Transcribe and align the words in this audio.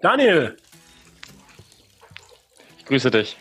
Daniel, 0.00 0.56
Ich 2.78 2.84
grüße 2.86 3.10
dich. 3.10 3.36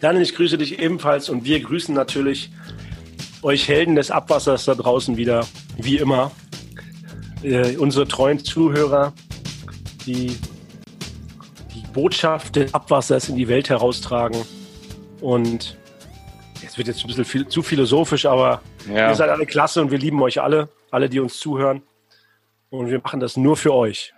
Daniel, 0.00 0.22
ich 0.22 0.34
grüße 0.36 0.56
dich 0.58 0.78
ebenfalls 0.78 1.28
und 1.28 1.44
wir 1.44 1.58
grüßen 1.60 1.92
natürlich 1.94 2.50
euch 3.42 3.66
Helden 3.66 3.96
des 3.96 4.10
Abwassers 4.12 4.64
da 4.64 4.74
draußen 4.76 5.16
wieder, 5.16 5.44
wie 5.76 5.96
immer. 5.98 6.30
Äh, 7.42 7.76
unsere 7.76 8.06
treuen 8.06 8.38
Zuhörer, 8.44 9.12
die 10.06 10.36
die 11.74 11.82
Botschaft 11.92 12.56
des 12.56 12.72
Abwassers 12.74 13.28
in 13.28 13.36
die 13.36 13.48
Welt 13.48 13.68
heraustragen. 13.70 14.44
Und 15.20 15.76
es 16.64 16.78
wird 16.78 16.86
jetzt 16.88 17.02
ein 17.02 17.08
bisschen 17.08 17.24
viel, 17.24 17.48
zu 17.48 17.62
philosophisch, 17.62 18.26
aber 18.26 18.62
Ja. 18.88 19.08
ihr 19.10 19.14
seid 19.16 19.30
alle 19.30 19.46
klasse 19.46 19.80
und 19.80 19.90
wir 19.90 19.98
lieben 19.98 20.22
euch 20.22 20.40
alle, 20.40 20.68
alle, 20.92 21.08
die 21.08 21.18
uns 21.18 21.38
zuhören. 21.40 21.82
Und 22.70 22.88
wir 22.90 23.00
machen 23.00 23.18
das 23.18 23.36
nur 23.36 23.56
für 23.56 23.74
euch. 23.74 24.12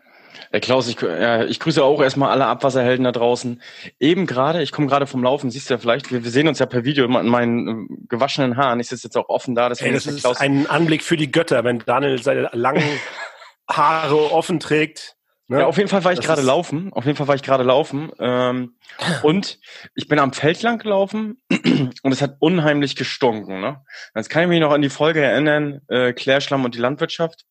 Herr 0.52 0.60
Klaus, 0.60 0.88
ich, 0.88 1.00
ja, 1.00 1.44
ich 1.44 1.60
grüße 1.60 1.82
auch 1.82 2.02
erstmal 2.02 2.30
alle 2.30 2.46
Abwasserhelden 2.46 3.04
da 3.04 3.12
draußen. 3.12 3.62
Eben 4.00 4.26
gerade, 4.26 4.62
ich 4.62 4.72
komme 4.72 4.88
gerade 4.88 5.06
vom 5.06 5.22
Laufen, 5.22 5.50
siehst 5.50 5.70
du 5.70 5.74
ja 5.74 5.78
vielleicht, 5.78 6.10
wir, 6.10 6.24
wir 6.24 6.30
sehen 6.30 6.48
uns 6.48 6.58
ja 6.58 6.66
per 6.66 6.84
Video 6.84 7.04
in 7.04 7.28
meinen 7.28 7.68
äh, 7.68 7.96
gewaschenen 8.08 8.56
Haaren. 8.56 8.80
Ich 8.80 8.88
sitze 8.88 9.06
jetzt 9.06 9.16
auch 9.16 9.28
offen 9.28 9.54
da. 9.54 9.68
Ey, 9.68 9.92
das 9.92 10.06
ist 10.06 10.20
Klaus, 10.20 10.40
ein 10.40 10.66
Anblick 10.66 11.04
für 11.04 11.16
die 11.16 11.30
Götter, 11.30 11.62
wenn 11.62 11.78
Daniel 11.78 12.20
seine 12.20 12.50
langen 12.52 12.82
Haare 13.70 14.32
offen 14.32 14.58
trägt. 14.58 15.16
Ne? 15.50 15.60
ja, 15.60 15.66
auf 15.66 15.78
jeden 15.78 15.88
Fall 15.88 16.04
war 16.04 16.12
ich 16.12 16.20
gerade 16.20 16.42
laufen. 16.42 16.92
Auf 16.92 17.06
jeden 17.06 17.16
Fall 17.16 17.26
war 17.26 17.34
ich 17.34 17.42
gerade 17.42 17.64
laufen. 17.64 18.10
Ähm, 18.20 18.76
und 19.22 19.58
ich 19.96 20.06
bin 20.06 20.20
am 20.20 20.32
Feld 20.32 20.62
lang 20.62 20.78
gelaufen 20.78 21.42
und 22.02 22.12
es 22.12 22.22
hat 22.22 22.36
unheimlich 22.38 22.94
gestunken. 22.94 23.60
Ne? 23.60 23.84
Jetzt 24.14 24.30
kann 24.30 24.44
ich 24.44 24.48
mich 24.48 24.60
noch 24.60 24.72
an 24.72 24.82
die 24.82 24.90
Folge 24.90 25.22
erinnern, 25.22 25.80
äh, 25.88 26.12
Klärschlamm 26.12 26.64
und 26.64 26.76
die 26.76 26.78
Landwirtschaft. 26.78 27.46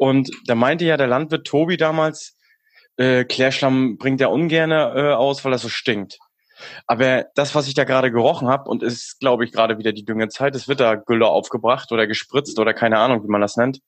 Und 0.00 0.30
da 0.46 0.54
meinte 0.54 0.86
ja 0.86 0.96
der 0.96 1.08
Landwirt 1.08 1.46
Tobi 1.46 1.76
damals, 1.76 2.34
äh, 2.96 3.24
Klärschlamm 3.24 3.98
bringt 3.98 4.22
er 4.22 4.30
ungern 4.30 4.70
äh, 4.70 5.12
aus, 5.12 5.44
weil 5.44 5.52
er 5.52 5.58
so 5.58 5.68
stinkt. 5.68 6.18
Aber 6.86 7.26
das, 7.34 7.54
was 7.54 7.68
ich 7.68 7.74
da 7.74 7.84
gerade 7.84 8.10
gerochen 8.10 8.48
habe, 8.48 8.70
und 8.70 8.82
es 8.82 8.94
ist, 8.94 9.20
glaube 9.20 9.44
ich, 9.44 9.52
gerade 9.52 9.76
wieder 9.76 9.92
die 9.92 10.06
Düngezeit, 10.06 10.54
es 10.54 10.68
wird 10.68 10.80
da 10.80 10.94
Gülle 10.94 11.26
aufgebracht 11.26 11.92
oder 11.92 12.06
gespritzt 12.06 12.58
oder 12.58 12.72
keine 12.72 12.98
Ahnung, 12.98 13.22
wie 13.22 13.30
man 13.30 13.42
das 13.42 13.58
nennt. 13.58 13.80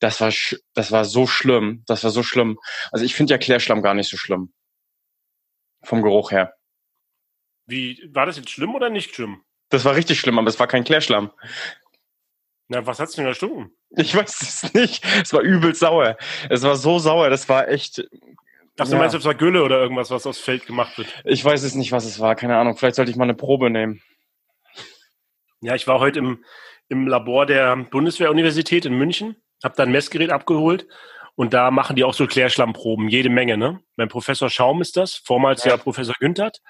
Das 0.00 0.20
war, 0.20 0.32
das 0.74 0.90
war 0.90 1.04
so 1.04 1.28
schlimm. 1.28 1.84
Das 1.86 2.02
war 2.02 2.10
so 2.10 2.24
schlimm. 2.24 2.58
Also 2.90 3.04
ich 3.04 3.14
finde 3.14 3.34
ja 3.34 3.38
Klärschlamm 3.38 3.82
gar 3.82 3.94
nicht 3.94 4.10
so 4.10 4.16
schlimm. 4.16 4.52
Vom 5.84 6.02
Geruch 6.02 6.32
her. 6.32 6.54
Wie, 7.66 8.10
war 8.12 8.26
das 8.26 8.36
jetzt 8.36 8.50
schlimm 8.50 8.74
oder 8.74 8.90
nicht 8.90 9.14
schlimm? 9.14 9.42
Das 9.68 9.84
war 9.84 9.94
richtig 9.94 10.18
schlimm, 10.18 10.40
aber 10.40 10.48
es 10.48 10.58
war 10.58 10.66
kein 10.66 10.82
Klärschlamm. 10.82 11.30
Na, 12.68 12.84
was 12.86 12.98
hat's 12.98 13.12
denn 13.14 13.24
da 13.24 13.34
stunken? 13.34 13.70
Ich 13.90 14.14
weiß 14.14 14.42
es 14.42 14.74
nicht. 14.74 15.04
Es 15.22 15.32
war 15.32 15.40
übel 15.40 15.74
sauer. 15.74 16.16
Es 16.50 16.62
war 16.62 16.76
so 16.76 16.98
sauer, 16.98 17.30
das 17.30 17.48
war 17.48 17.68
echt. 17.68 18.04
Ach, 18.78 18.84
du 18.86 18.92
Ja. 18.92 18.98
meinst, 18.98 19.14
es 19.14 19.24
war 19.24 19.34
Gülle 19.34 19.62
oder 19.62 19.80
irgendwas, 19.80 20.10
was 20.10 20.26
aufs 20.26 20.40
Feld 20.40 20.66
gemacht 20.66 20.98
wird? 20.98 21.08
Ich 21.24 21.44
weiß 21.44 21.62
es 21.62 21.74
nicht, 21.74 21.92
was 21.92 22.04
es 22.04 22.18
war. 22.20 22.34
Keine 22.34 22.56
Ahnung. 22.58 22.76
Vielleicht 22.76 22.96
sollte 22.96 23.10
ich 23.10 23.16
mal 23.16 23.24
eine 23.24 23.34
Probe 23.34 23.70
nehmen. 23.70 24.02
Ja, 25.62 25.74
ich 25.74 25.86
war 25.86 26.00
heute 26.00 26.18
im, 26.18 26.44
im 26.88 27.06
Labor 27.06 27.46
der 27.46 27.74
Bundeswehruniversität 27.76 28.84
in 28.84 28.94
München, 28.98 29.36
habe 29.64 29.74
da 29.76 29.84
ein 29.84 29.92
Messgerät 29.92 30.30
abgeholt 30.30 30.86
und 31.34 31.54
da 31.54 31.70
machen 31.70 31.96
die 31.96 32.04
auch 32.04 32.14
so 32.14 32.26
Klärschlammproben, 32.26 33.08
jede 33.08 33.30
Menge, 33.30 33.56
ne? 33.56 33.80
Mein 33.96 34.08
Professor 34.08 34.50
Schaum 34.50 34.82
ist 34.82 34.96
das, 34.96 35.14
vormals 35.24 35.64
ja, 35.64 35.72
Ja. 35.72 35.76
Professor 35.78 36.14
Günthert. 36.18 36.60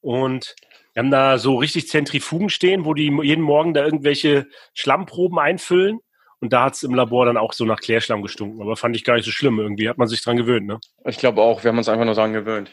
Und 0.00 0.54
wir 0.98 1.04
haben 1.04 1.12
da 1.12 1.38
so 1.38 1.54
richtig 1.54 1.86
Zentrifugen 1.86 2.50
stehen, 2.50 2.84
wo 2.84 2.92
die 2.92 3.04
jeden 3.22 3.44
Morgen 3.44 3.72
da 3.72 3.84
irgendwelche 3.84 4.48
Schlammproben 4.74 5.38
einfüllen. 5.38 6.00
Und 6.40 6.52
da 6.52 6.64
hat's 6.64 6.82
im 6.82 6.92
Labor 6.92 7.24
dann 7.24 7.36
auch 7.36 7.52
so 7.52 7.64
nach 7.64 7.78
Klärschlamm 7.78 8.20
gestunken. 8.20 8.60
Aber 8.60 8.74
fand 8.74 8.96
ich 8.96 9.04
gar 9.04 9.14
nicht 9.14 9.24
so 9.24 9.30
schlimm. 9.30 9.60
Irgendwie 9.60 9.88
hat 9.88 9.96
man 9.96 10.08
sich 10.08 10.20
dran 10.24 10.36
gewöhnt, 10.36 10.66
ne? 10.66 10.80
Ich 11.04 11.18
glaube 11.18 11.40
auch. 11.40 11.62
Wir 11.62 11.68
haben 11.68 11.78
uns 11.78 11.88
einfach 11.88 12.04
nur 12.04 12.16
daran 12.16 12.32
gewöhnt. 12.32 12.72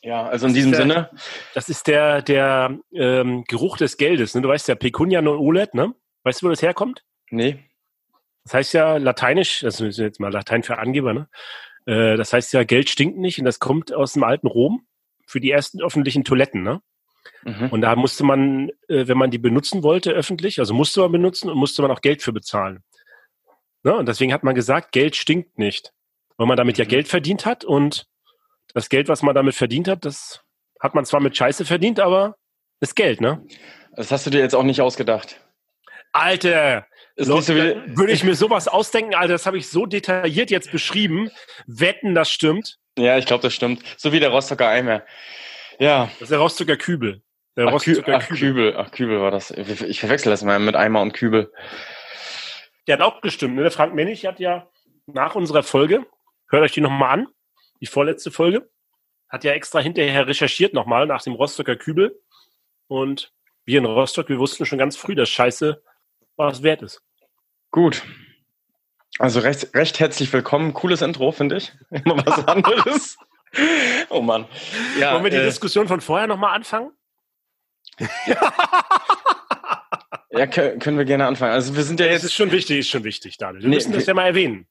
Ja, 0.00 0.28
also 0.28 0.46
in 0.46 0.52
Das 0.52 0.54
diesem 0.54 0.70
der- 0.70 0.80
Sinne. 0.80 1.10
Das 1.54 1.68
ist 1.68 1.88
der, 1.88 2.22
der 2.22 2.78
ähm, 2.94 3.42
Geruch 3.48 3.78
des 3.78 3.96
Geldes. 3.96 4.36
Ne? 4.36 4.42
Du 4.42 4.48
weißt 4.48 4.68
ja, 4.68 4.76
Pecunia 4.76 5.20
non 5.20 5.36
olet, 5.36 5.74
ne? 5.74 5.92
Weißt 6.22 6.42
du, 6.42 6.46
wo 6.46 6.50
das 6.50 6.62
herkommt? 6.62 7.02
Nee. 7.30 7.58
Das 8.44 8.54
heißt 8.54 8.74
ja 8.74 8.96
lateinisch, 8.96 9.58
das 9.62 9.80
ist 9.80 9.98
jetzt 9.98 10.20
mal 10.20 10.30
Latein 10.32 10.62
für 10.62 10.78
Angeber, 10.78 11.14
ne? 11.14 11.28
Äh, 11.86 12.16
das 12.16 12.32
heißt 12.32 12.52
ja, 12.52 12.62
Geld 12.62 12.90
stinkt 12.90 13.18
nicht 13.18 13.40
und 13.40 13.44
das 13.44 13.58
kommt 13.58 13.92
aus 13.92 14.12
dem 14.12 14.22
alten 14.22 14.46
Rom 14.46 14.86
für 15.26 15.40
die 15.40 15.50
ersten 15.50 15.82
öffentlichen 15.82 16.22
Toiletten, 16.22 16.62
ne? 16.62 16.80
Mhm. 17.44 17.68
Und 17.70 17.80
da 17.80 17.96
musste 17.96 18.24
man, 18.24 18.68
äh, 18.88 19.06
wenn 19.08 19.18
man 19.18 19.30
die 19.30 19.38
benutzen 19.38 19.82
wollte 19.82 20.12
öffentlich, 20.12 20.58
also 20.58 20.74
musste 20.74 21.00
man 21.00 21.12
benutzen 21.12 21.50
und 21.50 21.56
musste 21.56 21.82
man 21.82 21.90
auch 21.90 22.00
Geld 22.00 22.22
für 22.22 22.32
bezahlen. 22.32 22.82
Ne? 23.82 23.94
Und 23.96 24.06
deswegen 24.06 24.32
hat 24.32 24.44
man 24.44 24.54
gesagt, 24.54 24.92
Geld 24.92 25.16
stinkt 25.16 25.58
nicht, 25.58 25.92
weil 26.36 26.46
man 26.46 26.56
damit 26.56 26.78
ja 26.78 26.84
Mhm. 26.84 26.88
Geld 26.88 27.08
verdient 27.08 27.46
hat 27.46 27.64
und 27.64 28.06
das 28.74 28.88
Geld, 28.88 29.08
was 29.08 29.22
man 29.22 29.34
damit 29.34 29.54
verdient 29.54 29.88
hat, 29.88 30.04
das 30.04 30.42
hat 30.80 30.94
man 30.94 31.04
zwar 31.04 31.20
mit 31.20 31.36
Scheiße 31.36 31.64
verdient, 31.64 31.98
aber 32.00 32.36
ist 32.80 32.94
Geld, 32.96 33.20
ne? 33.20 33.44
Das 33.96 34.10
hast 34.12 34.26
du 34.26 34.30
dir 34.30 34.40
jetzt 34.40 34.54
auch 34.54 34.62
nicht 34.62 34.80
ausgedacht. 34.80 35.40
Alter, 36.12 36.86
Leute, 37.16 37.32
nicht 37.32 37.44
so 37.46 37.54
wie, 37.54 37.96
würde 37.96 38.12
ich 38.12 38.24
mir 38.24 38.34
sowas 38.34 38.68
ausdenken, 38.68 39.14
Alter, 39.14 39.34
das 39.34 39.46
habe 39.46 39.58
ich 39.58 39.68
so 39.68 39.86
detailliert 39.86 40.50
jetzt 40.50 40.72
beschrieben. 40.72 41.30
Wetten, 41.66 42.14
das 42.14 42.30
stimmt. 42.30 42.76
ja, 42.98 43.18
ich 43.18 43.26
glaube, 43.26 43.42
das 43.42 43.54
stimmt. 43.54 43.82
So 43.96 44.12
wie 44.12 44.20
der 44.20 44.30
Rostocker 44.30 44.68
Eimer. 44.68 45.02
Ja. 45.80 46.04
Das 46.12 46.22
ist 46.22 46.30
der 46.30 46.38
Rostocker 46.38 46.76
Kübel. 46.76 47.22
Der 47.56 47.66
Ach, 47.66 47.72
Rostocker 47.72 48.16
ach, 48.16 48.28
Kübel. 48.28 48.38
Kübel. 48.38 48.76
Ach, 48.76 48.90
Kübel 48.92 49.20
war 49.20 49.30
das. 49.30 49.50
Ich 49.50 49.80
ich 49.80 50.00
verwechsel 50.00 50.30
das 50.30 50.44
mal 50.44 50.58
mit 50.60 50.76
Eimer 50.76 51.00
und 51.00 51.12
Kübel. 51.12 51.52
Der 52.86 52.98
hat 52.98 53.02
auch 53.02 53.22
gestimmt. 53.22 53.56
Ne? 53.56 53.62
Der 53.62 53.70
Frank 53.70 53.94
Mennig 53.94 54.26
hat 54.26 54.38
ja 54.38 54.68
nach 55.06 55.34
unserer 55.34 55.62
Folge, 55.62 56.06
hört 56.48 56.62
euch 56.62 56.72
die 56.72 56.82
nochmal 56.82 57.10
an, 57.10 57.28
die 57.80 57.86
vorletzte 57.86 58.30
Folge, 58.30 58.68
hat 59.28 59.42
ja 59.42 59.52
extra 59.52 59.80
hinterher 59.80 60.26
recherchiert 60.26 60.74
nochmal 60.74 61.06
nach 61.06 61.22
dem 61.22 61.32
Rostocker 61.32 61.76
Kübel. 61.76 62.20
Und 62.86 63.32
wir 63.64 63.78
in 63.78 63.86
Rostock, 63.86 64.28
wir 64.28 64.38
wussten 64.38 64.66
schon 64.66 64.78
ganz 64.78 64.96
früh, 64.96 65.14
dass 65.14 65.30
Scheiße 65.30 65.82
was 66.36 66.62
wert 66.62 66.82
ist. 66.82 67.02
Gut. 67.70 68.02
Also 69.18 69.40
recht, 69.40 69.74
recht 69.74 69.98
herzlich 69.98 70.32
willkommen. 70.32 70.74
Cooles 70.74 71.00
Intro, 71.00 71.32
finde 71.32 71.56
ich. 71.56 71.72
Immer 71.90 72.24
was 72.26 72.46
anderes. 72.46 73.16
oh 74.10 74.20
Mann. 74.20 74.46
Ja, 74.98 75.14
Wollen 75.14 75.24
wir 75.24 75.30
die 75.30 75.36
äh, 75.38 75.44
Diskussion 75.44 75.88
von 75.88 76.00
vorher 76.00 76.26
nochmal 76.26 76.54
anfangen? 76.54 76.90
ja 80.30 80.44
kö- 80.44 80.78
können 80.78 80.98
wir 80.98 81.04
gerne 81.04 81.26
anfangen. 81.26 81.52
Also 81.52 81.76
wir 81.76 81.82
sind 81.82 82.00
ja 82.00 82.06
Das 82.06 82.14
jetzt 82.16 82.24
ist 82.24 82.34
schon 82.34 82.52
wichtig, 82.52 82.78
ist 82.78 82.88
schon 82.88 83.04
wichtig, 83.04 83.36
Daniel. 83.38 83.62
Wir 83.62 83.68
Nee, 83.68 83.76
müssen 83.76 83.92
das 83.92 84.06
ja 84.06 84.14
mal 84.14 84.26
erwähnen. 84.26 84.66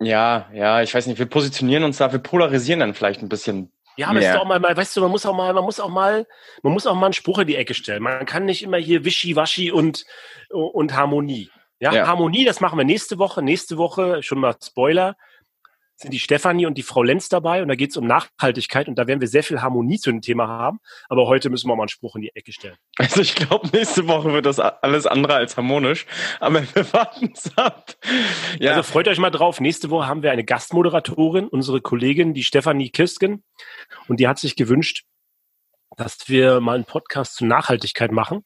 Ja, 0.00 0.48
ja, 0.54 0.80
ich 0.82 0.94
weiß 0.94 1.06
nicht, 1.06 1.18
wir 1.18 1.26
positionieren 1.26 1.84
uns 1.84 1.98
da, 1.98 2.10
wir 2.12 2.20
polarisieren 2.20 2.80
dann 2.80 2.94
vielleicht 2.94 3.20
ein 3.22 3.28
bisschen. 3.28 3.70
Ja, 3.96 4.06
aber 4.06 4.18
mehr. 4.20 4.30
ist 4.30 4.34
doch 4.34 4.42
auch 4.42 4.46
mal, 4.48 4.58
mal, 4.60 4.74
weißt 4.74 4.96
du, 4.96 5.02
man 5.02 5.10
muss 5.10 5.26
auch 5.26 5.36
mal, 5.36 5.52
man 5.52 5.64
muss 5.64 5.78
auch 5.78 5.90
mal, 5.90 6.26
man 6.62 6.72
muss 6.72 6.86
auch 6.86 6.94
mal 6.94 7.06
einen 7.06 7.12
Spruch 7.12 7.38
in 7.40 7.48
die 7.48 7.56
Ecke 7.56 7.74
stellen. 7.74 8.02
Man 8.02 8.24
kann 8.24 8.46
nicht 8.46 8.62
immer 8.62 8.78
hier 8.78 9.04
Wischiwaschi 9.04 9.70
und, 9.72 10.06
und 10.50 10.94
Harmonie. 10.94 11.50
Ja, 11.80 11.92
Ja. 11.92 12.06
Harmonie, 12.06 12.44
das 12.46 12.60
machen 12.60 12.78
wir 12.78 12.84
nächste 12.84 13.18
Woche. 13.18 13.42
Nächste 13.42 13.76
Woche, 13.76 14.22
schon 14.22 14.38
mal 14.38 14.54
Spoiler, 14.62 15.16
sind 16.00 16.12
die 16.12 16.18
Stefanie 16.18 16.64
und 16.64 16.78
die 16.78 16.82
Frau 16.82 17.02
Lenz 17.02 17.28
dabei 17.28 17.60
und 17.60 17.68
da 17.68 17.74
geht 17.74 17.90
es 17.90 17.96
um 17.96 18.06
Nachhaltigkeit 18.06 18.88
und 18.88 18.96
da 18.96 19.06
werden 19.06 19.20
wir 19.20 19.28
sehr 19.28 19.42
viel 19.42 19.60
Harmonie 19.60 19.98
zu 19.98 20.10
dem 20.10 20.22
Thema 20.22 20.48
haben. 20.48 20.78
Aber 21.08 21.26
heute 21.26 21.50
müssen 21.50 21.68
wir 21.68 21.76
mal 21.76 21.82
einen 21.82 21.88
Spruch 21.88 22.16
in 22.16 22.22
die 22.22 22.34
Ecke 22.34 22.52
stellen. 22.52 22.76
Also 22.96 23.20
ich 23.20 23.34
glaube, 23.34 23.68
nächste 23.72 24.08
Woche 24.08 24.32
wird 24.32 24.46
das 24.46 24.58
alles 24.58 25.06
andere 25.06 25.34
als 25.34 25.56
harmonisch. 25.58 26.06
Aber 26.40 26.62
wir 26.74 26.92
warten 26.92 27.32
es 27.34 27.56
ab. 27.56 27.94
Ja, 28.58 28.72
Also 28.72 28.82
freut 28.84 29.08
euch 29.08 29.18
mal 29.18 29.30
drauf. 29.30 29.60
Nächste 29.60 29.90
Woche 29.90 30.06
haben 30.06 30.22
wir 30.22 30.32
eine 30.32 30.44
Gastmoderatorin, 30.44 31.48
unsere 31.48 31.82
Kollegin, 31.82 32.32
die 32.32 32.44
Stefanie 32.44 32.90
Kirstgen. 32.90 33.44
Und 34.08 34.20
die 34.20 34.28
hat 34.28 34.38
sich 34.38 34.56
gewünscht, 34.56 35.04
dass 35.96 36.28
wir 36.28 36.60
mal 36.60 36.76
einen 36.76 36.84
Podcast 36.84 37.34
zu 37.34 37.44
Nachhaltigkeit 37.44 38.10
machen. 38.10 38.44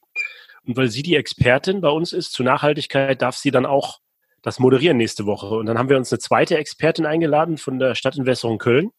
Und 0.65 0.75
weil 0.75 0.89
sie 0.89 1.03
die 1.03 1.15
Expertin 1.15 1.79
bei 1.79 1.89
uns 1.89 2.11
ist 2.11 2.33
zu 2.33 2.43
Nachhaltigkeit, 2.43 3.21
darf 3.21 3.37
sie 3.37 3.51
dann 3.51 3.65
auch 3.65 3.99
das 4.45 4.59
moderieren 4.59 4.97
nächste 4.97 5.25
Woche. 5.25 5.47
Und 5.47 5.65
dann 5.65 5.77
haben 5.79 5.89
wir 5.89 5.97
uns 5.97 6.11
eine 6.13 6.19
zweite 6.19 6.55
Expertin 6.57 7.05
eingeladen 7.07 7.57
von 7.57 7.79
der 7.79 7.95
Stadtentwässerung 7.95 8.59
Köln, 8.59 8.91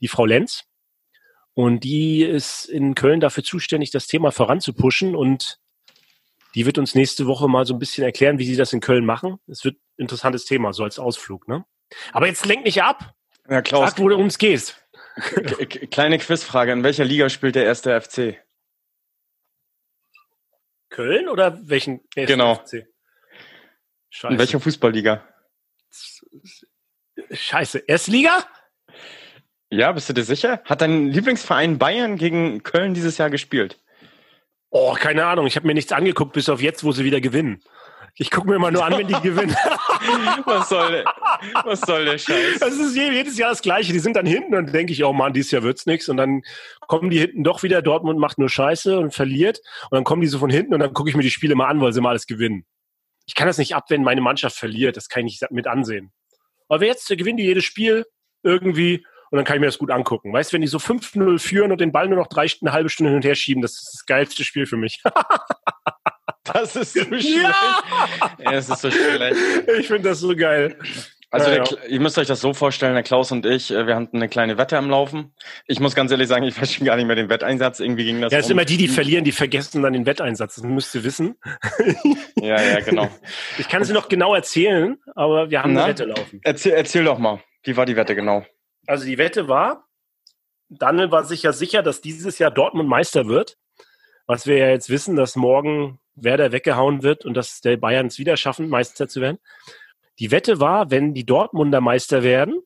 die 0.00 0.08
Frau 0.08 0.26
Lenz. 0.26 0.64
Und 1.54 1.84
die 1.84 2.24
ist 2.24 2.64
in 2.64 2.96
Köln 2.96 3.20
dafür 3.20 3.44
zuständig, 3.44 3.92
das 3.92 4.08
Thema 4.08 4.32
voranzupushen. 4.32 5.14
Und 5.14 5.58
die 6.56 6.66
wird 6.66 6.78
uns 6.78 6.96
nächste 6.96 7.26
Woche 7.28 7.46
mal 7.48 7.64
so 7.64 7.74
ein 7.74 7.78
bisschen 7.78 8.02
erklären, 8.02 8.38
wie 8.40 8.46
sie 8.46 8.56
das 8.56 8.72
in 8.72 8.80
Köln 8.80 9.04
machen. 9.06 9.36
Es 9.46 9.64
wird 9.64 9.76
ein 9.76 10.02
interessantes 10.02 10.44
Thema, 10.44 10.72
so 10.72 10.82
als 10.82 10.98
Ausflug. 10.98 11.46
Ne? 11.46 11.64
Aber 12.12 12.26
jetzt 12.26 12.44
lenk 12.44 12.64
nicht 12.64 12.82
ab. 12.82 13.14
ja 13.48 13.62
Klaus, 13.62 13.90
Sag, 13.90 13.98
wo 14.00 14.08
du 14.08 14.16
ums 14.16 14.38
k- 14.38 14.56
kleine 15.86 16.18
Quizfrage. 16.18 16.72
In 16.72 16.82
welcher 16.82 17.04
Liga 17.04 17.28
spielt 17.28 17.54
der 17.54 17.64
erste 17.64 18.00
FC? 18.00 18.38
Köln 20.90 21.28
oder 21.28 21.60
welchen? 21.68 22.00
Genau. 22.16 22.56
FC? 22.56 22.86
Scheiße. 24.14 24.32
In 24.32 24.38
welcher 24.38 24.60
Fußballliga? 24.60 25.24
Scheiße. 27.32 27.82
Erstliga? 27.88 28.44
Ja, 29.70 29.90
bist 29.90 30.08
du 30.08 30.12
dir 30.12 30.22
sicher? 30.22 30.62
Hat 30.64 30.82
dein 30.82 31.08
Lieblingsverein 31.08 31.78
Bayern 31.78 32.16
gegen 32.16 32.62
Köln 32.62 32.94
dieses 32.94 33.18
Jahr 33.18 33.28
gespielt? 33.28 33.82
Oh, 34.70 34.92
keine 34.92 35.26
Ahnung. 35.26 35.48
Ich 35.48 35.56
habe 35.56 35.66
mir 35.66 35.74
nichts 35.74 35.90
angeguckt, 35.90 36.32
bis 36.32 36.48
auf 36.48 36.62
jetzt, 36.62 36.84
wo 36.84 36.92
sie 36.92 37.04
wieder 37.04 37.20
gewinnen. 37.20 37.60
Ich 38.14 38.30
gucke 38.30 38.48
mir 38.48 38.54
immer 38.54 38.70
nur 38.70 38.84
an, 38.84 38.96
wenn 38.96 39.08
die 39.08 39.14
gewinnen. 39.14 39.50
was, 40.44 40.68
soll 40.68 40.92
der, 40.92 41.04
was 41.64 41.80
soll 41.80 42.04
der 42.04 42.18
Scheiß? 42.18 42.60
Das 42.60 42.74
ist 42.74 42.94
jedes 42.94 43.36
Jahr 43.36 43.50
das 43.50 43.62
Gleiche. 43.62 43.92
Die 43.92 43.98
sind 43.98 44.14
dann 44.14 44.26
hinten 44.26 44.54
und 44.54 44.72
denke 44.72 44.92
ich, 44.92 45.02
oh 45.02 45.12
Mann, 45.12 45.32
dieses 45.32 45.50
Jahr 45.50 45.64
wird's 45.64 45.86
nichts. 45.86 46.08
Und 46.08 46.18
dann 46.18 46.42
kommen 46.86 47.10
die 47.10 47.18
hinten 47.18 47.42
doch 47.42 47.64
wieder. 47.64 47.82
Dortmund 47.82 48.20
macht 48.20 48.38
nur 48.38 48.48
Scheiße 48.48 48.96
und 48.96 49.12
verliert. 49.12 49.58
Und 49.90 49.96
dann 49.96 50.04
kommen 50.04 50.22
die 50.22 50.28
so 50.28 50.38
von 50.38 50.50
hinten 50.50 50.72
und 50.72 50.78
dann 50.78 50.92
gucke 50.92 51.10
ich 51.10 51.16
mir 51.16 51.24
die 51.24 51.32
Spiele 51.32 51.56
mal 51.56 51.66
an, 51.66 51.80
weil 51.80 51.92
sie 51.92 52.00
mal 52.00 52.10
alles 52.10 52.28
gewinnen. 52.28 52.64
Ich 53.26 53.34
kann 53.34 53.46
das 53.46 53.58
nicht 53.58 53.74
ab, 53.74 53.84
wenn 53.88 54.02
meine 54.02 54.20
Mannschaft 54.20 54.56
verliert. 54.56 54.96
Das 54.96 55.08
kann 55.08 55.26
ich 55.26 55.40
nicht 55.40 55.50
mit 55.50 55.66
ansehen. 55.66 56.12
Aber 56.68 56.84
jetzt 56.84 57.08
gewinnen 57.08 57.36
die 57.36 57.44
jedes 57.44 57.64
Spiel 57.64 58.04
irgendwie 58.42 59.04
und 59.30 59.38
dann 59.38 59.44
kann 59.44 59.56
ich 59.56 59.60
mir 59.60 59.66
das 59.66 59.78
gut 59.78 59.90
angucken. 59.90 60.32
Weißt 60.32 60.52
du, 60.52 60.54
wenn 60.54 60.60
die 60.60 60.68
so 60.68 60.78
5-0 60.78 61.38
führen 61.40 61.72
und 61.72 61.80
den 61.80 61.92
Ball 61.92 62.08
nur 62.08 62.18
noch 62.18 62.28
drei, 62.28 62.46
eine 62.60 62.72
halbe 62.72 62.88
Stunde 62.88 63.10
hin 63.10 63.16
und 63.16 63.24
her 63.24 63.34
schieben, 63.34 63.62
das 63.62 63.72
ist 63.72 63.90
das 63.94 64.06
geilste 64.06 64.44
Spiel 64.44 64.66
für 64.66 64.76
mich. 64.76 65.02
Das 66.44 66.76
ist 66.76 66.92
so 66.92 67.04
schlecht. 67.04 67.42
Ja! 67.42 67.82
Ja, 68.38 68.52
es 68.52 68.68
ist 68.68 68.80
so 68.80 68.90
schlecht. 68.90 69.40
Ich 69.78 69.86
finde 69.88 70.10
das 70.10 70.20
so 70.20 70.36
geil. 70.36 70.78
Also 71.34 71.50
Ja, 71.50 71.64
ja. 71.64 71.84
Ihr 71.88 71.98
müsst 71.98 72.16
euch 72.16 72.28
das 72.28 72.40
so 72.40 72.54
vorstellen, 72.54 72.94
der 72.94 73.02
Klaus 73.02 73.32
und 73.32 73.44
ich, 73.44 73.72
äh, 73.72 73.88
wir 73.88 73.96
hatten 73.96 74.16
eine 74.16 74.28
kleine 74.28 74.56
Wette 74.56 74.78
am 74.78 74.88
Laufen. 74.88 75.34
Ich 75.66 75.80
muss 75.80 75.96
ganz 75.96 76.12
ehrlich 76.12 76.28
sagen, 76.28 76.44
ich 76.44 76.60
weiß 76.60 76.72
schon 76.72 76.86
gar 76.86 76.94
nicht 76.94 77.06
mehr 77.06 77.16
den 77.16 77.28
Wetteinsatz. 77.28 77.80
Irgendwie 77.80 78.04
ging 78.04 78.20
das. 78.20 78.32
Ja, 78.32 78.38
es 78.38 78.46
sind 78.46 78.54
um. 78.54 78.60
immer 78.60 78.64
die, 78.66 78.76
die 78.76 78.86
verlieren, 78.86 79.24
die 79.24 79.32
vergessen 79.32 79.82
dann 79.82 79.94
den 79.94 80.06
Wetteinsatz. 80.06 80.54
Das 80.54 80.64
müsst 80.64 80.94
ihr 80.94 81.02
wissen. 81.02 81.34
ja, 82.36 82.62
ja, 82.62 82.80
genau. 82.80 83.08
Ich 83.58 83.68
kann 83.68 83.82
es 83.82 83.90
noch 83.90 84.08
genau 84.08 84.34
erzählen, 84.34 84.96
aber 85.14 85.50
wir 85.50 85.62
haben 85.62 85.72
Na? 85.72 85.84
eine 85.84 85.90
Wette 85.90 86.04
laufen. 86.04 86.40
Erzähl, 86.44 86.72
erzähl 86.72 87.04
doch 87.04 87.18
mal, 87.18 87.42
wie 87.64 87.76
war 87.76 87.84
die 87.84 87.96
Wette 87.96 88.14
genau? 88.14 88.44
Also 88.86 89.04
die 89.04 89.18
Wette 89.18 89.48
war, 89.48 89.88
Daniel 90.68 91.10
war 91.10 91.24
sich 91.24 91.42
ja 91.42 91.52
sicher, 91.52 91.82
dass 91.82 92.00
dieses 92.00 92.38
Jahr 92.38 92.50
Dortmund 92.50 92.88
Meister 92.88 93.26
wird. 93.26 93.56
Was 94.26 94.46
wir 94.46 94.56
ja 94.56 94.68
jetzt 94.68 94.88
wissen, 94.88 95.16
dass 95.16 95.36
morgen 95.36 95.98
Werder 96.14 96.52
weggehauen 96.52 97.02
wird 97.02 97.24
und 97.24 97.34
dass 97.34 97.60
der 97.60 97.76
Bayern 97.76 98.06
es 98.06 98.18
wieder 98.18 98.36
schaffen, 98.36 98.68
Meister 98.68 99.08
zu 99.08 99.20
werden. 99.20 99.38
Die 100.18 100.30
Wette 100.30 100.60
war, 100.60 100.90
wenn 100.90 101.14
die 101.14 101.26
Dortmunder 101.26 101.80
Meister 101.80 102.22
werden, 102.22 102.62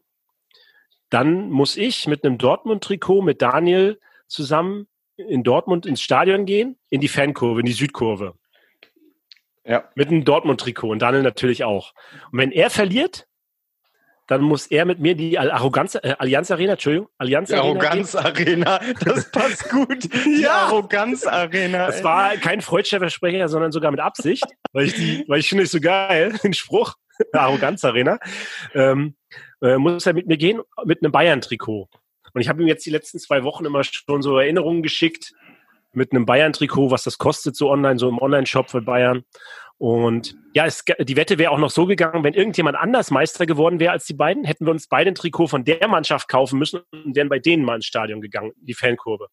dann 1.10 1.50
muss 1.50 1.76
ich 1.76 2.06
mit 2.06 2.24
einem 2.24 2.38
Dortmund-Trikot 2.38 3.22
mit 3.22 3.40
Daniel 3.40 3.98
zusammen 4.26 4.88
in 5.16 5.42
Dortmund 5.42 5.86
ins 5.86 6.02
Stadion 6.02 6.44
gehen, 6.44 6.78
in 6.90 7.00
die 7.00 7.08
Fankurve, 7.08 7.60
in 7.60 7.66
die 7.66 7.72
Südkurve. 7.72 8.34
Ja. 9.64 9.88
Mit 9.94 10.08
einem 10.08 10.24
Dortmund-Trikot 10.24 10.90
und 10.90 11.00
Daniel 11.00 11.22
natürlich 11.22 11.64
auch. 11.64 11.92
Und 12.30 12.38
wenn 12.38 12.52
er 12.52 12.70
verliert, 12.70 13.26
dann 14.26 14.42
muss 14.42 14.66
er 14.66 14.84
mit 14.84 14.98
mir 15.00 15.14
die 15.14 15.38
Arroganz, 15.38 15.94
äh, 15.94 16.14
Allianz 16.18 16.50
Arena, 16.50 16.72
Entschuldigung, 16.72 17.08
Allianz 17.16 17.48
Die 17.48 17.54
Arena. 17.54 17.80
Arroganz 17.80 18.14
Arena, 18.14 18.80
das 19.02 19.30
passt 19.30 19.70
gut. 19.70 20.04
Die 20.26 20.42
Ja. 20.42 20.66
Arroganz 20.66 21.26
Arena. 21.26 21.86
Das 21.86 22.04
war 22.04 22.36
kein 22.36 22.60
freudscher 22.60 22.98
Versprecher, 22.98 23.48
sondern 23.48 23.72
sogar 23.72 23.90
mit 23.90 24.00
Absicht, 24.00 24.44
weil 24.72 24.84
ich 24.86 24.94
die, 24.94 25.24
weil 25.28 25.40
ich 25.40 25.48
finde 25.48 25.64
es 25.64 25.70
so 25.70 25.80
geil, 25.80 26.38
den 26.44 26.52
Spruch, 26.52 26.94
Arroganz 27.32 27.84
Arena, 27.84 28.18
ähm, 28.74 29.16
äh, 29.62 29.76
muss 29.76 30.06
er 30.06 30.14
mit 30.14 30.26
mir 30.26 30.36
gehen 30.36 30.60
mit 30.84 31.02
einem 31.02 31.12
Bayern-Trikot. 31.12 31.88
Und 32.34 32.40
ich 32.40 32.48
habe 32.48 32.62
ihm 32.62 32.68
jetzt 32.68 32.84
die 32.86 32.90
letzten 32.90 33.18
zwei 33.18 33.42
Wochen 33.44 33.64
immer 33.64 33.82
schon 33.84 34.22
so 34.22 34.38
Erinnerungen 34.38 34.82
geschickt 34.82 35.32
mit 35.92 36.12
einem 36.12 36.26
Bayern-Trikot, 36.26 36.90
was 36.90 37.04
das 37.04 37.18
kostet, 37.18 37.56
so 37.56 37.70
online, 37.70 37.98
so 37.98 38.08
im 38.08 38.18
Online-Shop 38.18 38.70
für 38.70 38.82
Bayern. 38.82 39.24
Und 39.78 40.36
ja, 40.54 40.66
es, 40.66 40.84
die 41.00 41.16
Wette 41.16 41.38
wäre 41.38 41.52
auch 41.52 41.58
noch 41.58 41.70
so 41.70 41.86
gegangen, 41.86 42.24
wenn 42.24 42.34
irgendjemand 42.34 42.76
anders 42.76 43.10
Meister 43.12 43.46
geworden 43.46 43.78
wäre 43.78 43.92
als 43.92 44.06
die 44.06 44.14
beiden, 44.14 44.44
hätten 44.44 44.66
wir 44.66 44.72
uns 44.72 44.88
beide 44.88 45.10
ein 45.10 45.14
Trikot 45.14 45.46
von 45.46 45.64
der 45.64 45.86
Mannschaft 45.86 46.28
kaufen 46.28 46.58
müssen 46.58 46.80
und 46.92 47.14
wären 47.14 47.28
bei 47.28 47.38
denen 47.38 47.64
mal 47.64 47.76
ins 47.76 47.86
Stadion 47.86 48.20
gegangen, 48.20 48.52
die 48.56 48.74
Fankurve. 48.74 49.28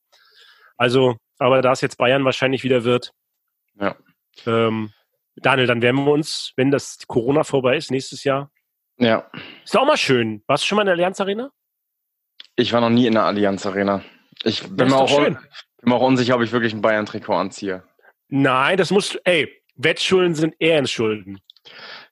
Also, 0.77 1.17
aber 1.39 1.61
da 1.61 1.71
es 1.71 1.81
jetzt 1.81 1.97
Bayern 1.97 2.25
wahrscheinlich 2.25 2.63
wieder 2.63 2.83
wird, 2.83 3.11
Ja. 3.79 3.95
ähm, 4.45 4.91
Daniel, 5.37 5.67
dann 5.67 5.81
werden 5.81 6.05
wir 6.05 6.11
uns, 6.11 6.53
wenn 6.55 6.71
das 6.71 6.99
Corona 7.07 7.43
vorbei 7.43 7.77
ist, 7.77 7.91
nächstes 7.91 8.23
Jahr. 8.23 8.51
Ja. 8.97 9.29
Ist 9.63 9.77
auch 9.77 9.85
mal 9.85 9.97
schön. 9.97 10.43
Warst 10.47 10.63
du 10.63 10.67
schon 10.67 10.77
mal 10.77 10.83
in 10.83 10.87
der 10.87 10.93
Allianz 10.93 11.19
Arena? 11.19 11.51
Ich 12.55 12.71
war 12.71 12.81
noch 12.81 12.89
nie 12.89 13.07
in 13.07 13.13
der 13.13 13.23
Allianz 13.23 13.65
Arena. 13.65 14.01
Ich 14.43 14.63
bin, 14.63 14.87
mir 14.87 14.93
doch 14.93 15.11
auch, 15.11 15.25
bin 15.25 15.37
mir 15.83 15.95
auch 15.95 16.01
unsicher, 16.01 16.35
ob 16.35 16.41
ich 16.41 16.51
wirklich 16.51 16.73
ein 16.73 16.81
Bayern-Trikot 16.81 17.33
anziehe. 17.33 17.83
Nein, 18.29 18.77
das 18.77 18.91
muss, 18.91 19.15
ey, 19.25 19.61
Wettschulden 19.75 20.35
sind 20.35 20.55
Ehrenschulden. 20.59 21.39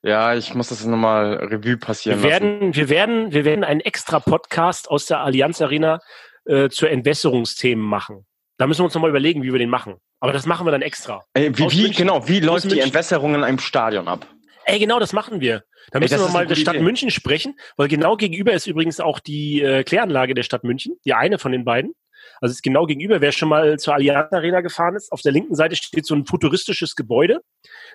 Ja, 0.02 0.34
ich 0.34 0.54
muss 0.54 0.68
das 0.68 0.84
nochmal 0.84 1.34
Revue 1.34 1.76
passieren 1.76 2.22
Wir 2.22 2.30
lassen. 2.30 2.42
werden, 2.42 2.74
wir 2.74 2.88
werden, 2.88 3.32
wir 3.32 3.44
werden 3.44 3.64
einen 3.64 3.80
extra 3.80 4.20
Podcast 4.20 4.90
aus 4.90 5.06
der 5.06 5.20
Allianz 5.20 5.62
Arena 5.62 6.00
äh, 6.44 6.68
zu 6.68 6.86
Entwässerungsthemen 6.86 7.84
machen. 7.84 8.26
Da 8.58 8.66
müssen 8.66 8.80
wir 8.80 8.84
uns 8.84 8.94
nochmal 8.94 9.10
überlegen, 9.10 9.42
wie 9.42 9.52
wir 9.52 9.58
den 9.58 9.70
machen. 9.70 9.96
Aber 10.24 10.32
das 10.32 10.46
machen 10.46 10.66
wir 10.66 10.70
dann 10.70 10.80
extra. 10.80 11.22
Ey, 11.34 11.54
wie, 11.58 11.70
wie, 11.70 11.90
genau, 11.90 12.26
wie 12.26 12.40
läuft 12.40 12.72
die. 12.72 12.80
Entwässerung 12.80 13.34
in 13.34 13.44
einem 13.44 13.58
Stadion 13.58 14.08
ab? 14.08 14.26
Ey, 14.64 14.78
genau, 14.78 14.98
das 14.98 15.12
machen 15.12 15.42
wir. 15.42 15.64
Da 15.90 15.98
Ey, 15.98 16.00
müssen 16.00 16.14
das 16.14 16.28
wir 16.28 16.32
mal 16.32 16.38
eine 16.38 16.48
der 16.48 16.54
Stadt 16.54 16.76
Idee. 16.76 16.82
München 16.82 17.10
sprechen, 17.10 17.58
weil 17.76 17.88
genau 17.88 18.16
gegenüber 18.16 18.54
ist 18.54 18.66
übrigens 18.66 19.00
auch 19.00 19.18
die 19.18 19.60
äh, 19.60 19.84
Kläranlage 19.84 20.32
der 20.32 20.42
Stadt 20.42 20.64
München, 20.64 20.96
die 21.04 21.12
eine 21.12 21.38
von 21.38 21.52
den 21.52 21.66
beiden. 21.66 21.92
Also 22.40 22.52
es 22.52 22.56
ist 22.56 22.62
genau 22.62 22.86
gegenüber, 22.86 23.20
wer 23.20 23.32
schon 23.32 23.50
mal 23.50 23.78
zur 23.78 23.92
Allianz 23.92 24.32
Arena 24.32 24.62
gefahren 24.62 24.96
ist. 24.96 25.12
Auf 25.12 25.20
der 25.20 25.32
linken 25.32 25.56
Seite 25.56 25.76
steht 25.76 26.06
so 26.06 26.14
ein 26.14 26.24
futuristisches 26.24 26.96
Gebäude. 26.96 27.42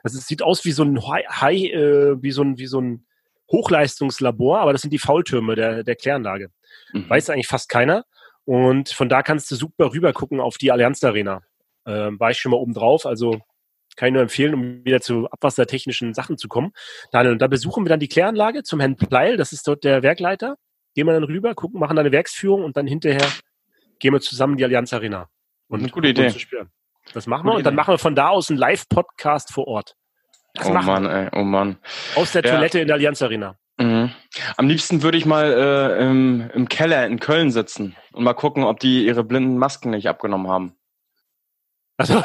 Das 0.03 0.13
ist, 0.13 0.27
sieht 0.27 0.43
aus 0.43 0.63
wie 0.65 0.71
so 0.71 0.83
ein 0.83 1.01
High, 1.07 1.25
High 1.27 1.63
äh, 1.63 2.21
wie 2.21 2.31
so 2.31 2.43
ein, 2.43 2.59
wie 2.59 2.67
so 2.67 2.79
ein 2.79 3.07
Hochleistungslabor, 3.51 4.59
aber 4.59 4.71
das 4.71 4.81
sind 4.81 4.93
die 4.93 4.99
Faultürme 4.99 5.55
der, 5.55 5.83
der 5.83 5.95
Kläranlage. 5.95 6.51
Mhm. 6.93 7.09
Weiß 7.09 7.31
eigentlich 7.31 7.47
fast 7.47 7.69
keiner. 7.69 8.05
Und 8.45 8.89
von 8.89 9.09
da 9.09 9.23
kannst 9.23 9.49
du 9.49 9.55
super 9.55 9.93
rüber 9.93 10.13
gucken 10.13 10.39
auf 10.39 10.59
die 10.59 10.71
Allianz 10.71 11.03
Arena. 11.03 11.41
Ähm, 11.85 12.19
war 12.19 12.31
ich 12.31 12.37
schon 12.39 12.51
mal 12.51 12.57
oben 12.57 12.73
drauf, 12.73 13.05
also 13.05 13.39
kann 13.95 14.07
ich 14.07 14.13
nur 14.13 14.21
empfehlen, 14.21 14.53
um 14.53 14.85
wieder 14.85 15.01
zu 15.01 15.27
abwassertechnischen 15.29 16.13
Sachen 16.13 16.37
zu 16.37 16.47
kommen. 16.47 16.71
Daniel, 17.11 17.33
und 17.33 17.41
da 17.41 17.47
besuchen 17.47 17.83
wir 17.85 17.89
dann 17.89 17.99
die 17.99 18.07
Kläranlage 18.07 18.63
zum 18.63 18.79
Herrn 18.79 18.95
Pleil, 18.95 19.37
das 19.37 19.51
ist 19.51 19.67
dort 19.67 19.83
der 19.83 20.03
Werkleiter. 20.03 20.55
Gehen 20.95 21.05
wir 21.07 21.13
dann 21.13 21.23
rüber, 21.23 21.53
gucken, 21.55 21.79
machen 21.79 21.95
da 21.95 22.01
eine 22.01 22.11
Werksführung 22.11 22.63
und 22.63 22.77
dann 22.77 22.87
hinterher 22.87 23.25
gehen 23.99 24.13
wir 24.13 24.21
zusammen 24.21 24.53
in 24.53 24.57
die 24.57 24.63
Allianz 24.65 24.93
Arena. 24.93 25.27
Und 25.67 25.79
Eine 25.81 25.89
gute 25.89 26.07
Idee. 26.09 26.33
das 27.13 27.27
machen 27.27 27.43
Gute 27.43 27.53
wir 27.53 27.57
und 27.57 27.63
dann 27.65 27.73
Idee. 27.73 27.75
machen 27.75 27.93
wir 27.93 27.97
von 27.99 28.15
da 28.15 28.29
aus 28.29 28.49
einen 28.49 28.57
Live-Podcast 28.59 29.53
vor 29.53 29.67
Ort. 29.67 29.95
Das 30.55 30.67
Oh 30.67 30.73
Mann, 30.73 31.05
ey, 31.05 31.29
oh 31.33 31.43
Mann. 31.43 31.77
aus 32.15 32.31
der 32.31 32.43
Ja. 32.43 32.55
Toilette 32.55 32.79
in 32.79 32.87
der 32.87 32.95
Allianz 32.95 33.21
Arena. 33.21 33.57
Mhm. 33.77 34.11
Am 34.57 34.67
liebsten 34.67 35.03
würde 35.03 35.17
ich 35.17 35.25
mal 35.25 35.53
äh, 35.53 36.03
im, 36.09 36.49
im 36.53 36.67
Keller 36.69 37.05
in 37.05 37.19
Köln 37.19 37.51
sitzen 37.51 37.95
und 38.13 38.23
mal 38.23 38.33
gucken, 38.33 38.63
ob 38.63 38.79
die 38.79 39.05
ihre 39.05 39.23
blinden 39.23 39.57
Masken 39.57 39.91
nicht 39.91 40.09
abgenommen 40.09 40.47
haben. 40.49 40.75
Also, 41.99 42.23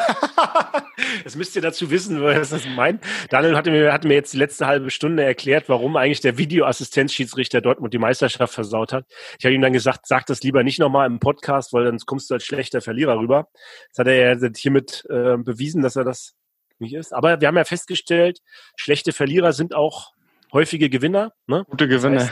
das 1.24 1.34
müsst 1.34 1.56
ihr 1.56 1.62
dazu 1.62 1.90
wissen, 1.90 2.22
was 2.22 2.50
das 2.50 2.64
meint. 2.68 3.02
Daniel 3.28 3.56
hatte 3.56 3.72
mir, 3.72 3.92
hatte 3.92 4.06
mir 4.06 4.14
jetzt 4.14 4.32
die 4.32 4.38
letzte 4.38 4.68
halbe 4.68 4.90
Stunde 4.90 5.24
erklärt, 5.24 5.68
warum 5.68 5.96
eigentlich 5.96 6.20
der 6.20 6.38
Videoassistenzschiedsrichter 6.38 7.60
Dortmund 7.60 7.92
die 7.92 7.98
Meisterschaft 7.98 8.54
versaut 8.54 8.92
hat. 8.92 9.04
Ich 9.38 9.44
habe 9.44 9.52
ihm 9.52 9.62
dann 9.62 9.72
gesagt, 9.72 10.06
sag 10.06 10.26
das 10.26 10.44
lieber 10.44 10.62
nicht 10.62 10.78
nochmal 10.78 11.08
im 11.08 11.18
Podcast, 11.18 11.72
weil 11.72 11.84
dann 11.84 11.98
kommst 12.06 12.30
du 12.30 12.34
als 12.34 12.44
schlechter 12.44 12.80
Verlierer 12.80 13.18
rüber. 13.18 13.48
Das 13.90 13.98
hat 13.98 14.06
er 14.06 14.36
ja 14.36 14.48
hiermit 14.56 15.04
äh, 15.10 15.36
bewiesen, 15.38 15.82
dass 15.82 15.96
er 15.96 16.04
das 16.04 16.34
nicht 16.78 16.94
ist. 16.94 17.12
Aber 17.12 17.40
wir 17.40 17.48
haben 17.48 17.56
ja 17.56 17.64
festgestellt, 17.64 18.38
schlechte 18.76 19.12
Verlierer 19.12 19.52
sind 19.52 19.74
auch 19.74 20.12
häufige 20.52 20.88
Gewinner. 20.88 21.32
Ne? 21.48 21.64
Gute 21.68 21.88
Gewinne. 21.88 22.30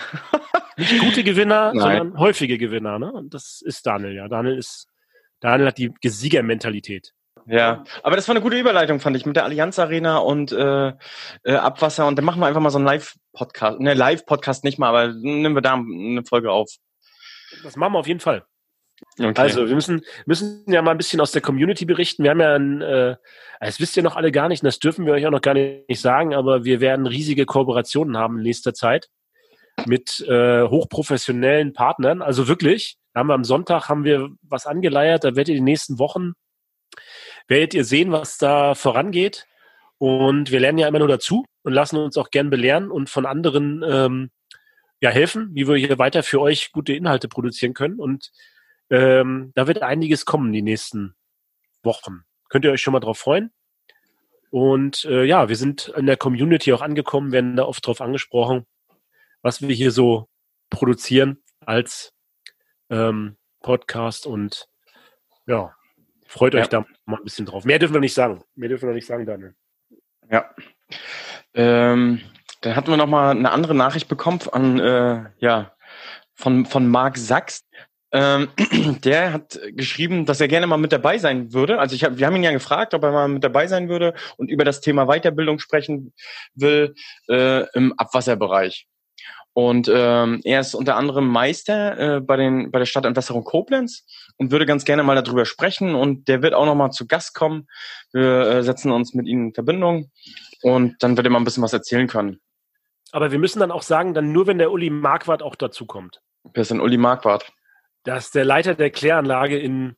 Nicht 0.76 1.00
gute 1.00 1.24
Gewinner, 1.24 1.72
Nein. 1.74 1.80
sondern 1.80 2.18
häufige 2.20 2.56
Gewinner. 2.56 3.00
Ne? 3.00 3.12
Und 3.12 3.34
das 3.34 3.62
ist 3.64 3.84
Daniel, 3.84 4.14
ja. 4.14 4.28
Daniel 4.28 4.56
ist, 4.56 4.86
Daniel 5.40 5.66
hat 5.66 5.78
die 5.78 5.92
Siegermentalität. 6.04 7.14
Ja, 7.46 7.84
aber 8.02 8.16
das 8.16 8.28
war 8.28 8.34
eine 8.34 8.42
gute 8.42 8.58
Überleitung, 8.58 9.00
fand 9.00 9.16
ich, 9.16 9.26
mit 9.26 9.36
der 9.36 9.44
Allianz 9.44 9.78
Arena 9.78 10.18
und 10.18 10.52
äh, 10.52 10.92
äh, 11.44 11.54
Abwasser. 11.54 12.06
Und 12.06 12.16
dann 12.16 12.24
machen 12.24 12.40
wir 12.40 12.46
einfach 12.46 12.60
mal 12.60 12.70
so 12.70 12.78
einen 12.78 12.86
Live-Podcast. 12.86 13.80
Ne, 13.80 13.94
Live-Podcast 13.94 14.64
nicht 14.64 14.78
mal, 14.78 14.88
aber 14.88 15.12
nehmen 15.12 15.54
wir 15.54 15.62
da 15.62 15.74
eine 15.74 16.24
Folge 16.24 16.50
auf. 16.52 16.70
Das 17.62 17.76
machen 17.76 17.94
wir 17.94 17.98
auf 17.98 18.06
jeden 18.06 18.20
Fall. 18.20 18.44
Okay. 19.18 19.32
Also, 19.36 19.66
wir 19.66 19.74
müssen, 19.74 20.02
müssen 20.26 20.64
ja 20.68 20.80
mal 20.82 20.92
ein 20.92 20.96
bisschen 20.96 21.20
aus 21.20 21.32
der 21.32 21.42
Community 21.42 21.84
berichten. 21.84 22.22
Wir 22.22 22.30
haben 22.30 22.40
ja 22.40 22.54
ein, 22.54 22.80
äh, 22.80 23.16
das 23.60 23.80
wisst 23.80 23.96
ihr 23.96 24.02
noch 24.02 24.16
alle 24.16 24.32
gar 24.32 24.48
nicht, 24.48 24.62
und 24.62 24.66
das 24.66 24.78
dürfen 24.78 25.06
wir 25.06 25.12
euch 25.12 25.26
auch 25.26 25.30
noch 25.30 25.40
gar 25.40 25.54
nicht 25.54 26.00
sagen, 26.00 26.34
aber 26.34 26.64
wir 26.64 26.80
werden 26.80 27.06
riesige 27.06 27.44
Kooperationen 27.44 28.16
haben 28.16 28.38
in 28.38 28.44
nächster 28.44 28.74
Zeit 28.74 29.08
mit 29.86 30.20
äh, 30.28 30.62
hochprofessionellen 30.62 31.72
Partnern. 31.72 32.22
Also 32.22 32.48
wirklich, 32.48 32.96
haben 33.14 33.28
wir 33.28 33.34
am 33.34 33.44
Sonntag 33.44 33.88
haben 33.88 34.04
wir 34.04 34.28
was 34.42 34.66
angeleiert, 34.66 35.24
da 35.24 35.34
werdet 35.34 35.48
ihr 35.48 35.54
die 35.56 35.60
nächsten 35.60 35.98
Wochen, 35.98 36.32
werdet 37.48 37.74
ihr 37.74 37.84
sehen, 37.84 38.12
was 38.12 38.38
da 38.38 38.74
vorangeht. 38.74 39.46
Und 39.98 40.50
wir 40.50 40.60
lernen 40.60 40.78
ja 40.78 40.88
immer 40.88 40.98
nur 40.98 41.08
dazu 41.08 41.44
und 41.62 41.72
lassen 41.72 41.96
uns 41.96 42.16
auch 42.16 42.30
gern 42.30 42.50
belehren 42.50 42.90
und 42.90 43.08
von 43.08 43.24
anderen 43.26 43.84
ähm, 43.86 44.30
ja 45.00 45.10
helfen, 45.10 45.50
wie 45.52 45.68
wir 45.68 45.76
hier 45.76 45.98
weiter 45.98 46.22
für 46.22 46.40
euch 46.40 46.72
gute 46.72 46.92
Inhalte 46.92 47.28
produzieren 47.28 47.74
können. 47.74 48.00
Und 48.00 48.30
ähm, 48.90 49.52
da 49.54 49.66
wird 49.66 49.82
einiges 49.82 50.24
kommen 50.24 50.52
die 50.52 50.62
nächsten 50.62 51.14
Wochen. 51.82 52.22
Könnt 52.48 52.64
ihr 52.64 52.72
euch 52.72 52.82
schon 52.82 52.92
mal 52.92 53.00
drauf 53.00 53.18
freuen? 53.18 53.52
Und 54.50 55.06
äh, 55.06 55.24
ja, 55.24 55.48
wir 55.48 55.56
sind 55.56 55.88
in 55.96 56.06
der 56.06 56.18
Community 56.18 56.72
auch 56.72 56.82
angekommen, 56.82 57.32
werden 57.32 57.56
da 57.56 57.64
oft 57.64 57.86
drauf 57.86 58.00
angesprochen, 58.00 58.66
was 59.40 59.62
wir 59.62 59.74
hier 59.74 59.90
so 59.90 60.28
produzieren 60.68 61.42
als 61.60 62.12
ähm, 62.90 63.38
Podcast 63.62 64.26
und 64.26 64.68
ja, 65.46 65.74
freut 66.32 66.54
euch 66.54 66.62
Ja. 66.62 66.68
da 66.68 66.86
mal 67.04 67.18
ein 67.18 67.24
bisschen 67.24 67.46
drauf. 67.46 67.64
Mehr 67.64 67.78
dürfen 67.78 67.92
wir 67.94 68.00
nicht 68.00 68.14
sagen. 68.14 68.42
Mehr 68.54 68.70
dürfen 68.70 68.88
wir 68.88 68.94
nicht 68.94 69.06
sagen, 69.06 69.26
Daniel. 69.26 69.54
Ja. 70.30 70.50
Ähm, 71.54 72.20
dann 72.62 72.76
hatten 72.76 72.88
wir 72.88 72.96
noch 72.96 73.06
mal 73.06 73.32
eine 73.32 73.50
andere 73.50 73.74
Nachricht 73.74 74.08
bekommen 74.08 74.40
an, 74.50 74.78
äh, 74.80 75.24
ja, 75.38 75.72
von, 76.34 76.64
von 76.64 76.88
Marc 76.88 77.18
Sachs. 77.18 77.64
Ähm, 78.12 78.48
der 79.04 79.32
hat 79.34 79.60
geschrieben, 79.72 80.24
dass 80.24 80.40
er 80.40 80.48
gerne 80.48 80.66
mal 80.66 80.78
mit 80.78 80.92
dabei 80.92 81.18
sein 81.18 81.52
würde. 81.52 81.78
Also 81.78 81.94
ich 81.94 82.04
hab, 82.04 82.16
wir 82.16 82.26
haben 82.26 82.36
ihn 82.36 82.42
ja 82.42 82.52
gefragt, 82.52 82.94
ob 82.94 83.02
er 83.02 83.12
mal 83.12 83.28
mit 83.28 83.44
dabei 83.44 83.66
sein 83.66 83.88
würde 83.90 84.14
und 84.38 84.50
über 84.50 84.64
das 84.64 84.80
Thema 84.80 85.06
Weiterbildung 85.06 85.58
sprechen 85.58 86.14
will 86.54 86.94
äh, 87.28 87.66
im 87.74 87.92
Abwasserbereich. 87.98 88.86
Und 89.54 89.90
ähm, 89.92 90.40
er 90.44 90.60
ist 90.60 90.74
unter 90.74 90.96
anderem 90.96 91.28
Meister 91.28 92.16
äh, 92.16 92.20
bei, 92.20 92.36
den, 92.36 92.70
bei 92.70 92.78
der 92.78 92.86
Stadtentwässerung 92.86 93.44
Koblenz 93.44 94.06
und 94.38 94.50
würde 94.50 94.64
ganz 94.64 94.84
gerne 94.84 95.02
mal 95.02 95.20
darüber 95.20 95.44
sprechen. 95.44 95.94
Und 95.94 96.28
der 96.28 96.42
wird 96.42 96.54
auch 96.54 96.64
noch 96.64 96.74
mal 96.74 96.90
zu 96.90 97.06
Gast 97.06 97.34
kommen. 97.34 97.68
Wir 98.12 98.46
äh, 98.46 98.62
setzen 98.62 98.90
uns 98.90 99.12
mit 99.12 99.26
ihm 99.26 99.48
in 99.48 99.54
Verbindung 99.54 100.10
und 100.62 101.02
dann 101.02 101.16
wird 101.16 101.26
er 101.26 101.30
mal 101.30 101.38
ein 101.38 101.44
bisschen 101.44 101.62
was 101.62 101.74
erzählen 101.74 102.06
können. 102.06 102.40
Aber 103.10 103.30
wir 103.30 103.38
müssen 103.38 103.60
dann 103.60 103.70
auch 103.70 103.82
sagen, 103.82 104.14
dann 104.14 104.32
nur 104.32 104.46
wenn 104.46 104.56
der 104.56 104.72
Uli 104.72 104.88
Marquardt 104.88 105.42
auch 105.42 105.54
dazu 105.54 105.84
kommt. 105.84 106.22
Wer 106.54 106.62
ist 106.62 106.70
denn 106.70 106.80
Uli 106.80 106.96
Marquardt? 106.96 107.52
Das 108.04 108.26
ist 108.26 108.34
der 108.34 108.46
Leiter 108.46 108.74
der 108.74 108.90
Kläranlage 108.90 109.58
in, 109.58 109.96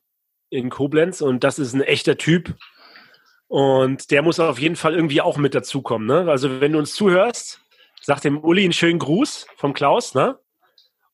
in 0.49 0.69
Koblenz 0.69 1.21
und 1.21 1.43
das 1.45 1.59
ist 1.59 1.73
ein 1.73 1.81
echter 1.81 2.17
Typ. 2.17 2.55
Und 3.47 4.11
der 4.11 4.21
muss 4.21 4.39
auf 4.39 4.59
jeden 4.59 4.75
Fall 4.75 4.95
irgendwie 4.95 5.21
auch 5.21 5.37
mit 5.37 5.55
dazukommen. 5.55 6.07
Ne? 6.07 6.29
Also 6.29 6.59
wenn 6.59 6.73
du 6.73 6.79
uns 6.79 6.93
zuhörst, 6.93 7.61
sag 8.05 8.21
dem 8.21 8.37
Uli 8.43 8.63
einen 8.63 8.73
schönen 8.73 8.99
Gruß 8.99 9.47
vom 9.55 9.73
Klaus. 9.73 10.13
Ne? 10.13 10.37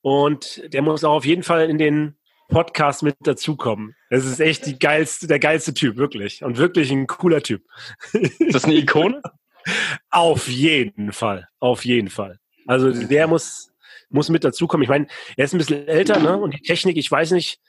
Und 0.01 0.62
der 0.74 0.81
muss 0.81 1.03
auch 1.03 1.15
auf 1.15 1.25
jeden 1.25 1.43
Fall 1.43 1.69
in 1.69 1.77
den 1.77 2.17
Podcast 2.50 3.01
mit 3.01 3.15
dazukommen. 3.21 3.95
Das 4.10 4.25
ist 4.25 4.41
echt 4.41 4.65
die 4.65 4.77
geilste, 4.77 5.27
der 5.27 5.39
geilste 5.39 5.74
Typ, 5.74 5.95
wirklich. 5.95 6.43
Und 6.43 6.57
wirklich 6.57 6.91
ein 6.91 7.07
cooler 7.07 7.41
Typ. 7.41 7.63
Ist 8.12 8.53
das 8.53 8.65
eine 8.65 8.74
Ikone? 8.74 9.21
auf 10.10 10.50
jeden 10.50 11.13
Fall. 11.13 11.48
Auf 11.60 11.86
jeden 11.86 12.10
Fall. 12.10 12.39
Also 12.67 12.91
der 12.91 13.27
muss, 13.27 13.71
muss 14.10 14.27
mit 14.27 14.43
dazukommen. 14.43 14.83
Ich 14.83 14.89
meine, 14.89 15.07
er 15.38 15.45
ist 15.45 15.53
ein 15.53 15.60
bisschen 15.60 15.88
älter, 15.88 16.19
ne? 16.19 16.36
Und 16.36 16.53
die 16.53 16.62
Technik, 16.62 16.98
ich 16.98 17.10
weiß 17.10 17.31
nicht, 17.31 17.62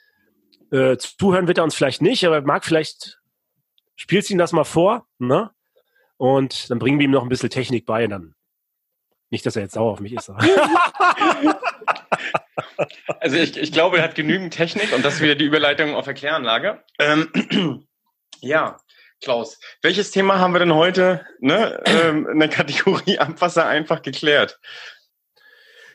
äh, 0.71 0.97
zuhören 0.97 1.47
wird 1.47 1.59
er 1.59 1.63
uns 1.63 1.75
vielleicht 1.75 2.01
nicht, 2.01 2.25
aber 2.25 2.41
mag 2.41 2.65
vielleicht, 2.65 3.19
spielst 3.95 4.29
ihm 4.29 4.37
das 4.37 4.51
mal 4.51 4.65
vor, 4.65 5.07
ne? 5.17 5.51
Und 6.17 6.69
dann 6.69 6.79
bringen 6.79 6.99
wir 6.99 7.05
ihm 7.05 7.11
noch 7.11 7.23
ein 7.23 7.29
bisschen 7.29 7.49
Technik 7.49 7.85
bei, 7.85 8.05
dann. 8.07 8.35
Nicht, 9.33 9.45
dass 9.47 9.55
er 9.55 9.63
jetzt 9.63 9.73
sauer 9.73 9.93
auf 9.93 9.99
mich 9.99 10.13
ist. 10.13 10.29
also 13.19 13.35
ich, 13.35 13.57
ich 13.57 13.71
glaube, 13.71 13.97
er 13.97 14.03
hat 14.03 14.13
genügend 14.13 14.53
Technik 14.53 14.93
und 14.93 15.03
das 15.03 15.15
ist 15.15 15.21
wieder 15.21 15.33
die 15.33 15.45
Überleitung 15.45 15.95
auf 15.95 16.05
der 16.05 16.13
Kläranlage. 16.13 16.83
Ähm, 16.99 17.87
ja, 18.41 18.77
Klaus, 19.23 19.59
welches 19.81 20.11
Thema 20.11 20.37
haben 20.37 20.53
wir 20.53 20.59
denn 20.59 20.75
heute 20.75 21.25
ne, 21.39 21.81
ähm, 21.85 22.27
in 22.27 22.37
der 22.37 22.47
Kategorie 22.47 23.17
Abwasser 23.17 23.65
einfach 23.65 24.03
geklärt? 24.03 24.59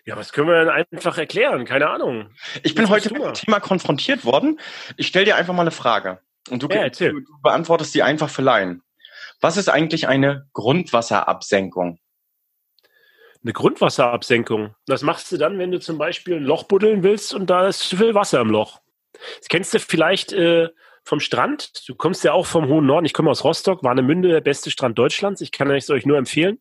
Ja, 0.05 0.17
was 0.17 0.33
können 0.33 0.49
wir 0.49 0.65
denn 0.65 0.87
einfach 0.91 1.17
erklären? 1.17 1.65
Keine 1.65 1.91
Ahnung. 1.91 2.35
Ich 2.65 2.75
bin 2.75 2.89
heute 2.89 3.13
mit 3.13 3.23
dem 3.23 3.35
Thema 3.35 3.61
konfrontiert 3.61 4.25
worden. 4.25 4.59
Ich 4.97 5.07
stelle 5.07 5.27
dir 5.27 5.37
einfach 5.37 5.55
mal 5.55 5.63
eine 5.63 5.71
Frage. 5.71 6.19
Und 6.51 6.65
du, 6.65 6.69
ja, 6.71 6.89
du, 6.89 7.21
du 7.21 7.41
beantwortest 7.41 7.95
die 7.95 8.03
einfach 8.03 8.31
für 8.31 8.43
Laien. 8.43 8.83
Was 9.41 9.57
ist 9.57 9.69
eigentlich 9.69 10.09
eine 10.09 10.49
Grundwasserabsenkung? 10.55 12.01
Eine 13.49 13.55
Grundwasserabsenkung. 13.55 14.75
Das 14.85 15.01
machst 15.01 15.33
du 15.33 15.39
dann, 15.39 15.59
wenn 15.59 15.71
du 15.71 15.81
zum 15.81 15.97
Beispiel 15.97 16.37
ein 16.37 16.43
Loch 16.43 16.65
buddeln 16.65 17.03
willst 17.03 17.33
und 17.33 17.49
da 17.49 17.67
ist 17.67 17.79
zu 17.79 17.97
viel 17.97 18.15
Wasser 18.15 18.43
im 18.43 18.51
Loch. 18.51 18.83
Das 19.39 19.49
kennst 19.49 19.73
du 19.73 19.81
vielleicht 19.81 20.35
äh, 20.35 20.69
vom 21.03 21.19
Strand. 21.19 21.89
Du 21.89 21.95
kommst 21.95 22.23
ja 22.25 22.35
auch 22.35 22.45
vom 22.45 22.69
hohen 22.69 22.85
Norden. 22.85 23.07
Ich 23.07 23.15
komme 23.15 23.31
aus 23.31 23.45
Rostock, 23.45 23.83
Warnemünde, 23.83 24.29
der 24.29 24.43
beste 24.43 24.71
Strand 24.71 24.99
Deutschlands. 24.99 25.41
Ich 25.41 25.51
kann 25.51 25.71
es 25.71 25.89
euch 25.89 26.05
nur 26.05 26.19
empfehlen. 26.19 26.61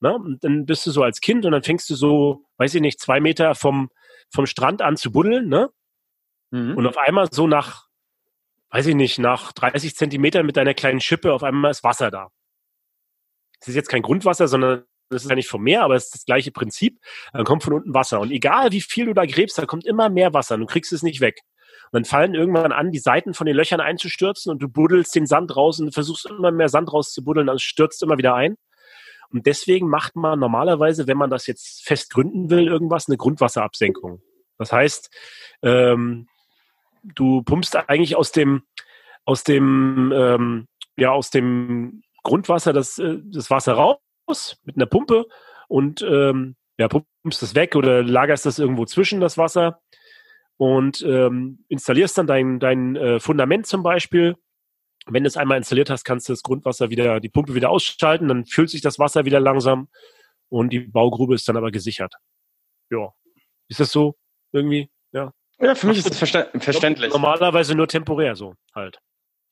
Ne? 0.00 0.14
Und 0.14 0.44
dann 0.44 0.66
bist 0.66 0.84
du 0.84 0.90
so 0.90 1.02
als 1.02 1.22
Kind 1.22 1.46
und 1.46 1.52
dann 1.52 1.62
fängst 1.62 1.88
du 1.88 1.94
so, 1.94 2.44
weiß 2.58 2.74
ich 2.74 2.82
nicht, 2.82 3.00
zwei 3.00 3.18
Meter 3.18 3.54
vom, 3.54 3.88
vom 4.30 4.44
Strand 4.44 4.82
an 4.82 4.98
zu 4.98 5.12
buddeln, 5.12 5.48
ne? 5.48 5.70
Mhm. 6.50 6.76
Und 6.76 6.86
auf 6.86 6.98
einmal 6.98 7.28
so 7.32 7.46
nach, 7.46 7.86
weiß 8.68 8.84
ich 8.88 8.94
nicht, 8.94 9.18
nach 9.18 9.52
30 9.52 9.96
Zentimetern 9.96 10.44
mit 10.44 10.58
deiner 10.58 10.74
kleinen 10.74 11.00
Schippe, 11.00 11.32
auf 11.32 11.42
einmal 11.42 11.70
ist 11.70 11.82
Wasser 11.82 12.10
da. 12.10 12.28
Es 13.58 13.68
ist 13.68 13.74
jetzt 13.74 13.88
kein 13.88 14.02
Grundwasser, 14.02 14.46
sondern 14.46 14.84
das 15.10 15.24
ist 15.24 15.28
ja 15.28 15.34
nicht 15.34 15.48
vom 15.48 15.62
Meer, 15.62 15.82
aber 15.82 15.96
es 15.96 16.04
ist 16.04 16.14
das 16.14 16.24
gleiche 16.24 16.52
Prinzip. 16.52 17.00
Dann 17.32 17.44
kommt 17.44 17.64
von 17.64 17.72
unten 17.72 17.92
Wasser. 17.92 18.20
Und 18.20 18.30
egal 18.30 18.70
wie 18.70 18.80
viel 18.80 19.06
du 19.06 19.14
da 19.14 19.26
gräbst, 19.26 19.58
da 19.58 19.66
kommt 19.66 19.84
immer 19.84 20.08
mehr 20.08 20.32
Wasser. 20.32 20.56
Du 20.56 20.66
kriegst 20.66 20.92
es 20.92 21.02
nicht 21.02 21.20
weg. 21.20 21.40
Und 21.90 21.98
dann 21.98 22.04
fallen 22.04 22.34
irgendwann 22.34 22.70
an, 22.70 22.92
die 22.92 23.00
Seiten 23.00 23.34
von 23.34 23.46
den 23.46 23.56
Löchern 23.56 23.80
einzustürzen 23.80 24.52
und 24.52 24.62
du 24.62 24.68
buddelst 24.68 25.14
den 25.14 25.26
Sand 25.26 25.56
raus 25.56 25.80
und 25.80 25.92
versuchst 25.92 26.26
immer 26.26 26.52
mehr 26.52 26.68
Sand 26.68 26.92
rauszubuddeln, 26.92 27.48
dann 27.48 27.58
stürzt 27.58 28.02
immer 28.02 28.18
wieder 28.18 28.34
ein. 28.34 28.56
Und 29.32 29.46
deswegen 29.46 29.88
macht 29.88 30.14
man 30.14 30.38
normalerweise, 30.38 31.08
wenn 31.08 31.18
man 31.18 31.30
das 31.30 31.46
jetzt 31.48 31.84
fest 31.84 32.12
gründen 32.12 32.50
will, 32.50 32.68
irgendwas, 32.68 33.08
eine 33.08 33.16
Grundwasserabsenkung. 33.16 34.22
Das 34.58 34.72
heißt, 34.72 35.10
ähm, 35.62 36.28
du 37.02 37.42
pumpst 37.42 37.74
eigentlich 37.76 38.14
aus 38.14 38.30
dem, 38.30 38.62
aus 39.24 39.42
dem, 39.42 40.12
ähm, 40.14 40.66
ja, 40.96 41.10
aus 41.10 41.30
dem 41.30 42.02
Grundwasser 42.22 42.72
das, 42.72 42.98
äh, 42.98 43.18
das 43.24 43.50
Wasser 43.50 43.72
raus 43.72 43.98
mit 44.64 44.76
einer 44.76 44.86
Pumpe 44.86 45.26
und 45.68 46.02
ähm, 46.02 46.56
ja, 46.78 46.88
pumpst 46.88 47.42
das 47.42 47.54
weg 47.54 47.76
oder 47.76 48.02
lagerst 48.02 48.46
das 48.46 48.58
irgendwo 48.58 48.86
zwischen 48.86 49.20
das 49.20 49.36
Wasser 49.36 49.80
und 50.56 51.02
ähm, 51.02 51.64
installierst 51.68 52.16
dann 52.18 52.26
dein, 52.26 52.58
dein 52.58 52.96
äh, 52.96 53.20
Fundament 53.20 53.66
zum 53.66 53.82
Beispiel 53.82 54.36
wenn 55.06 55.24
du 55.24 55.28
es 55.28 55.36
einmal 55.36 55.58
installiert 55.58 55.90
hast, 55.90 56.04
kannst 56.04 56.28
du 56.28 56.32
das 56.32 56.42
Grundwasser 56.42 56.90
wieder, 56.90 57.20
die 57.20 57.28
Pumpe 57.28 57.54
wieder 57.54 57.70
ausschalten, 57.70 58.28
dann 58.28 58.44
füllt 58.44 58.70
sich 58.70 58.80
das 58.80 58.98
Wasser 58.98 59.24
wieder 59.24 59.40
langsam 59.40 59.88
und 60.48 60.70
die 60.70 60.80
Baugrube 60.80 61.34
ist 61.34 61.48
dann 61.48 61.56
aber 61.56 61.70
gesichert. 61.70 62.14
Ja. 62.90 63.12
Ist 63.68 63.80
das 63.80 63.90
so 63.92 64.16
irgendwie? 64.52 64.90
Ja. 65.12 65.32
Ja, 65.58 65.74
für 65.74 65.86
mich 65.88 65.98
ist 65.98 66.08
das 66.08 66.18
verständlich. 66.18 67.12
Normalerweise 67.12 67.74
nur 67.74 67.86
temporär 67.86 68.34
so 68.34 68.54
halt. 68.74 68.98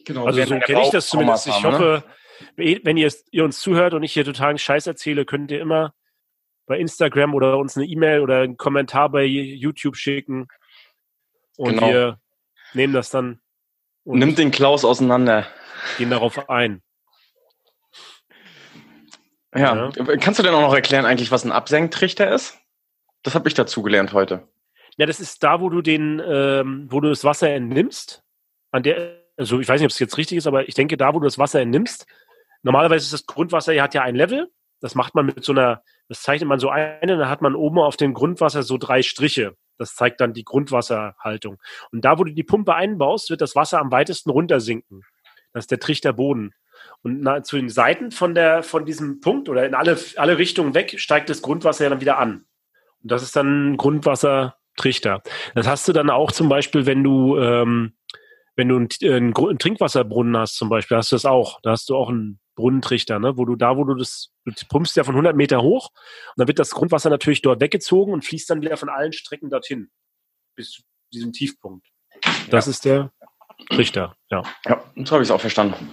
Genau. 0.04 0.26
Also 0.26 0.42
so 0.44 0.58
kenne 0.58 0.82
ich 0.82 0.90
das 0.90 1.08
zumindest. 1.08 1.46
Ich 1.46 1.52
haben, 1.52 1.74
hoffe, 1.74 2.04
ne? 2.06 2.14
Wenn 2.56 2.96
ihr, 2.96 3.12
ihr, 3.30 3.44
uns 3.44 3.60
zuhört 3.60 3.94
und 3.94 4.02
ich 4.02 4.12
hier 4.12 4.24
totalen 4.24 4.58
Scheiß 4.58 4.86
erzähle, 4.86 5.24
könnt 5.24 5.50
ihr 5.50 5.60
immer 5.60 5.94
bei 6.66 6.78
Instagram 6.78 7.34
oder 7.34 7.58
uns 7.58 7.76
eine 7.76 7.86
E-Mail 7.86 8.20
oder 8.20 8.40
einen 8.40 8.56
Kommentar 8.56 9.08
bei 9.10 9.24
YouTube 9.24 9.96
schicken. 9.96 10.48
Und 11.56 11.74
genau. 11.74 11.88
wir 11.88 12.20
nehmen 12.74 12.92
das 12.92 13.10
dann 13.10 13.40
und 14.08 14.20
Nimmt 14.20 14.38
den 14.38 14.50
Klaus 14.50 14.86
auseinander. 14.86 15.46
Gehen 15.98 16.08
darauf 16.08 16.48
ein. 16.48 16.80
Ja. 19.54 19.90
ja. 19.90 20.16
Kannst 20.16 20.38
du 20.38 20.42
denn 20.42 20.54
auch 20.54 20.62
noch 20.62 20.74
erklären 20.74 21.04
eigentlich, 21.04 21.30
was 21.30 21.44
ein 21.44 21.52
Absenktrichter 21.52 22.32
ist? 22.32 22.58
Das 23.22 23.34
habe 23.34 23.48
ich 23.48 23.54
dazu 23.54 23.82
gelernt 23.82 24.14
heute. 24.14 24.48
Ja, 24.96 25.04
das 25.04 25.20
ist 25.20 25.42
da, 25.42 25.60
wo 25.60 25.68
du 25.68 25.82
den, 25.82 26.22
ähm, 26.26 26.86
wo 26.90 27.00
du 27.00 27.10
das 27.10 27.22
Wasser 27.22 27.50
entnimmst. 27.50 28.22
An 28.70 28.82
der, 28.82 29.24
also 29.36 29.60
ich 29.60 29.68
weiß 29.68 29.78
nicht, 29.78 29.86
ob 29.86 29.92
es 29.92 29.98
jetzt 29.98 30.16
richtig 30.16 30.38
ist, 30.38 30.46
aber 30.46 30.66
ich 30.66 30.74
denke, 30.74 30.96
da, 30.96 31.12
wo 31.12 31.18
du 31.18 31.26
das 31.26 31.38
Wasser 31.38 31.60
entnimmst, 31.60 32.06
normalerweise 32.68 33.04
ist 33.04 33.14
das 33.14 33.26
Grundwasser, 33.26 33.72
ja 33.72 33.84
hat 33.84 33.94
ja 33.94 34.02
ein 34.02 34.14
Level. 34.14 34.50
Das 34.80 34.94
macht 34.94 35.14
man 35.14 35.26
mit 35.26 35.42
so 35.42 35.52
einer, 35.52 35.82
das 36.08 36.22
zeichnet 36.22 36.48
man 36.48 36.60
so 36.60 36.68
ein, 36.68 37.08
dann 37.08 37.28
hat 37.28 37.40
man 37.40 37.54
oben 37.54 37.78
auf 37.78 37.96
dem 37.96 38.12
Grundwasser 38.12 38.62
so 38.62 38.76
drei 38.76 39.02
Striche. 39.02 39.56
Das 39.78 39.94
zeigt 39.94 40.20
dann 40.20 40.34
die 40.34 40.44
Grundwasserhaltung. 40.44 41.56
Und 41.90 42.04
da, 42.04 42.18
wo 42.18 42.24
du 42.24 42.32
die 42.32 42.42
Pumpe 42.42 42.74
einbaust, 42.74 43.30
wird 43.30 43.40
das 43.40 43.56
Wasser 43.56 43.80
am 43.80 43.90
weitesten 43.90 44.30
runtersinken. 44.30 45.02
Das 45.52 45.64
ist 45.64 45.70
der 45.70 45.80
Trichterboden. 45.80 46.52
Und 47.02 47.22
na, 47.22 47.42
zu 47.42 47.56
den 47.56 47.70
Seiten 47.70 48.10
von, 48.10 48.34
der, 48.34 48.62
von 48.62 48.84
diesem 48.84 49.20
Punkt 49.20 49.48
oder 49.48 49.64
in 49.66 49.74
alle, 49.74 49.98
alle 50.16 50.36
Richtungen 50.36 50.74
weg 50.74 51.00
steigt 51.00 51.30
das 51.30 51.42
Grundwasser 51.42 51.84
ja 51.84 51.90
dann 51.90 52.00
wieder 52.00 52.18
an. 52.18 52.44
Und 53.02 53.12
das 53.12 53.22
ist 53.22 53.34
dann 53.34 53.72
ein 53.72 53.76
Grundwassertrichter. 53.76 55.22
Das 55.54 55.66
hast 55.66 55.88
du 55.88 55.92
dann 55.92 56.10
auch 56.10 56.32
zum 56.32 56.48
Beispiel, 56.48 56.86
wenn 56.86 57.02
du, 57.02 57.38
ähm, 57.38 57.94
wenn 58.56 58.68
du 58.68 58.76
einen, 58.76 58.88
einen, 59.02 59.34
einen 59.34 59.58
Trinkwasserbrunnen 59.58 60.36
hast 60.36 60.56
zum 60.56 60.68
Beispiel, 60.68 60.96
hast 60.96 61.12
du 61.12 61.16
das 61.16 61.24
auch. 61.24 61.60
Da 61.62 61.70
hast 61.70 61.88
du 61.88 61.96
auch 61.96 62.10
einen 62.10 62.40
Brunnentrichter, 62.58 63.20
ne? 63.20 63.36
wo 63.36 63.44
du 63.44 63.54
da, 63.54 63.76
wo 63.76 63.84
du 63.84 63.94
das, 63.94 64.32
du 64.44 64.52
pumpst 64.68 64.96
ja 64.96 65.04
von 65.04 65.14
100 65.14 65.36
Meter 65.36 65.62
hoch 65.62 65.90
und 65.90 66.34
dann 66.38 66.48
wird 66.48 66.58
das 66.58 66.72
Grundwasser 66.72 67.08
natürlich 67.08 67.40
dort 67.40 67.60
weggezogen 67.60 68.12
und 68.12 68.24
fließt 68.24 68.50
dann 68.50 68.62
wieder 68.62 68.76
von 68.76 68.88
allen 68.88 69.12
Strecken 69.12 69.48
dorthin 69.48 69.90
bis 70.56 70.72
zu 70.72 70.82
diesem 71.12 71.32
Tiefpunkt. 71.32 71.86
Das 72.50 72.66
ja. 72.66 72.70
ist 72.70 72.84
der 72.84 73.12
Trichter, 73.70 74.16
ja. 74.28 74.42
Ja, 74.66 74.82
so 74.96 75.12
habe 75.12 75.22
ich 75.22 75.28
es 75.28 75.30
auch 75.30 75.40
verstanden. 75.40 75.88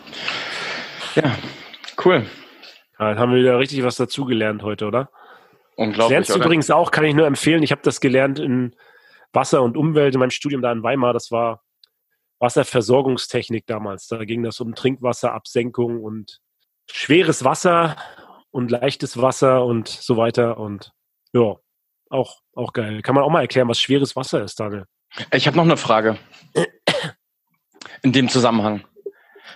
Ja, 1.14 1.38
cool. 2.04 2.26
Ja, 2.98 3.12
jetzt 3.12 3.20
haben 3.20 3.32
wir 3.32 3.40
wieder 3.40 3.60
richtig 3.60 3.84
was 3.84 3.98
dazugelernt 3.98 4.64
heute, 4.64 4.88
oder? 4.88 5.12
Unglaublich. 5.76 6.10
Lernst 6.10 6.32
du 6.32 6.40
übrigens 6.40 6.72
auch, 6.72 6.90
kann 6.90 7.06
ich 7.06 7.14
nur 7.14 7.28
empfehlen. 7.28 7.62
Ich 7.62 7.72
habe 7.72 7.84
das 7.84 8.02
gelernt 8.02 8.40
in 8.40 8.76
Wasser 9.34 9.62
und 9.62 9.78
Umwelt 9.78 10.16
in 10.16 10.20
meinem 10.20 10.32
Studium 10.32 10.64
da 10.64 10.72
in 10.72 10.82
Weimar. 10.82 11.14
Das 11.14 11.30
war 11.30 11.64
Wasserversorgungstechnik 12.40 13.68
damals. 13.68 14.08
Da 14.08 14.26
ging 14.26 14.42
das 14.42 14.60
um 14.60 14.74
Trinkwasserabsenkung 14.74 16.04
und 16.04 16.42
schweres 16.90 17.44
Wasser 17.44 17.98
und 18.52 18.72
leichtes 18.72 19.22
Wasser 19.22 19.66
und 19.66 19.88
so 19.88 20.18
weiter. 20.18 20.58
Und 20.58 20.92
ja, 21.34 21.56
auch, 22.10 22.42
auch 22.56 22.74
geil. 22.74 23.02
Kann 23.02 23.16
man 23.16 23.24
auch 23.24 23.30
mal 23.30 23.42
erklären, 23.42 23.68
was 23.68 23.80
schweres 23.80 24.16
Wasser 24.16 24.44
ist, 24.44 24.60
Daniel? 24.60 24.86
Ich 25.32 25.48
habe 25.48 25.58
noch 25.58 25.64
eine 25.64 25.78
Frage. 25.78 26.18
In 28.02 28.12
dem 28.12 28.30
Zusammenhang. 28.30 28.86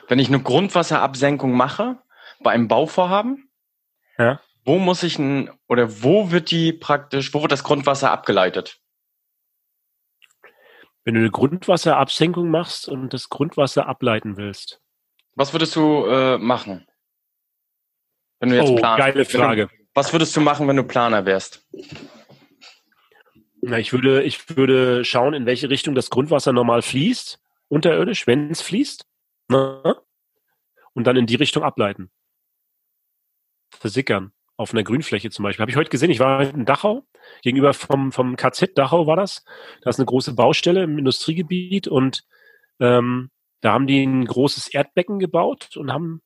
Wenn 0.07 0.19
ich 0.19 0.27
eine 0.27 0.41
Grundwasserabsenkung 0.41 1.51
mache 1.53 2.00
bei 2.41 2.51
einem 2.51 2.67
Bauvorhaben, 2.67 3.50
Ja. 4.17 4.41
Wo 4.65 4.77
muss 4.77 5.03
ich 5.03 5.17
ein, 5.17 5.50
oder 5.67 6.03
wo 6.03 6.31
wird 6.31 6.51
die 6.51 6.74
praktisch, 6.74 7.33
wo 7.33 7.41
wird 7.41 7.51
das 7.51 7.63
Grundwasser 7.63 8.12
abgeleitet? 8.12 8.79
Wenn 11.03 11.15
du 11.15 11.21
eine 11.21 11.31
Grundwasserabsenkung 11.31 12.50
machst 12.51 12.88
und 12.88 13.13
das 13.13 13.29
Grundwasser 13.29 13.88
ableiten 13.88 14.38
willst. 14.38 14.81
Was 15.36 15.53
würdest 15.53 15.75
du 15.75 16.05
äh, 16.05 16.38
machen? 16.38 16.86
Wenn 18.39 18.50
du 18.50 18.55
jetzt 18.55 18.69
oh, 18.69 18.75
Plan, 18.75 18.98
geile 18.98 19.25
Frage. 19.25 19.67
Du, 19.67 19.74
was 19.93 20.13
würdest 20.13 20.36
du 20.36 20.41
machen, 20.41 20.67
wenn 20.67 20.77
du 20.77 20.84
Planer 20.84 21.25
wärst? 21.25 21.67
Na, 23.62 23.77
ich 23.77 23.91
würde, 23.91 24.24
ich 24.24 24.55
würde 24.55 25.03
schauen, 25.03 25.34
in 25.34 25.46
welche 25.46 25.69
Richtung 25.69 25.96
das 25.96 26.10
Grundwasser 26.10 26.53
normal 26.53 26.81
fließt, 26.81 27.39
unterirdisch, 27.67 28.25
wenn 28.27 28.50
es 28.50 28.62
fließt. 28.62 29.05
Ne? 29.50 29.96
Und 30.93 31.08
dann 31.08 31.17
in 31.17 31.25
die 31.25 31.36
Richtung 31.36 31.63
ableiten. 31.63 32.10
Versickern. 33.72 34.31
Auf 34.55 34.74
einer 34.74 34.84
Grünfläche 34.84 35.29
zum 35.29 35.43
Beispiel. 35.43 35.62
Habe 35.62 35.72
ich 35.72 35.77
heute 35.77 35.89
gesehen, 35.89 36.12
ich 36.12 36.19
war 36.19 36.41
in 36.41 36.65
Dachau, 36.65 37.05
gegenüber 37.43 37.74
vom, 37.74 38.12
vom 38.12 38.36
KZ 38.36 38.77
Dachau 38.77 39.08
war 39.08 39.15
das. 39.15 39.46
Da 39.81 39.89
ist 39.89 40.00
eine 40.00 40.05
große 40.05 40.34
Baustelle 40.34 40.84
im 40.84 40.98
Industriegebiet 40.98 41.88
und 41.88 42.25
ähm, 42.81 43.29
da 43.62 43.72
haben 43.72 43.88
die 43.88 44.03
ein 44.03 44.25
großes 44.25 44.67
Erdbecken 44.67 45.19
gebaut 45.19 45.77
und 45.77 45.93
haben 45.93 46.22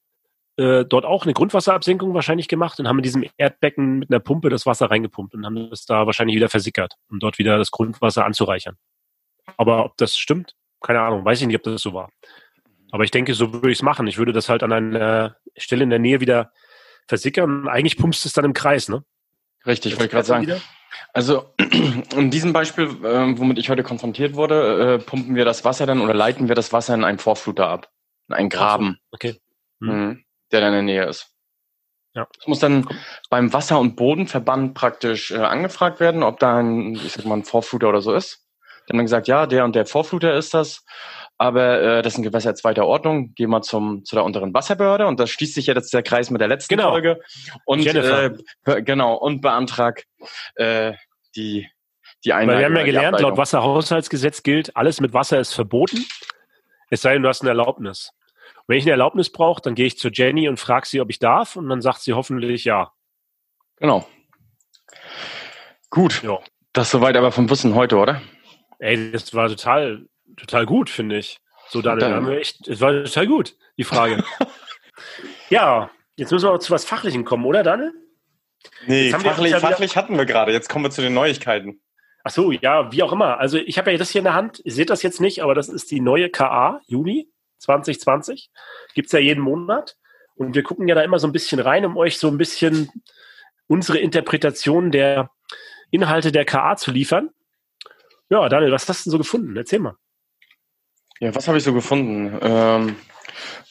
äh, 0.58 0.86
dort 0.86 1.06
auch 1.06 1.24
eine 1.24 1.34
Grundwasserabsenkung 1.34 2.14
wahrscheinlich 2.14 2.48
gemacht 2.48 2.80
und 2.80 2.88
haben 2.88 3.00
in 3.00 3.04
diesem 3.04 3.26
Erdbecken 3.38 4.00
mit 4.00 4.12
einer 4.12 4.20
Pumpe 4.20 4.50
das 4.50 4.66
Wasser 4.66 4.92
reingepumpt 4.92 5.34
und 5.34 5.46
haben 5.46 5.70
das 5.70 5.86
da 5.86 6.06
wahrscheinlich 6.06 6.36
wieder 6.36 6.50
versickert, 6.50 6.94
um 7.10 7.20
dort 7.20 7.40
wieder 7.40 7.58
das 7.58 7.72
Grundwasser 7.72 8.24
anzureichern. 8.24 8.78
Aber 9.58 9.86
ob 9.86 9.98
das 9.98 10.16
stimmt, 10.16 10.56
keine 10.82 11.02
Ahnung, 11.02 11.26
weiß 11.26 11.42
ich 11.42 11.48
nicht, 11.48 11.56
ob 11.56 11.64
das 11.64 11.82
so 11.82 11.94
war. 11.94 12.10
Aber 12.92 13.04
ich 13.04 13.12
denke, 13.12 13.34
so 13.34 13.52
würde 13.52 13.72
ich 13.72 13.80
es 13.80 13.82
machen. 13.82 14.06
Ich 14.06 14.20
würde 14.20 14.32
das 14.32 14.50
halt 14.50 14.62
an 14.62 14.72
einer 14.72 15.38
Stelle 15.58 15.84
in 15.84 15.90
der 15.90 15.98
Nähe 15.98 16.20
wieder 16.20 16.52
versickern. 17.08 17.68
Eigentlich 17.68 17.98
pumpst 17.98 18.26
es 18.26 18.34
dann 18.34 18.46
im 18.46 18.54
Kreis, 18.54 18.90
ne? 18.90 19.04
Richtig, 19.66 19.94
wollte 19.94 20.06
ich 20.06 20.12
gerade 20.12 20.28
sagen. 20.28 20.44
Wieder? 20.44 20.62
Also 21.14 21.52
in 22.16 22.30
diesem 22.30 22.54
Beispiel, 22.54 22.86
äh, 23.04 23.40
womit 23.40 23.58
ich 23.58 23.70
heute 23.72 23.82
konfrontiert 23.82 24.36
wurde, 24.36 25.00
äh, 25.00 25.04
pumpen 25.04 25.36
wir 25.36 25.46
das 25.46 25.66
Wasser 25.66 25.88
dann 25.88 26.02
oder 26.02 26.14
leiten 26.14 26.48
wir 26.48 26.56
das 26.56 26.72
Wasser 26.72 26.94
in 26.94 27.04
einen 27.04 27.18
Vorfluter 27.18 27.68
ab. 27.68 27.90
In 28.28 28.36
einen 28.36 28.50
Graben. 28.50 29.00
Okay. 29.12 29.40
Hm. 29.82 29.90
Mhm 29.90 30.24
der 30.54 30.62
da 30.62 30.68
in 30.68 30.74
der 30.74 30.82
Nähe 30.84 31.06
ist. 31.06 31.30
Ja. 32.16 32.28
Es 32.40 32.48
muss 32.48 32.60
dann 32.60 32.88
beim 33.30 33.52
Wasser- 33.54 33.80
und 33.80 33.96
Bodenverband 33.96 34.76
praktisch 34.76 35.32
äh, 35.32 35.38
angefragt 35.38 36.00
werden, 36.00 36.22
ob 36.22 36.40
da 36.40 36.58
ein, 36.58 36.94
ich 36.94 37.14
sag 37.14 37.26
mal, 37.26 37.36
ein 37.36 37.44
Vorfluter 37.44 37.90
oder 37.90 38.02
so 38.02 38.14
ist. 38.14 38.48
Dann 38.86 38.96
haben 38.96 39.00
wir 39.00 39.04
gesagt, 39.06 39.28
ja, 39.28 39.48
der 39.48 39.66
und 39.66 39.76
der 39.76 39.86
Vorfluter 39.86 40.36
ist 40.36 40.54
das, 40.54 40.86
aber 41.38 41.82
äh, 41.82 42.02
das 42.02 42.14
ist 42.14 42.20
ein 42.20 42.24
Gewässer 42.24 42.54
zweiter 42.54 42.86
Ordnung. 42.86 43.34
Gehen 43.34 43.50
wir 43.50 43.62
zum 43.62 44.06
zu 44.06 44.16
der 44.16 44.26
unteren 44.26 44.54
Wasserbehörde 44.54 45.08
und 45.08 45.20
das 45.20 45.32
schließt 45.32 45.56
sich 45.56 45.68
ja 45.68 45.74
jetzt 45.74 45.94
der 45.94 46.04
Kreis 46.04 46.30
mit 46.30 46.42
der 46.42 46.50
letzten 46.50 46.76
genau. 46.76 46.92
Folge 46.92 47.20
und 47.66 47.86
äh, 47.86 48.32
genau 48.84 49.16
und 49.16 49.42
beantrag 49.42 50.04
äh, 50.56 50.94
die 51.36 51.68
die 52.26 52.34
Einlage. 52.34 52.52
Weil 52.52 52.60
wir 52.60 52.66
haben 52.66 52.76
ja 52.76 52.84
gelernt, 52.84 53.20
laut 53.20 53.38
Wasserhaushaltsgesetz 53.38 54.44
gilt, 54.44 54.76
alles 54.76 55.02
mit 55.02 55.14
Wasser 55.14 55.40
ist 55.40 55.54
verboten, 55.54 56.06
es 56.90 57.02
sei 57.02 57.14
denn, 57.14 57.24
du 57.24 57.30
hast 57.30 57.42
eine 57.42 57.50
Erlaubnis. 57.50 58.12
Wenn 58.68 58.78
ich 58.78 58.84
eine 58.86 58.92
Erlaubnis 58.92 59.32
brauche, 59.32 59.62
dann 59.62 59.76
gehe 59.76 59.86
ich 59.86 59.98
zu 59.98 60.10
Jenny 60.10 60.48
und 60.48 60.60
frage 60.60 60.88
sie, 60.88 61.02
ob 61.02 61.10
ich 61.10 61.20
darf 61.20 61.56
und 61.56 61.70
dann 61.70 61.82
sagt 61.82 62.02
sie 62.02 62.14
hoffentlich 62.14 62.64
ja. 62.64 62.92
Genau. 63.78 64.08
Gut. 65.90 66.24
Ja. 66.24 66.40
Das 66.72 66.90
soweit 66.90 67.16
aber 67.18 67.32
vom 67.32 67.50
Wissen 67.50 67.76
heute, 67.76 67.98
oder? 67.98 68.22
Ey, 68.80 69.12
das 69.12 69.34
war 69.34 69.48
total, 69.48 70.08
total 70.38 70.66
gut, 70.66 70.90
finde 70.90 71.18
ich. 71.18 71.40
So, 71.70 71.82
Daniel, 71.82 72.00
dann, 72.00 72.14
haben 72.14 72.28
wir 72.28 72.40
echt, 72.40 72.68
das 72.68 72.82
war 72.82 72.92
total 73.04 73.28
gut, 73.28 73.56
die 73.78 73.84
Frage. 73.84 74.24
ja, 75.50 75.90
jetzt 76.16 76.32
müssen 76.32 76.46
wir 76.46 76.54
auch 76.54 76.60
zu 76.60 76.72
was 76.72 76.86
Fachlichem 76.86 77.26
kommen, 77.26 77.46
oder, 77.46 77.64
Daniel? 77.64 77.94
Nee, 78.88 79.12
fachlich, 79.12 79.52
ja 79.52 79.60
fachlich 79.60 79.96
hatten 79.96 80.18
wir 80.18 80.26
gerade. 80.26 80.52
Jetzt 80.52 80.70
kommen 80.70 80.86
wir 80.86 80.92
zu 80.92 81.02
den 81.02 81.14
Neuigkeiten. 81.14 81.82
Ach 82.24 82.32
so, 82.32 82.52
ja, 82.52 82.92
wie 82.92 83.04
auch 83.04 83.12
immer. 83.12 83.38
Also 83.38 83.58
ich 83.58 83.78
habe 83.78 83.92
ja 83.92 83.98
das 83.98 84.10
hier 84.10 84.20
in 84.20 84.26
der 84.26 84.34
Hand. 84.34 84.62
Ihr 84.64 84.72
seht 84.72 84.90
das 84.90 85.04
jetzt 85.04 85.20
nicht, 85.20 85.44
aber 85.44 85.54
das 85.54 85.68
ist 85.68 85.92
die 85.92 86.00
neue 86.00 86.30
KA 86.30 86.80
Juni. 86.88 87.30
2020. 87.64 88.52
Gibt 88.94 89.08
es 89.08 89.12
ja 89.12 89.20
jeden 89.20 89.42
Monat. 89.42 89.98
Und 90.36 90.56
wir 90.56 90.64
gucken 90.64 90.88
ja 90.88 90.96
da 90.96 91.02
immer 91.02 91.20
so 91.20 91.28
ein 91.28 91.34
bisschen 91.34 91.60
rein, 91.60 91.86
um 91.86 91.98
euch 91.98 92.18
so 92.18 92.28
ein 92.28 92.38
bisschen 92.38 92.90
unsere 93.68 94.00
Interpretation 94.00 94.92
der 94.92 95.30
Inhalte 95.92 96.32
der 96.32 96.46
KA 96.46 96.76
zu 96.76 96.92
liefern. 96.92 97.30
Ja, 98.30 98.50
Daniel, 98.50 98.72
was 98.72 98.90
hast 98.90 99.06
du 99.06 99.10
denn 99.10 99.12
so 99.12 99.18
gefunden? 99.20 99.56
Erzähl 99.56 99.80
mal. 99.80 99.96
Ja, 101.20 101.34
was 101.36 101.48
habe 101.48 101.58
ich 101.58 101.64
so 101.64 101.74
gefunden? 101.74 102.38
Ähm, 102.42 102.96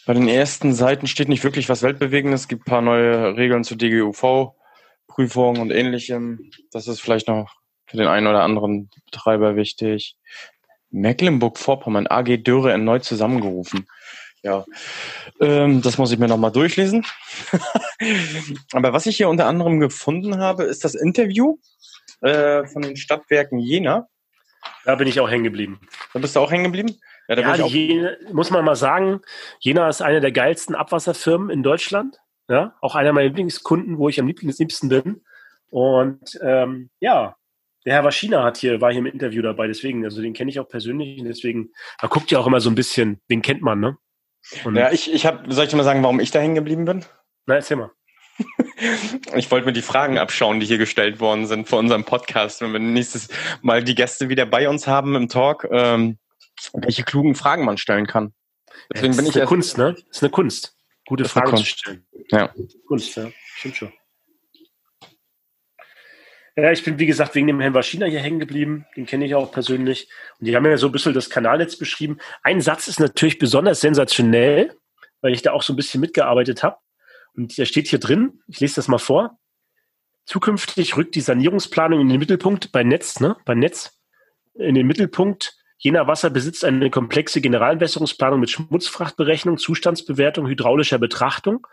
bei 0.06 0.14
den 0.14 0.28
ersten 0.28 0.72
Seiten 0.72 1.06
steht 1.06 1.28
nicht 1.28 1.44
wirklich 1.44 1.68
was 1.68 1.82
Weltbewegendes. 1.82 2.42
Es 2.42 2.48
gibt 2.48 2.62
ein 2.62 2.70
paar 2.70 2.80
neue 2.80 3.36
Regeln 3.36 3.64
zur 3.64 3.76
DGUV-Prüfung 3.76 5.60
und 5.60 5.70
ähnlichem. 5.70 6.50
Das 6.70 6.88
ist 6.88 7.00
vielleicht 7.00 7.28
noch 7.28 7.54
für 7.86 7.96
den 7.96 8.06
einen 8.06 8.26
oder 8.26 8.42
anderen 8.42 8.88
Betreiber 9.04 9.56
wichtig. 9.56 10.16
Mecklenburg-Vorpommern, 10.92 12.06
AG 12.06 12.36
Dürre 12.38 12.70
erneut 12.70 13.04
zusammengerufen. 13.04 13.86
Ja, 14.42 14.64
ähm, 15.40 15.82
das 15.82 15.98
muss 15.98 16.10
ich 16.10 16.18
mir 16.18 16.26
nochmal 16.26 16.50
durchlesen. 16.50 17.06
Aber 18.72 18.92
was 18.92 19.06
ich 19.06 19.16
hier 19.16 19.28
unter 19.28 19.46
anderem 19.46 19.78
gefunden 19.78 20.38
habe, 20.38 20.64
ist 20.64 20.84
das 20.84 20.94
Interview 20.94 21.58
äh, 22.22 22.66
von 22.66 22.82
den 22.82 22.96
Stadtwerken 22.96 23.58
Jena. 23.58 24.08
Da 24.84 24.96
bin 24.96 25.06
ich 25.06 25.20
auch 25.20 25.30
hängen 25.30 25.44
geblieben. 25.44 25.80
Da 26.12 26.18
bist 26.18 26.34
du 26.34 26.40
auch 26.40 26.50
hängen 26.50 26.64
geblieben? 26.64 26.98
Ja, 27.28 27.36
da 27.36 27.54
ja 27.54 27.66
Jena, 27.66 28.10
muss 28.32 28.50
man 28.50 28.64
mal 28.64 28.74
sagen, 28.74 29.20
Jena 29.60 29.88
ist 29.88 30.02
eine 30.02 30.20
der 30.20 30.32
geilsten 30.32 30.74
Abwasserfirmen 30.74 31.50
in 31.50 31.62
Deutschland. 31.62 32.18
Ja, 32.48 32.74
auch 32.80 32.96
einer 32.96 33.12
meiner 33.12 33.28
Lieblingskunden, 33.28 33.98
wo 33.98 34.08
ich 34.08 34.18
am 34.18 34.26
liebsten 34.26 34.88
bin. 34.88 35.22
Und 35.70 36.38
ähm, 36.42 36.90
ja, 36.98 37.36
der 37.84 37.94
Herr 37.94 38.04
Waschina 38.04 38.44
hat 38.44 38.58
hier, 38.58 38.80
war 38.80 38.90
hier 38.90 39.00
im 39.00 39.06
Interview 39.06 39.42
dabei, 39.42 39.66
deswegen, 39.66 40.04
also 40.04 40.22
den 40.22 40.34
kenne 40.34 40.50
ich 40.50 40.60
auch 40.60 40.68
persönlich 40.68 41.20
und 41.20 41.26
deswegen, 41.26 41.70
man 42.00 42.10
guckt 42.10 42.30
ja 42.30 42.38
auch 42.38 42.46
immer 42.46 42.60
so 42.60 42.70
ein 42.70 42.74
bisschen, 42.74 43.20
wen 43.28 43.42
kennt 43.42 43.62
man, 43.62 43.80
ne? 43.80 43.96
Und 44.64 44.76
ja, 44.76 44.90
ich, 44.90 45.12
ich 45.12 45.26
habe, 45.26 45.52
soll 45.52 45.64
ich 45.64 45.70
dir 45.70 45.76
mal 45.76 45.84
sagen, 45.84 46.02
warum 46.02 46.20
ich 46.20 46.30
da 46.30 46.40
hängen 46.40 46.54
geblieben 46.54 46.84
bin? 46.84 47.04
Na, 47.46 47.56
erzähl 47.56 47.76
mal. 47.76 47.90
ich 49.36 49.50
wollte 49.50 49.66
mir 49.66 49.72
die 49.72 49.82
Fragen 49.82 50.18
abschauen, 50.18 50.58
die 50.58 50.66
hier 50.66 50.78
gestellt 50.78 51.20
worden 51.20 51.46
sind 51.46 51.68
vor 51.68 51.78
unserem 51.78 52.04
Podcast, 52.04 52.60
wenn 52.60 52.72
wir 52.72 52.80
nächstes 52.80 53.28
Mal 53.60 53.84
die 53.84 53.94
Gäste 53.94 54.28
wieder 54.28 54.46
bei 54.46 54.68
uns 54.68 54.86
haben 54.86 55.14
im 55.14 55.28
Talk, 55.28 55.68
ähm, 55.70 56.18
welche 56.72 57.04
klugen 57.04 57.34
Fragen 57.34 57.64
man 57.64 57.78
stellen 57.78 58.06
kann. 58.06 58.32
Deswegen 58.92 59.12
ja, 59.12 59.18
bin 59.18 59.26
ich 59.26 59.36
eine 59.36 59.46
Kunst, 59.46 59.78
ne? 59.78 59.94
Das 59.94 60.16
ist 60.16 60.22
eine 60.22 60.30
Kunst, 60.30 60.76
gute 61.06 61.24
Fragen 61.26 61.56
zu 61.56 61.64
stellen. 61.64 62.06
Ja. 62.30 62.52
Kunst, 62.86 63.14
ja, 63.16 63.30
stimmt 63.56 63.76
schon. 63.76 63.92
Ja, 66.54 66.70
ich 66.70 66.84
bin, 66.84 66.98
wie 66.98 67.06
gesagt, 67.06 67.34
wegen 67.34 67.46
dem 67.46 67.60
Herrn 67.60 67.72
Waschina 67.72 68.04
hier 68.06 68.20
hängen 68.20 68.38
geblieben. 68.38 68.84
Den 68.94 69.06
kenne 69.06 69.24
ich 69.24 69.34
auch 69.34 69.52
persönlich. 69.52 70.08
Und 70.38 70.46
die 70.46 70.54
haben 70.54 70.66
ja 70.66 70.76
so 70.76 70.86
ein 70.86 70.92
bisschen 70.92 71.14
das 71.14 71.30
Kanalnetz 71.30 71.76
beschrieben. 71.76 72.18
Ein 72.42 72.60
Satz 72.60 72.88
ist 72.88 73.00
natürlich 73.00 73.38
besonders 73.38 73.80
sensationell, 73.80 74.76
weil 75.22 75.32
ich 75.32 75.40
da 75.40 75.52
auch 75.52 75.62
so 75.62 75.72
ein 75.72 75.76
bisschen 75.76 76.02
mitgearbeitet 76.02 76.62
habe. 76.62 76.76
Und 77.34 77.56
der 77.56 77.64
steht 77.64 77.88
hier 77.88 78.00
drin. 78.00 78.42
Ich 78.48 78.60
lese 78.60 78.74
das 78.76 78.88
mal 78.88 78.98
vor. 78.98 79.38
Zukünftig 80.26 80.96
rückt 80.96 81.14
die 81.14 81.22
Sanierungsplanung 81.22 82.00
in 82.00 82.08
den 82.08 82.18
Mittelpunkt 82.18 82.70
bei 82.70 82.84
Netz, 82.84 83.18
ne? 83.18 83.36
Bei 83.46 83.54
Netz 83.54 83.98
in 84.54 84.74
den 84.74 84.86
Mittelpunkt. 84.86 85.56
Jener 85.78 86.06
Wasser 86.06 86.30
besitzt 86.30 86.64
eine 86.64 86.90
komplexe 86.90 87.40
Generalentwässerungsplanung 87.40 88.38
mit 88.38 88.50
Schmutzfrachtberechnung, 88.50 89.56
Zustandsbewertung, 89.56 90.46
hydraulischer 90.46 90.98
Betrachtung, 90.98 91.66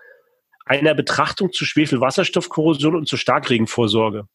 einer 0.69 0.93
Betrachtung 0.93 1.51
zu 1.51 1.65
Schwefelwasserstoffkorrosion 1.65 2.95
und 2.95 3.07
zur 3.07 3.17
Starkregenvorsorge. 3.17 4.27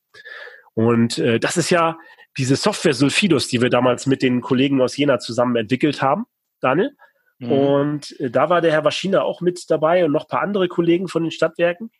Und 0.74 1.18
äh, 1.18 1.38
das 1.38 1.56
ist 1.56 1.70
ja 1.70 1.96
diese 2.36 2.56
Software 2.56 2.92
Sulfidos, 2.92 3.46
die 3.46 3.62
wir 3.62 3.70
damals 3.70 4.06
mit 4.06 4.20
den 4.20 4.40
Kollegen 4.40 4.80
aus 4.82 4.96
Jena 4.96 5.20
zusammen 5.20 5.54
entwickelt 5.54 6.02
haben, 6.02 6.24
Daniel. 6.60 6.90
Mhm. 7.38 7.52
Und 7.52 8.20
äh, 8.20 8.30
da 8.30 8.50
war 8.50 8.60
der 8.60 8.72
Herr 8.72 8.84
Waschina 8.84 9.22
auch 9.22 9.40
mit 9.40 9.70
dabei 9.70 10.04
und 10.04 10.10
noch 10.10 10.24
ein 10.24 10.28
paar 10.28 10.42
andere 10.42 10.66
Kollegen 10.66 11.06
von 11.06 11.22
den 11.22 11.30
Stadtwerken. 11.30 11.92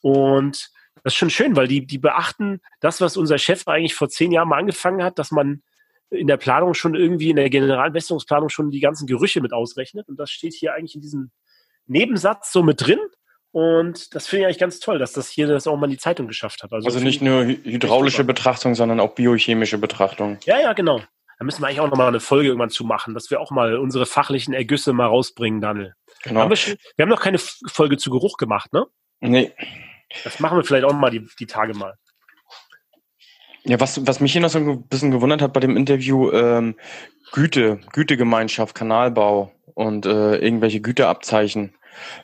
Und 0.00 0.70
das 1.04 1.12
ist 1.12 1.18
schon 1.18 1.30
schön, 1.30 1.54
weil 1.54 1.68
die, 1.68 1.86
die 1.86 1.98
beachten 1.98 2.60
das, 2.80 3.00
was 3.00 3.16
unser 3.16 3.38
Chef 3.38 3.68
eigentlich 3.68 3.94
vor 3.94 4.08
zehn 4.08 4.32
Jahren 4.32 4.48
mal 4.48 4.58
angefangen 4.58 5.04
hat, 5.04 5.20
dass 5.20 5.30
man 5.30 5.62
in 6.10 6.26
der 6.26 6.38
Planung 6.38 6.74
schon 6.74 6.96
irgendwie, 6.96 7.30
in 7.30 7.36
der 7.36 7.50
Generalbesserungsplanung 7.50 8.48
schon 8.48 8.72
die 8.72 8.80
ganzen 8.80 9.06
Gerüche 9.06 9.40
mit 9.40 9.52
ausrechnet. 9.52 10.08
Und 10.08 10.18
das 10.18 10.32
steht 10.32 10.54
hier 10.54 10.74
eigentlich 10.74 10.96
in 10.96 11.02
diesem 11.02 11.30
Nebensatz 11.86 12.50
so 12.52 12.64
mit 12.64 12.84
drin. 12.84 12.98
Und 13.52 14.14
das 14.14 14.28
finde 14.28 14.42
ich 14.42 14.46
eigentlich 14.46 14.58
ganz 14.58 14.78
toll, 14.78 14.98
dass 14.98 15.12
das 15.12 15.28
hier 15.28 15.48
das 15.48 15.66
auch 15.66 15.76
mal 15.76 15.86
in 15.86 15.92
die 15.92 15.98
Zeitung 15.98 16.28
geschafft 16.28 16.62
hat. 16.62 16.72
Also, 16.72 16.86
also 16.86 17.00
nicht 17.00 17.20
nur 17.20 17.44
hydraulische 17.44 18.22
Betrachtung, 18.22 18.74
sondern 18.74 19.00
auch 19.00 19.14
biochemische 19.14 19.78
Betrachtung. 19.78 20.38
Ja, 20.44 20.60
ja, 20.60 20.72
genau. 20.72 21.00
Da 21.38 21.44
müssen 21.44 21.62
wir 21.62 21.66
eigentlich 21.68 21.80
auch 21.80 21.88
nochmal 21.88 22.08
eine 22.08 22.20
Folge 22.20 22.48
irgendwann 22.48 22.70
zu 22.70 22.84
machen, 22.84 23.14
dass 23.14 23.30
wir 23.30 23.40
auch 23.40 23.50
mal 23.50 23.76
unsere 23.76 24.06
fachlichen 24.06 24.54
Ergüsse 24.54 24.92
mal 24.92 25.06
rausbringen, 25.06 25.60
Daniel. 25.60 25.94
Genau. 26.22 26.40
Haben 26.40 26.50
wir, 26.50 26.56
schon, 26.56 26.76
wir, 26.96 27.02
haben 27.02 27.08
noch 27.08 27.22
keine 27.22 27.38
Folge 27.38 27.96
zu 27.96 28.10
Geruch 28.10 28.36
gemacht, 28.36 28.72
ne? 28.72 28.86
Nee. 29.20 29.52
Das 30.22 30.38
machen 30.38 30.58
wir 30.58 30.64
vielleicht 30.64 30.84
auch 30.84 30.92
mal 30.92 31.10
die, 31.10 31.26
die 31.38 31.46
Tage 31.46 31.74
mal. 31.74 31.94
Ja, 33.64 33.80
was, 33.80 34.06
was 34.06 34.20
mich 34.20 34.32
hier 34.32 34.40
noch 34.40 34.50
so 34.50 34.58
ein 34.58 34.86
bisschen 34.88 35.10
gewundert 35.10 35.42
hat 35.42 35.52
bei 35.52 35.60
dem 35.60 35.76
Interview, 35.76 36.30
ähm, 36.30 36.76
Güte, 37.32 37.80
Gütegemeinschaft, 37.92 38.74
Kanalbau 38.74 39.52
und 39.74 40.06
äh, 40.06 40.36
irgendwelche 40.36 40.80
Güteabzeichen. 40.80 41.74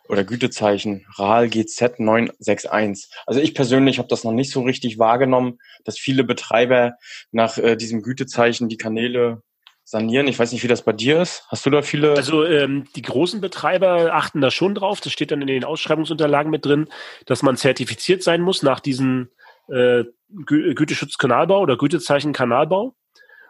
Oder 0.08 0.24
Gütezeichen 0.24 1.06
RAL 1.16 1.48
GZ 1.48 1.98
961. 1.98 3.10
Also 3.26 3.40
ich 3.40 3.54
persönlich 3.54 3.98
habe 3.98 4.08
das 4.08 4.24
noch 4.24 4.32
nicht 4.32 4.50
so 4.50 4.62
richtig 4.62 4.98
wahrgenommen, 4.98 5.58
dass 5.84 5.98
viele 5.98 6.24
Betreiber 6.24 6.94
nach 7.32 7.58
äh, 7.58 7.76
diesem 7.76 8.02
Gütezeichen 8.02 8.68
die 8.68 8.76
Kanäle 8.76 9.42
sanieren. 9.84 10.26
Ich 10.26 10.38
weiß 10.38 10.50
nicht, 10.52 10.64
wie 10.64 10.68
das 10.68 10.82
bei 10.82 10.92
dir 10.92 11.22
ist. 11.22 11.44
Hast 11.48 11.64
du 11.64 11.70
da 11.70 11.80
viele? 11.80 12.14
Also 12.14 12.44
ähm, 12.44 12.88
die 12.96 13.02
großen 13.02 13.40
Betreiber 13.40 14.12
achten 14.12 14.40
da 14.40 14.50
schon 14.50 14.74
drauf. 14.74 15.00
Das 15.00 15.12
steht 15.12 15.30
dann 15.30 15.40
in 15.40 15.46
den 15.46 15.64
Ausschreibungsunterlagen 15.64 16.50
mit 16.50 16.64
drin, 16.64 16.88
dass 17.24 17.42
man 17.42 17.56
zertifiziert 17.56 18.22
sein 18.22 18.42
muss 18.42 18.62
nach 18.62 18.80
diesem 18.80 19.28
äh, 19.68 20.04
Gü 20.44 20.74
Güteschutzkanalbau 20.74 21.60
oder 21.60 21.76
Gütezeichen 21.76 22.32
Kanalbau. 22.32 22.96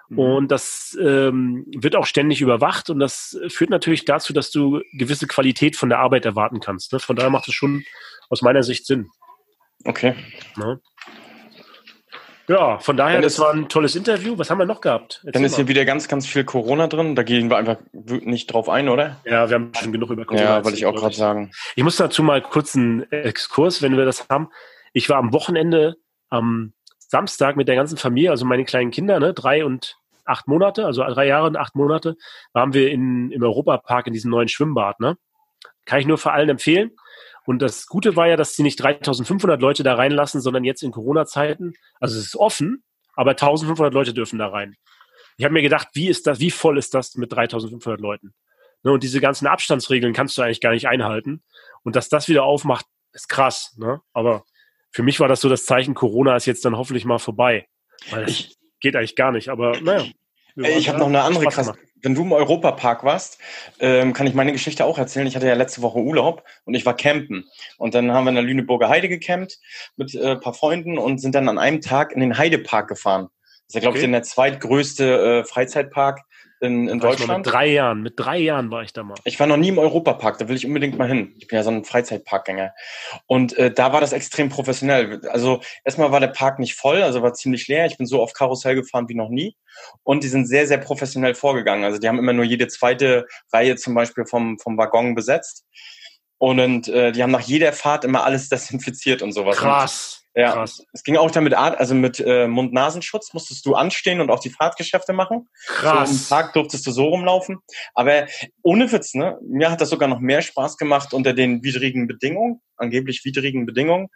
Mhm. 0.09 0.19
Und 0.19 0.49
das 0.49 0.97
ähm, 1.01 1.67
wird 1.77 1.97
auch 1.97 2.07
ständig 2.07 2.41
überwacht 2.41 2.91
und 2.91 2.99
das 2.99 3.39
führt 3.49 3.71
natürlich 3.71 4.05
dazu, 4.05 4.33
dass 4.33 4.51
du 4.51 4.81
gewisse 4.93 5.27
Qualität 5.27 5.77
von 5.77 5.89
der 5.89 5.99
Arbeit 5.99 6.25
erwarten 6.25 6.61
kannst. 6.61 6.93
Ne? 6.93 7.01
Von 7.01 7.17
daher 7.17 7.31
macht 7.31 7.49
es 7.49 7.55
schon 7.55 7.85
aus 8.29 8.43
meiner 8.43 8.63
Sicht 8.63 8.87
Sinn. 8.87 9.09
Okay. 9.85 10.15
Ne? 10.57 10.81
Ja, 12.49 12.79
von 12.79 12.97
daher, 12.97 13.21
das 13.21 13.41
war 13.41 13.53
ein 13.53 13.69
tolles 13.69 13.97
Interview. 13.97 14.39
Was 14.39 14.51
haben 14.51 14.59
wir 14.59 14.67
noch 14.67 14.81
gehabt? 14.81 15.17
Erzähl 15.17 15.33
dann 15.33 15.45
ist 15.45 15.53
mal. 15.53 15.57
hier 15.57 15.69
wieder 15.69 15.85
ganz, 15.85 16.07
ganz 16.07 16.27
viel 16.27 16.45
Corona 16.45 16.87
drin. 16.87 17.17
Da 17.17 17.25
gehen 17.25 17.51
wir 17.51 17.57
einfach 17.57 17.79
nicht 17.93 18.53
drauf 18.53 18.69
ein, 18.69 18.89
oder? 18.89 19.21
Ja, 19.25 19.49
wir 19.51 19.55
haben 19.57 19.73
schon 19.75 19.93
genug 19.93 20.11
über 20.11 20.25
Corona. 20.25 20.45
Ja, 20.45 20.65
wollte 20.65 20.79
ich 20.79 20.87
auch 20.87 20.95
gerade 20.95 21.15
sagen. 21.15 21.51
Ich 21.75 21.83
muss 21.83 21.97
dazu 21.97 22.23
mal 22.23 22.41
kurz 22.41 22.77
einen 22.77 23.11
Exkurs, 23.11 23.83
wenn 23.83 23.97
wir 23.97 24.05
das 24.05 24.29
haben. 24.29 24.51
Ich 24.93 25.09
war 25.09 25.17
am 25.17 25.33
Wochenende 25.33 25.97
am 26.29 26.73
Samstag 27.09 27.57
mit 27.57 27.69
der 27.69 27.77
ganzen 27.77 27.97
Familie, 27.97 28.31
also 28.31 28.45
meine 28.45 28.65
kleinen 28.65 28.91
Kinder, 28.91 29.21
ne, 29.21 29.33
drei 29.33 29.65
und 29.65 29.97
acht 30.25 30.49
Monate, 30.49 30.85
also 30.85 31.03
drei 31.03 31.27
Jahre 31.27 31.47
und 31.47 31.57
acht 31.57 31.75
Monate, 31.75 32.17
waren 32.53 32.75
wir 32.75 32.91
in, 32.91 33.31
im 33.31 33.43
Europapark 33.43 34.07
in 34.09 34.13
diesem 34.13 34.31
neuen 34.31 34.49
Schwimmbad. 34.49 35.01
Ne? 35.01 35.17
Kann 35.85 36.01
ich 36.01 36.07
nur 36.07 36.19
für 36.19 36.33
allen 36.33 36.49
empfehlen. 36.49 36.91
Und 37.45 37.63
das 37.63 37.87
Gute 37.87 38.17
war 38.17 38.27
ja, 38.27 38.37
dass 38.37 38.57
sie 38.57 38.65
nicht 38.65 38.83
3500 38.83 39.61
Leute 39.61 39.85
da 39.85 39.95
reinlassen, 39.95 40.41
sondern 40.41 40.65
jetzt 40.65 40.83
in 40.83 40.91
Corona-Zeiten, 40.91 41.75
also 42.01 42.19
es 42.19 42.27
ist 42.27 42.37
offen, 42.37 42.83
aber 43.15 43.31
1500 43.33 43.95
Leute 43.95 44.13
dürfen 44.13 44.39
da 44.39 44.49
rein. 44.49 44.75
Ich 45.37 45.45
habe 45.45 45.55
mir 45.55 45.63
gedacht, 45.63 45.89
wie 45.93 46.09
ist 46.09 46.27
das, 46.27 46.41
wie 46.41 46.51
voll 46.51 46.77
ist 46.77 46.93
das 46.93 47.15
mit 47.15 47.33
3500 47.33 48.01
Leuten? 48.01 48.35
Ne, 48.83 48.93
und 48.93 49.03
diese 49.03 49.21
ganzen 49.21 49.47
Abstandsregeln 49.47 50.13
kannst 50.13 50.37
du 50.37 50.43
eigentlich 50.43 50.61
gar 50.61 50.73
nicht 50.73 50.89
einhalten. 50.89 51.43
Und 51.83 51.95
dass 51.95 52.09
das 52.09 52.29
wieder 52.29 52.45
aufmacht, 52.45 52.87
ist 53.13 53.29
krass. 53.29 53.75
Ne? 53.79 54.01
Aber 54.13 54.45
für 54.91 55.03
mich 55.03 55.21
war 55.21 55.29
das 55.29 55.41
so 55.41 55.49
das 55.49 55.65
Zeichen, 55.65 55.95
Corona 55.95 56.37
ist 56.37 56.47
jetzt 56.47 56.65
dann 56.65 56.77
hoffentlich 56.77 57.05
mal 57.05 57.19
vorbei. 57.19 57.67
Weil 58.11 58.25
das 58.25 58.33
ich, 58.33 58.57
geht 58.81 58.97
eigentlich 58.97 59.17
gar 59.17 59.33
nicht, 59.33 59.49
aber 59.49 59.81
naja. 59.81 60.05
Ich 60.57 60.89
habe 60.89 60.99
noch 60.99 61.09
eine 61.09 61.23
andere 61.23 61.47
krasse. 61.47 61.75
Wenn 62.03 62.15
du 62.15 62.23
im 62.23 62.33
Europapark 62.33 63.05
warst, 63.05 63.39
ähm, 63.79 64.15
kann 64.15 64.27
ich 64.27 64.33
meine 64.33 64.53
Geschichte 64.53 64.85
auch 64.85 64.97
erzählen. 64.97 65.27
Ich 65.27 65.37
hatte 65.37 65.47
ja 65.47 65.55
letzte 65.55 65.83
Woche 65.83 65.99
Urlaub 65.99 66.45
und 66.65 66.75
ich 66.75 66.87
war 66.87 66.97
campen. 66.97 67.45
Und 67.77 67.95
dann 67.95 68.13
haben 68.13 68.25
wir 68.25 68.31
in 68.31 68.37
der 68.37 68.45
Lüneburger 68.45 68.89
Heide 68.89 69.09
gecampt 69.09 69.59
mit 69.97 70.15
äh, 70.15 70.33
ein 70.33 70.41
paar 70.41 70.55
Freunden 70.55 70.99
und 70.99 71.19
sind 71.19 71.35
dann 71.35 71.49
an 71.49 71.59
einem 71.59 71.83
Tag 71.83 72.13
in 72.13 72.21
den 72.21 72.39
Heidepark 72.39 72.89
gefahren. 72.89 73.29
Das 73.43 73.69
ist 73.69 73.75
ja, 73.75 73.81
glaube 73.81 73.99
okay. 73.99 74.07
ich, 74.07 74.11
der 74.11 74.23
zweitgrößte 74.23 75.41
äh, 75.41 75.45
Freizeitpark 75.45 76.21
in, 76.61 76.89
in 76.89 77.01
Deutschland. 77.01 77.45
Mit 77.45 77.53
drei 77.53 77.67
Jahren, 77.67 78.03
mit 78.03 78.15
drei 78.17 78.39
Jahren 78.39 78.71
war 78.71 78.83
ich 78.83 78.93
da 78.93 79.03
mal. 79.03 79.17
Ich 79.25 79.39
war 79.39 79.47
noch 79.47 79.57
nie 79.57 79.69
im 79.69 79.79
Europapark, 79.79 80.39
da 80.39 80.49
will 80.49 80.57
ich 80.57 80.67
unbedingt 80.67 80.97
mal 80.97 81.09
hin. 81.09 81.35
Ich 81.39 81.49
bin 81.49 81.57
ja 81.57 81.63
so 81.63 81.71
ein 81.71 81.85
Freizeitparkgänger. 81.85 82.73
Und 83.27 83.57
äh, 83.59 83.71
da 83.71 83.93
war 83.93 84.01
das 84.01 84.13
extrem 84.13 84.49
professionell. 84.49 85.21
Also 85.29 85.61
erstmal 85.85 86.13
war 86.13 86.21
der 86.21 86.29
Park 86.29 86.59
nicht 86.59 86.75
voll, 86.75 87.03
also 87.03 87.23
war 87.23 87.35
ziemlich 87.35 87.69
leer. 87.69 87.87
Ich 87.87 87.99
bin 87.99 88.07
so 88.07 88.23
auf 88.23 88.33
Karussell 88.33 88.75
gefahren 88.75 89.09
wie 89.09 89.15
noch 89.15 89.29
nie. 89.29 89.57
Und 90.03 90.25
die 90.25 90.29
sind 90.29 90.47
sehr, 90.47 90.67
sehr 90.67 90.79
professionell 90.79 91.35
vorgegangen. 91.35 91.85
Also 91.85 91.99
die 91.99 92.09
haben 92.09 92.19
immer 92.19 92.33
nur 92.33 92.45
jede 92.45 92.69
zweite 92.69 93.27
Reihe 93.53 93.77
zum 93.77 93.95
Beispiel 93.95 94.25
vom, 94.27 94.59
vom 94.59 94.79
Waggon 94.79 95.15
besetzt. 95.15 95.65
Und 96.39 96.89
äh, 96.89 97.13
die 97.13 97.23
haben 97.23 97.31
nach 97.31 97.41
jeder 97.41 97.73
Fahrt 97.73 98.05
immer 98.05 98.25
alles 98.25 98.49
desinfiziert 98.51 99.23
und 99.23 99.33
sowas. 99.33 99.57
Krass. 99.57 100.23
Ja, 100.39 100.53
Krass. 100.53 100.85
es 100.93 101.03
ging 101.03 101.17
auch 101.17 101.31
damit, 101.31 101.55
also 101.55 101.95
mit 101.95 102.21
äh, 102.21 102.47
Mund-Nasenschutz 102.47 103.33
musstest 103.33 103.65
du 103.65 103.75
anstehen 103.75 104.21
und 104.21 104.31
auch 104.31 104.39
die 104.39 104.51
Fahrtgeschäfte 104.51 105.15
machen. 105.15 105.49
Krass. 105.67 106.11
So 106.11 106.15
im 106.15 106.29
Tag 106.29 106.53
durftest 106.53 106.87
du 106.87 106.91
so 106.91 107.07
rumlaufen. 107.07 107.59
Aber 107.95 108.27
ohne 108.63 108.93
Witz, 108.93 109.15
ne? 109.15 109.39
Mir 109.41 109.71
hat 109.71 109.81
das 109.81 109.89
sogar 109.89 110.11
noch 110.11 110.21
mehr 110.21 110.43
Spaß 110.43 110.77
gemacht 110.77 111.15
unter 111.15 111.33
den 111.33 111.63
widrigen 111.63 112.07
Bedingungen, 112.07 112.61
angeblich 112.77 113.25
widrigen 113.25 113.65
Bedingungen, 113.65 114.09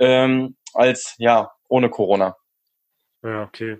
ähm, 0.00 0.56
als 0.74 1.14
ja 1.18 1.52
ohne 1.68 1.88
Corona. 1.88 2.36
Ja, 3.22 3.44
okay. 3.44 3.78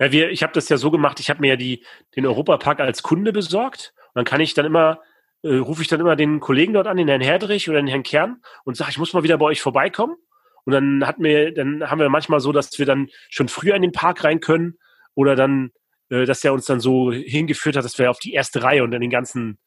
Ja, 0.00 0.10
wir, 0.10 0.30
ich 0.30 0.42
habe 0.42 0.52
das 0.52 0.68
ja 0.68 0.78
so 0.78 0.90
gemacht, 0.90 1.20
ich 1.20 1.30
habe 1.30 1.40
mir 1.40 1.50
ja 1.50 1.56
die, 1.56 1.84
den 2.16 2.26
Europapark 2.26 2.80
als 2.80 3.04
Kunde 3.04 3.32
besorgt. 3.32 3.94
Und 4.08 4.16
dann 4.16 4.24
kann 4.24 4.40
ich 4.40 4.54
dann 4.54 4.66
immer, 4.66 5.00
äh, 5.44 5.54
rufe 5.58 5.82
ich 5.82 5.86
dann 5.86 6.00
immer 6.00 6.16
den 6.16 6.40
Kollegen 6.40 6.72
dort 6.72 6.88
an, 6.88 6.96
den 6.96 7.06
Herrn 7.06 7.20
Herdrich 7.20 7.68
oder 7.70 7.80
den 7.80 7.86
Herrn 7.86 8.02
Kern 8.02 8.42
und 8.64 8.76
sage, 8.76 8.90
ich 8.90 8.98
muss 8.98 9.12
mal 9.12 9.22
wieder 9.22 9.38
bei 9.38 9.46
euch 9.46 9.62
vorbeikommen. 9.62 10.16
Und 10.64 10.72
dann 10.72 11.06
hatten 11.06 11.22
wir, 11.22 11.52
dann 11.52 11.90
haben 11.90 12.00
wir 12.00 12.08
manchmal 12.08 12.40
so, 12.40 12.52
dass 12.52 12.78
wir 12.78 12.86
dann 12.86 13.08
schon 13.28 13.48
früher 13.48 13.74
in 13.74 13.82
den 13.82 13.92
Park 13.92 14.24
rein 14.24 14.40
können 14.40 14.78
oder 15.14 15.36
dann, 15.36 15.70
äh, 16.10 16.24
dass 16.24 16.44
er 16.44 16.52
uns 16.52 16.66
dann 16.66 16.80
so 16.80 17.12
hingeführt 17.12 17.76
hat, 17.76 17.84
dass 17.84 17.98
wir 17.98 18.10
auf 18.10 18.18
die 18.18 18.32
erste 18.32 18.62
Reihe 18.62 18.82
und 18.82 18.94
an 18.94 19.00
den 19.00 19.10
ganzen, 19.10 19.58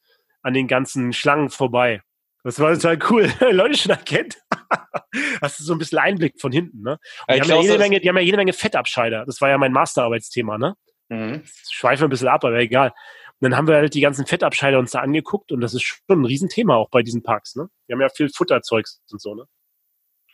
an 0.42 0.54
den 0.54 0.68
ganzen 0.68 1.14
Schlangen 1.14 1.50
vorbei. 1.50 2.02
Das 2.44 2.60
war 2.60 2.74
total 2.74 3.00
cool. 3.10 3.32
Leute 3.52 3.78
schon 3.78 3.92
erkennt. 3.92 4.38
Hast 5.42 5.60
du 5.60 5.64
so 5.64 5.74
ein 5.74 5.80
bisschen 5.80 6.00
Einblick 6.00 6.40
von 6.40 6.52
hinten, 6.52 6.82
ne? 6.82 6.98
Die 7.30 7.42
haben, 7.42 7.50
ja 7.50 7.62
jede 7.62 7.78
Menge, 7.78 8.00
die 8.00 8.08
haben 8.08 8.18
ja 8.18 8.24
jede 8.24 8.38
Menge 8.38 8.54
Fettabscheider. 8.54 9.26
Das 9.26 9.42
war 9.42 9.50
ja 9.50 9.58
mein 9.58 9.74
Masterarbeitsthema, 9.74 10.58
ne? 10.58 10.76
Mhm. 11.10 11.44
Schweife 11.70 12.06
ein 12.06 12.10
bisschen 12.10 12.28
ab, 12.28 12.44
aber 12.44 12.58
egal. 12.58 12.94
Und 13.40 13.52
dann 13.52 13.58
haben 13.58 13.68
wir 13.68 13.76
halt 13.76 13.94
die 13.94 14.02
ganzen 14.02 14.26
Fettabscheider 14.26 14.80
uns 14.80 14.92
da 14.92 15.00
angeguckt 15.00 15.52
und 15.52 15.62
das 15.62 15.74
ist 15.74 15.84
schon 15.84 16.22
ein 16.22 16.26
Riesenthema 16.26 16.76
auch 16.76 16.90
bei 16.90 17.04
diesen 17.04 17.22
Parks, 17.22 17.56
ne? 17.56 17.70
Die 17.88 17.94
haben 17.94 18.02
ja 18.02 18.10
viel 18.10 18.30
Futterzeugs 18.30 19.02
und 19.12 19.22
so, 19.22 19.36
ne? 19.36 19.46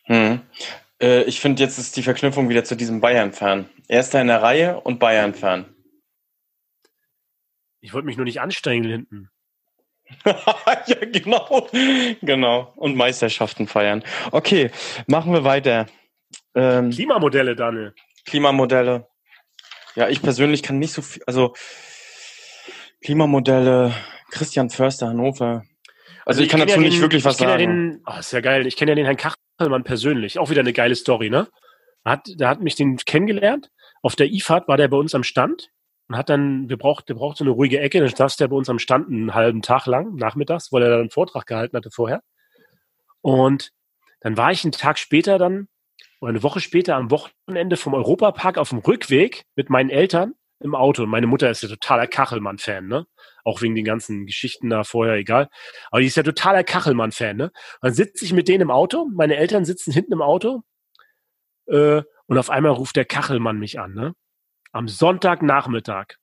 Hm. 0.04 0.42
Äh, 1.02 1.24
ich 1.24 1.39
finde, 1.39 1.62
jetzt 1.62 1.78
ist 1.78 1.96
die 1.96 2.04
Verknüpfung 2.04 2.50
wieder 2.50 2.63
zu 2.63 2.76
diesem 2.76 3.02
Bayern-Fan. 3.02 3.70
Erster 3.88 4.22
in 4.22 4.28
der 4.28 4.42
Reihe 4.42 4.80
und 4.82 5.00
Bayern-Fan. 5.00 5.66
Ich 7.82 7.94
wollte 7.94 8.06
mich 8.06 8.18
nur 8.18 8.26
nicht 8.26 8.39
anstrengen 8.39 8.89
hinten. 8.89 9.30
ja, 10.26 10.98
genau. 11.12 11.68
Genau. 12.22 12.74
Und 12.76 12.96
Meisterschaften 12.96 13.68
feiern. 13.68 14.04
Okay, 14.32 14.72
machen 15.08 15.34
wir 15.34 15.44
weiter. 15.44 15.88
Ähm, 16.56 16.92
Klimamodelle, 16.92 17.56
Daniel. 17.56 17.94
Klimamodelle. 18.26 19.08
Ja, 19.96 20.10
ich 20.10 20.22
persönlich 20.22 20.63
kann 20.63 20.80
nicht 20.80 20.94
so 20.94 21.02
viel, 21.02 21.22
also 21.28 21.54
Klimamodelle, 23.04 23.94
Christian 24.32 24.70
Förster, 24.70 25.08
Hannover. 25.08 25.63
Also, 26.26 26.39
also 26.39 26.42
ich, 26.42 26.46
ich 26.46 26.52
kann 26.52 26.62
dazu 26.62 26.76
ja 26.76 26.82
nicht 26.82 26.96
den, 26.96 27.02
wirklich 27.02 27.26
was 27.26 27.38
sagen. 27.38 27.52
Ja 27.52 27.58
den, 27.58 28.02
oh, 28.06 28.18
ist 28.18 28.32
ja 28.32 28.39
geil. 28.39 28.66
Ich 28.66 28.76
kenne 28.76 28.92
ja 28.92 28.96
den 28.96 29.06
Herrn 29.06 29.18
Kach 29.18 29.36
Mann 29.60 29.84
persönlich. 29.84 30.39
Auch 30.39 30.50
wieder 30.50 30.62
eine 30.62 30.74
geile 30.74 30.96
Story, 30.96 31.30
ne? 31.30 31.48
Hat, 32.06 32.28
der 32.28 32.50
hat 32.50 32.62
mich 32.62 32.76
den 32.76 32.98
kennengelernt. 32.98 33.70
Auf 34.02 34.16
der 34.16 34.32
IFAD 34.32 34.68
war 34.68 34.78
der 34.78 34.89
bei 34.89 34.98
uns 34.98 35.16
am 35.16 35.24
Stand 35.24 35.70
und 36.10 36.18
hat 36.18 36.30
dann, 36.30 36.70
wir 36.70 36.78
braucht, 36.78 37.08
der 37.08 37.13
braucht 37.13 37.38
so 37.38 37.44
eine 37.44 37.52
ruhige 37.52 37.80
Ecke, 37.80 38.00
dann 38.00 38.13
saß 38.13 38.36
der 38.38 38.50
bei 38.50 38.56
uns 38.56 38.70
am 38.70 38.80
Stand 38.80 39.08
einen 39.08 39.34
halben 39.34 39.62
Tag 39.62 39.86
lang, 39.86 40.16
nachmittags, 40.16 40.72
weil 40.72 40.84
er 40.84 40.89
dann 40.89 41.00
einen 41.02 41.10
Vortrag 41.12 41.46
gehalten 41.46 41.78
hatte 41.78 41.92
vorher. 41.92 42.22
Und 43.22 43.72
dann 44.20 44.36
war 44.36 44.52
ich 44.52 44.63
einen 44.63 44.74
Tag 44.74 45.00
später 45.00 45.38
dann, 45.38 45.68
oder 46.20 46.30
eine 46.30 46.44
Woche 46.44 46.60
später 46.60 46.96
am 46.96 47.12
Wochenende 47.12 47.78
vom 47.78 47.94
Europapark 47.94 48.58
auf 48.58 48.70
dem 48.70 48.80
Rückweg 48.80 49.44
mit 49.56 49.70
meinen 49.70 49.89
Eltern 49.89 50.34
im 50.60 50.76
Auto. 50.76 51.04
Und 51.04 51.10
meine 51.10 51.28
Mutter 51.28 51.50
ist 51.50 51.63
ja 51.63 51.70
totaler 51.70 52.08
Kachelmann-Fan, 52.08 52.88
ne? 52.88 53.06
Auch 53.43 53.62
wegen 53.62 53.75
den 53.75 53.86
ganzen 53.86 54.25
Geschichten 54.25 54.69
da 54.69 54.84
vorher, 54.84 55.15
egal. 55.15 55.49
Aber 55.91 56.01
die 56.01 56.08
ist 56.08 56.17
ja 56.17 56.23
totaler 56.23 56.63
Kachelmann-Fan, 56.63 57.36
ne? 57.36 57.51
Dann 57.82 57.93
sitze 57.93 58.23
ich 58.25 58.34
mit 58.34 58.47
denen 58.47 58.62
im 58.62 58.71
Auto, 58.71 59.10
meine 59.13 59.36
Eltern 59.36 59.65
sitzen 59.65 59.91
hinten 59.91 60.13
im 60.13 60.21
Auto, 60.21 60.63
äh, 61.67 62.01
und 62.27 62.38
auf 62.38 62.49
einmal 62.49 62.71
ruft 62.71 62.95
der 62.95 63.06
Kachelmann 63.06 63.60
mich 63.60 63.79
an, 63.79 63.93
ne? 63.93 64.15
Am 64.71 64.88
Sonntagnachmittag. 64.88 66.15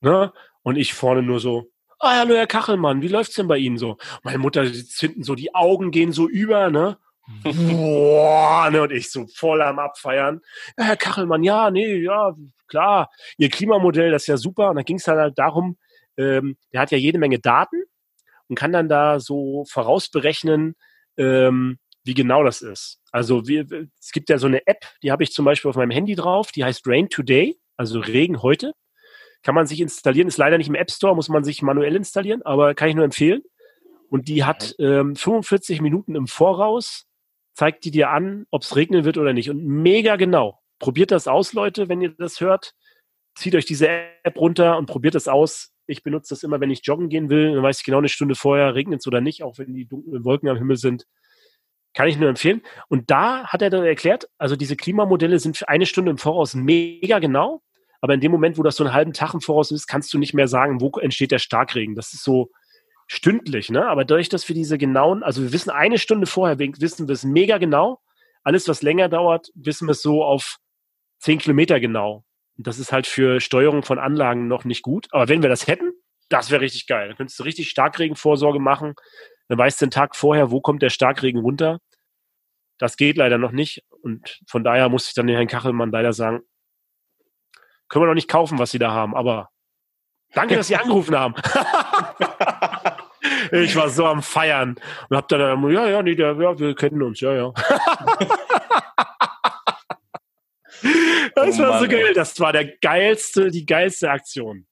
Ne? 0.00 0.32
Und 0.62 0.76
ich 0.76 0.94
vorne 0.94 1.22
nur 1.22 1.40
so, 1.40 1.70
ah, 1.98 2.18
hallo 2.18 2.34
Herr 2.34 2.46
Kachelmann, 2.46 3.02
wie 3.02 3.08
läuft's 3.08 3.36
denn 3.36 3.48
bei 3.48 3.58
Ihnen 3.58 3.78
so? 3.78 3.98
Meine 4.22 4.38
Mutter 4.38 4.66
sitzt 4.66 4.98
hinten 5.00 5.22
so, 5.22 5.34
die 5.34 5.54
Augen 5.54 5.90
gehen 5.90 6.12
so 6.12 6.28
über, 6.28 6.70
ne? 6.70 6.98
Boah, 7.44 8.70
ne, 8.70 8.82
und 8.82 8.92
ich 8.92 9.10
so 9.10 9.26
voll 9.26 9.60
am 9.60 9.78
Abfeiern. 9.78 10.40
Ja, 10.78 10.84
Herr 10.84 10.96
Kachelmann, 10.96 11.42
ja, 11.42 11.70
nee, 11.70 11.96
ja, 11.96 12.34
klar, 12.68 13.10
Ihr 13.36 13.50
Klimamodell, 13.50 14.10
das 14.10 14.22
ist 14.22 14.28
ja 14.28 14.36
super. 14.38 14.70
Und 14.70 14.76
dann 14.76 14.84
ging 14.84 14.96
es 14.96 15.06
halt 15.06 15.38
darum, 15.38 15.76
ähm, 16.18 16.56
der 16.72 16.80
hat 16.80 16.90
ja 16.90 16.98
jede 16.98 17.18
Menge 17.18 17.38
Daten 17.38 17.82
und 18.48 18.56
kann 18.56 18.72
dann 18.72 18.88
da 18.88 19.20
so 19.20 19.64
vorausberechnen, 19.70 20.74
ähm, 21.16 21.78
wie 22.04 22.14
genau 22.14 22.44
das 22.44 22.62
ist. 22.62 23.00
Also 23.10 23.46
wir, 23.46 23.66
es 24.00 24.12
gibt 24.12 24.28
ja 24.28 24.38
so 24.38 24.46
eine 24.46 24.66
App, 24.66 24.84
die 25.02 25.10
habe 25.10 25.22
ich 25.22 25.32
zum 25.32 25.44
Beispiel 25.44 25.68
auf 25.68 25.76
meinem 25.76 25.90
Handy 25.90 26.14
drauf, 26.14 26.52
die 26.52 26.64
heißt 26.64 26.86
Rain 26.86 27.08
Today, 27.08 27.58
also 27.76 28.00
Regen 28.00 28.42
heute. 28.42 28.72
Kann 29.42 29.54
man 29.54 29.66
sich 29.66 29.80
installieren, 29.80 30.28
ist 30.28 30.36
leider 30.36 30.58
nicht 30.58 30.68
im 30.68 30.74
App 30.74 30.90
Store, 30.90 31.14
muss 31.14 31.28
man 31.28 31.44
sich 31.44 31.62
manuell 31.62 31.94
installieren, 31.94 32.42
aber 32.42 32.74
kann 32.74 32.88
ich 32.88 32.94
nur 32.94 33.04
empfehlen. 33.04 33.42
Und 34.10 34.28
die 34.28 34.44
hat 34.44 34.74
ähm, 34.78 35.14
45 35.16 35.80
Minuten 35.80 36.14
im 36.14 36.26
Voraus 36.26 37.08
zeigt 37.58 37.84
die 37.84 37.90
dir 37.90 38.10
an, 38.10 38.46
ob 38.50 38.62
es 38.62 38.76
regnen 38.76 39.04
wird 39.04 39.18
oder 39.18 39.32
nicht. 39.32 39.50
Und 39.50 39.64
mega 39.64 40.14
genau. 40.14 40.60
Probiert 40.78 41.10
das 41.10 41.26
aus, 41.26 41.54
Leute, 41.54 41.88
wenn 41.88 42.00
ihr 42.00 42.14
das 42.16 42.40
hört. 42.40 42.72
Zieht 43.34 43.56
euch 43.56 43.64
diese 43.64 43.88
App 43.88 44.36
runter 44.36 44.78
und 44.78 44.86
probiert 44.86 45.16
das 45.16 45.26
aus. 45.26 45.72
Ich 45.88 46.02
benutze 46.02 46.34
das 46.34 46.42
immer, 46.42 46.60
wenn 46.60 46.70
ich 46.70 46.80
joggen 46.84 47.08
gehen 47.08 47.30
will. 47.30 47.54
Dann 47.54 47.62
weiß 47.62 47.78
ich 47.80 47.84
genau 47.84 47.98
eine 47.98 48.08
Stunde 48.08 48.34
vorher, 48.34 48.74
regnet 48.74 49.00
es 49.00 49.06
oder 49.06 49.20
nicht, 49.20 49.42
auch 49.42 49.58
wenn 49.58 49.74
die 49.74 49.86
dunklen 49.86 50.24
Wolken 50.24 50.48
am 50.48 50.56
Himmel 50.56 50.76
sind. 50.76 51.06
Kann 51.94 52.06
ich 52.06 52.18
nur 52.18 52.28
empfehlen. 52.28 52.62
Und 52.88 53.10
da 53.10 53.46
hat 53.46 53.62
er 53.62 53.70
dann 53.70 53.84
erklärt, 53.84 54.28
also 54.36 54.54
diese 54.54 54.76
Klimamodelle 54.76 55.38
sind 55.38 55.56
für 55.56 55.68
eine 55.68 55.86
Stunde 55.86 56.10
im 56.10 56.18
Voraus 56.18 56.54
mega 56.54 57.18
genau. 57.18 57.62
Aber 58.00 58.14
in 58.14 58.20
dem 58.20 58.30
Moment, 58.30 58.58
wo 58.58 58.62
das 58.62 58.76
so 58.76 58.84
einen 58.84 58.92
halben 58.92 59.12
Tag 59.12 59.34
im 59.34 59.40
Voraus 59.40 59.70
ist, 59.70 59.86
kannst 59.86 60.12
du 60.12 60.18
nicht 60.18 60.34
mehr 60.34 60.46
sagen, 60.46 60.80
wo 60.80 60.90
entsteht 60.98 61.32
der 61.32 61.38
Starkregen. 61.38 61.94
Das 61.94 62.12
ist 62.12 62.22
so 62.22 62.50
stündlich, 63.06 63.70
ne? 63.70 63.88
Aber 63.88 64.04
dadurch, 64.04 64.28
dass 64.28 64.46
wir 64.48 64.54
diese 64.54 64.78
genauen, 64.78 65.22
also 65.22 65.42
wir 65.42 65.52
wissen 65.52 65.70
eine 65.70 65.98
Stunde 65.98 66.26
vorher, 66.26 66.58
wissen 66.58 67.08
wir 67.08 67.12
es 67.14 67.24
mega 67.24 67.58
genau. 67.58 68.00
Alles, 68.44 68.68
was 68.68 68.82
länger 68.82 69.08
dauert, 69.08 69.50
wissen 69.54 69.88
wir 69.88 69.92
es 69.92 70.02
so 70.02 70.22
auf 70.22 70.58
zehn 71.18 71.38
Kilometer 71.38 71.80
genau. 71.80 72.24
Das 72.58 72.78
ist 72.78 72.92
halt 72.92 73.06
für 73.06 73.40
Steuerung 73.40 73.82
von 73.82 73.98
Anlagen 73.98 74.48
noch 74.48 74.64
nicht 74.64 74.82
gut. 74.82 75.06
Aber 75.12 75.28
wenn 75.28 75.42
wir 75.42 75.48
das 75.48 75.66
hätten, 75.66 75.92
das 76.28 76.50
wäre 76.50 76.60
richtig 76.60 76.86
geil. 76.86 77.08
Dann 77.08 77.16
könntest 77.16 77.38
du 77.38 77.44
richtig 77.44 77.70
Starkregenvorsorge 77.70 78.58
machen. 78.58 78.94
Dann 79.48 79.58
weißt 79.58 79.80
du 79.80 79.86
den 79.86 79.90
Tag 79.90 80.16
vorher, 80.16 80.50
wo 80.50 80.60
kommt 80.60 80.82
der 80.82 80.90
Starkregen 80.90 81.40
runter. 81.40 81.78
Das 82.78 82.96
geht 82.96 83.16
leider 83.16 83.38
noch 83.38 83.52
nicht. 83.52 83.84
Und 84.02 84.40
von 84.48 84.64
daher 84.64 84.88
muss 84.88 85.08
ich 85.08 85.14
dann 85.14 85.26
den 85.26 85.36
Herrn 85.36 85.48
Kachelmann 85.48 85.90
leider 85.90 86.12
sagen, 86.12 86.40
können 87.88 88.04
wir 88.04 88.08
noch 88.08 88.14
nicht 88.14 88.28
kaufen, 88.28 88.58
was 88.58 88.70
sie 88.70 88.78
da 88.78 88.92
haben. 88.92 89.16
Aber 89.16 89.50
danke, 90.34 90.56
dass 90.56 90.68
Sie 90.68 90.76
angerufen 90.76 91.16
haben. 91.16 91.34
ich 93.52 93.74
war 93.76 93.88
so 93.88 94.06
am 94.06 94.22
Feiern 94.22 94.76
und 95.08 95.16
hab 95.16 95.28
dann, 95.28 95.70
ja, 95.70 95.88
ja, 95.88 96.02
nee, 96.02 96.12
ja, 96.12 96.58
wir 96.58 96.74
kennen 96.74 97.02
uns, 97.02 97.20
ja, 97.20 97.32
ja. 97.32 97.52
das 101.34 101.58
oh 101.58 101.62
war 101.62 101.70
Mann, 101.70 101.82
so 101.82 101.88
geil. 101.88 102.12
Das 102.14 102.38
war 102.40 102.52
der 102.52 102.66
geilste, 102.80 103.50
die 103.50 103.66
geilste 103.66 104.10
Aktion. 104.10 104.66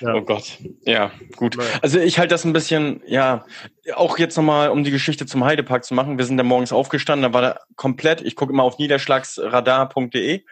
Ja. 0.00 0.14
Oh 0.14 0.22
Gott. 0.22 0.58
Ja, 0.84 1.10
gut. 1.36 1.56
Also 1.82 1.98
ich 1.98 2.18
halte 2.18 2.34
das 2.34 2.44
ein 2.44 2.52
bisschen, 2.52 3.02
ja, 3.06 3.44
auch 3.94 4.18
jetzt 4.18 4.36
nochmal, 4.36 4.70
um 4.70 4.84
die 4.84 4.90
Geschichte 4.90 5.26
zum 5.26 5.44
Heidepark 5.44 5.84
zu 5.84 5.94
machen. 5.94 6.16
Wir 6.16 6.24
sind 6.24 6.36
da 6.36 6.44
morgens 6.44 6.72
aufgestanden, 6.72 7.30
da 7.30 7.34
war 7.34 7.42
da 7.42 7.60
komplett, 7.76 8.20
ich 8.20 8.36
gucke 8.36 8.52
immer 8.52 8.62
auf 8.62 8.78
niederschlagsradar.de 8.78 10.44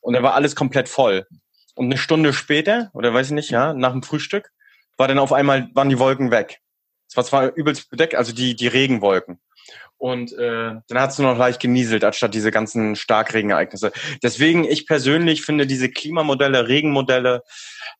und 0.00 0.14
da 0.14 0.22
war 0.22 0.34
alles 0.34 0.56
komplett 0.56 0.88
voll. 0.88 1.26
Und 1.74 1.86
eine 1.86 1.98
Stunde 1.98 2.32
später, 2.32 2.90
oder 2.94 3.12
weiß 3.12 3.26
ich 3.26 3.34
nicht, 3.34 3.50
ja, 3.50 3.74
nach 3.74 3.92
dem 3.92 4.02
Frühstück, 4.02 4.50
war 4.96 5.08
dann 5.08 5.18
auf 5.18 5.32
einmal, 5.32 5.68
waren 5.74 5.90
die 5.90 5.98
Wolken 5.98 6.30
weg. 6.30 6.60
Es 7.08 7.16
war 7.16 7.24
zwar 7.24 7.54
übelst 7.54 7.90
bedeckt, 7.90 8.14
also 8.14 8.32
die, 8.32 8.56
die 8.56 8.66
Regenwolken. 8.66 9.38
Und 9.98 10.32
äh, 10.32 10.74
dann 10.88 11.00
hat 11.00 11.10
es 11.10 11.18
nur 11.18 11.30
noch 11.30 11.38
leicht 11.38 11.60
genieselt, 11.60 12.04
anstatt 12.04 12.34
diese 12.34 12.50
ganzen 12.50 12.96
Starkregenereignisse. 12.96 13.92
Deswegen, 14.22 14.64
ich 14.64 14.86
persönlich 14.86 15.42
finde 15.42 15.66
diese 15.66 15.90
Klimamodelle, 15.90 16.68
Regenmodelle, 16.68 17.42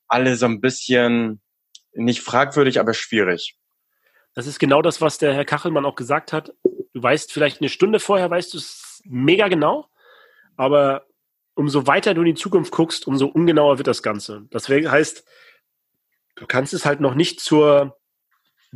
alle 0.07 0.37
so 0.37 0.47
ein 0.47 0.61
bisschen 0.61 1.41
nicht 1.93 2.21
fragwürdig, 2.21 2.79
aber 2.79 2.93
schwierig. 2.93 3.57
Das 4.35 4.47
ist 4.47 4.59
genau 4.59 4.83
das, 4.83 5.01
was 5.01 5.17
der 5.17 5.33
Herr 5.33 5.47
Kachelmann 5.47 5.87
auch 5.87 5.97
gesagt 5.97 6.33
hat. 6.35 6.53
Du 6.63 7.03
weißt 7.03 7.33
vielleicht 7.33 7.61
eine 7.61 7.71
Stunde 7.71 8.01
vorher, 8.01 8.31
weißt 8.31 8.53
du 8.53 8.59
es 8.59 9.01
mega 9.05 9.49
genau, 9.49 9.89
aber 10.57 11.07
umso 11.55 11.87
weiter 11.87 12.13
du 12.13 12.21
in 12.21 12.27
die 12.27 12.35
Zukunft 12.35 12.71
guckst, 12.71 13.07
umso 13.07 13.27
ungenauer 13.27 13.79
wird 13.79 13.87
das 13.87 14.03
Ganze. 14.03 14.47
Das 14.51 14.69
heißt, 14.69 15.25
du 16.37 16.47
kannst 16.47 16.75
es 16.75 16.85
halt 16.85 17.01
noch 17.01 17.15
nicht 17.15 17.41
zur 17.41 17.99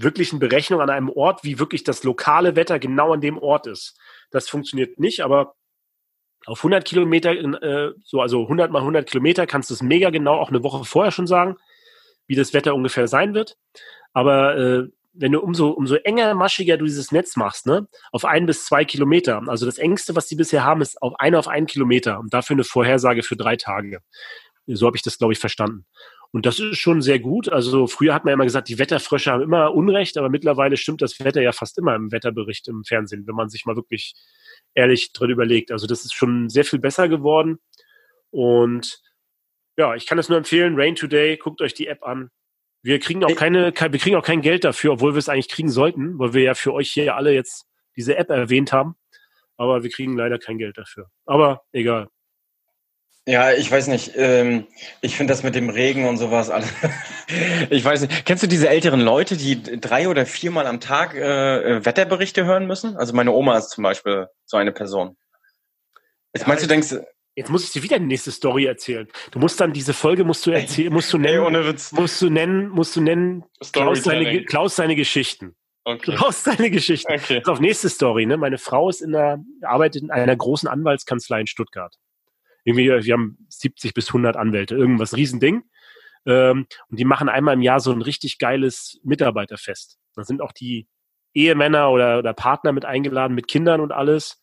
wirklichen 0.02 0.38
Berechnung 0.38 0.80
an 0.80 0.90
einem 0.90 1.08
Ort, 1.08 1.44
wie 1.44 1.58
wirklich 1.58 1.84
das 1.84 2.04
lokale 2.04 2.56
Wetter 2.56 2.78
genau 2.78 3.12
an 3.12 3.20
dem 3.20 3.38
Ort 3.38 3.66
ist. 3.66 3.98
Das 4.30 4.48
funktioniert 4.48 4.98
nicht, 4.98 5.20
aber 5.20 5.54
auf 6.46 6.60
100 6.60 6.84
Kilometer, 6.84 7.32
äh, 7.32 7.92
so 8.04 8.20
also 8.20 8.42
100 8.42 8.70
mal 8.70 8.80
100 8.80 9.08
Kilometer, 9.08 9.46
kannst 9.46 9.70
du 9.70 9.74
es 9.74 9.82
mega 9.82 10.10
genau 10.10 10.34
auch 10.34 10.48
eine 10.48 10.62
Woche 10.62 10.84
vorher 10.84 11.12
schon 11.12 11.26
sagen, 11.26 11.56
wie 12.26 12.34
das 12.34 12.54
Wetter 12.54 12.74
ungefähr 12.74 13.08
sein 13.08 13.34
wird. 13.34 13.56
Aber 14.12 14.56
äh, 14.56 14.88
wenn 15.12 15.32
du 15.32 15.40
umso, 15.40 15.70
umso 15.70 15.96
enger, 15.96 16.34
maschiger 16.34 16.76
du 16.76 16.84
dieses 16.84 17.12
Netz 17.12 17.36
machst, 17.36 17.66
ne, 17.66 17.88
auf 18.12 18.24
ein 18.24 18.46
bis 18.46 18.64
zwei 18.64 18.84
Kilometer, 18.84 19.42
also 19.48 19.66
das 19.66 19.78
engste, 19.78 20.14
was 20.16 20.26
die 20.26 20.36
bisher 20.36 20.64
haben, 20.64 20.80
ist 20.80 21.00
auf 21.02 21.14
eine 21.18 21.38
auf 21.38 21.48
einen 21.48 21.66
Kilometer 21.66 22.18
und 22.20 22.32
dafür 22.32 22.54
eine 22.54 22.64
Vorhersage 22.64 23.22
für 23.22 23.36
drei 23.36 23.56
Tage. 23.56 24.00
So 24.66 24.86
habe 24.86 24.96
ich 24.96 25.02
das, 25.02 25.18
glaube 25.18 25.32
ich, 25.32 25.38
verstanden. 25.38 25.84
Und 26.32 26.46
das 26.46 26.60
ist 26.60 26.78
schon 26.78 27.02
sehr 27.02 27.18
gut. 27.18 27.48
Also 27.48 27.86
früher 27.88 28.14
hat 28.14 28.24
man 28.24 28.30
ja 28.30 28.34
immer 28.34 28.44
gesagt, 28.44 28.68
die 28.68 28.78
Wetterfrösche 28.78 29.32
haben 29.32 29.42
immer 29.42 29.74
Unrecht, 29.74 30.16
aber 30.16 30.28
mittlerweile 30.28 30.76
stimmt 30.76 31.02
das 31.02 31.18
Wetter 31.18 31.42
ja 31.42 31.52
fast 31.52 31.76
immer 31.78 31.94
im 31.96 32.12
Wetterbericht 32.12 32.68
im 32.68 32.84
Fernsehen, 32.84 33.26
wenn 33.26 33.34
man 33.34 33.48
sich 33.48 33.66
mal 33.66 33.74
wirklich 33.74 34.14
ehrlich 34.74 35.12
drin 35.12 35.30
überlegt. 35.30 35.72
Also 35.72 35.86
das 35.86 36.04
ist 36.04 36.14
schon 36.14 36.48
sehr 36.48 36.64
viel 36.64 36.78
besser 36.78 37.08
geworden. 37.08 37.58
Und 38.30 39.00
ja, 39.76 39.94
ich 39.96 40.06
kann 40.06 40.18
es 40.18 40.28
nur 40.28 40.38
empfehlen. 40.38 40.74
Rain 40.76 40.94
Today, 40.94 41.36
guckt 41.36 41.60
euch 41.62 41.74
die 41.74 41.88
App 41.88 42.04
an. 42.04 42.30
Wir 42.82 42.98
kriegen 43.00 43.24
auch 43.24 43.34
keine, 43.34 43.72
wir 43.74 43.98
kriegen 43.98 44.16
auch 44.16 44.24
kein 44.24 44.40
Geld 44.40 44.64
dafür, 44.64 44.92
obwohl 44.92 45.14
wir 45.14 45.18
es 45.18 45.28
eigentlich 45.28 45.48
kriegen 45.48 45.68
sollten, 45.68 46.18
weil 46.18 46.32
wir 46.32 46.42
ja 46.42 46.54
für 46.54 46.72
euch 46.72 46.90
hier 46.90 47.16
alle 47.16 47.32
jetzt 47.32 47.66
diese 47.96 48.16
App 48.16 48.30
erwähnt 48.30 48.72
haben. 48.72 48.94
Aber 49.56 49.82
wir 49.82 49.90
kriegen 49.90 50.16
leider 50.16 50.38
kein 50.38 50.58
Geld 50.58 50.78
dafür. 50.78 51.10
Aber 51.26 51.62
egal. 51.72 52.08
Ja, 53.26 53.52
ich 53.52 53.70
weiß 53.70 53.88
nicht. 53.88 54.12
Ähm, 54.16 54.66
ich 55.02 55.16
finde 55.16 55.32
das 55.32 55.42
mit 55.42 55.54
dem 55.54 55.68
Regen 55.68 56.08
und 56.08 56.16
sowas 56.16 56.50
alles. 56.50 56.72
ich 57.70 57.84
weiß 57.84 58.02
nicht. 58.02 58.24
Kennst 58.24 58.42
du 58.42 58.46
diese 58.46 58.68
älteren 58.68 59.00
Leute, 59.00 59.36
die 59.36 59.62
drei 59.62 60.08
oder 60.08 60.26
viermal 60.26 60.66
am 60.66 60.80
Tag 60.80 61.14
äh, 61.14 61.84
Wetterberichte 61.84 62.44
hören 62.44 62.66
müssen? 62.66 62.96
Also 62.96 63.14
meine 63.14 63.32
Oma 63.32 63.58
ist 63.58 63.70
zum 63.70 63.84
Beispiel 63.84 64.28
so 64.46 64.56
eine 64.56 64.72
Person. 64.72 65.16
Jetzt 66.32 66.42
ja, 66.42 66.48
meinst 66.48 66.64
du, 66.64 66.68
denkst 66.68 66.94
Jetzt 67.36 67.48
muss 67.48 67.64
ich 67.64 67.70
dir 67.70 67.82
wieder 67.82 67.98
die 67.98 68.06
nächste 68.06 68.32
Story 68.32 68.64
erzählen. 68.66 69.08
Du 69.30 69.38
musst 69.38 69.60
dann 69.60 69.72
diese 69.72 69.94
Folge 69.94 70.24
musst 70.24 70.44
du 70.46 70.50
erzählen, 70.50 70.92
musst 70.92 71.12
du 71.12 71.18
nennen, 71.18 71.40
ohne 71.40 71.64
Witz. 71.66 71.92
musst 71.92 72.20
du 72.20 72.28
nennen, 72.28 72.68
musst 72.68 72.96
du 72.96 73.00
nennen, 73.00 73.44
Klaus 73.72 74.02
seine, 74.02 74.44
Klaus 74.44 74.76
seine 74.76 74.96
Geschichten. 74.96 75.56
Okay. 75.84 76.16
Klaus 76.16 76.44
seine 76.44 76.70
Geschichten. 76.70 77.12
Okay. 77.12 77.42
auf 77.46 77.60
nächste 77.60 77.88
Story. 77.88 78.26
Ne? 78.26 78.36
Meine 78.36 78.58
Frau 78.58 78.88
ist 78.88 79.00
in 79.00 79.12
der, 79.12 79.38
arbeitet 79.62 80.02
in 80.02 80.10
einer 80.10 80.36
großen 80.36 80.68
Anwaltskanzlei 80.68 81.40
in 81.40 81.46
Stuttgart. 81.46 81.96
Irgendwie, 82.70 83.06
wir 83.06 83.12
haben 83.14 83.38
70 83.48 83.94
bis 83.94 84.08
100 84.08 84.36
Anwälte, 84.36 84.74
irgendwas 84.74 85.16
Riesending. 85.16 85.62
Ähm, 86.26 86.66
und 86.88 86.98
die 86.98 87.04
machen 87.04 87.28
einmal 87.28 87.54
im 87.54 87.62
Jahr 87.62 87.80
so 87.80 87.92
ein 87.92 88.02
richtig 88.02 88.38
geiles 88.38 89.00
Mitarbeiterfest. 89.04 89.98
Da 90.14 90.24
sind 90.24 90.42
auch 90.42 90.52
die 90.52 90.88
Ehemänner 91.34 91.90
oder, 91.90 92.18
oder 92.18 92.34
Partner 92.34 92.72
mit 92.72 92.84
eingeladen, 92.84 93.34
mit 93.34 93.48
Kindern 93.48 93.80
und 93.80 93.92
alles. 93.92 94.40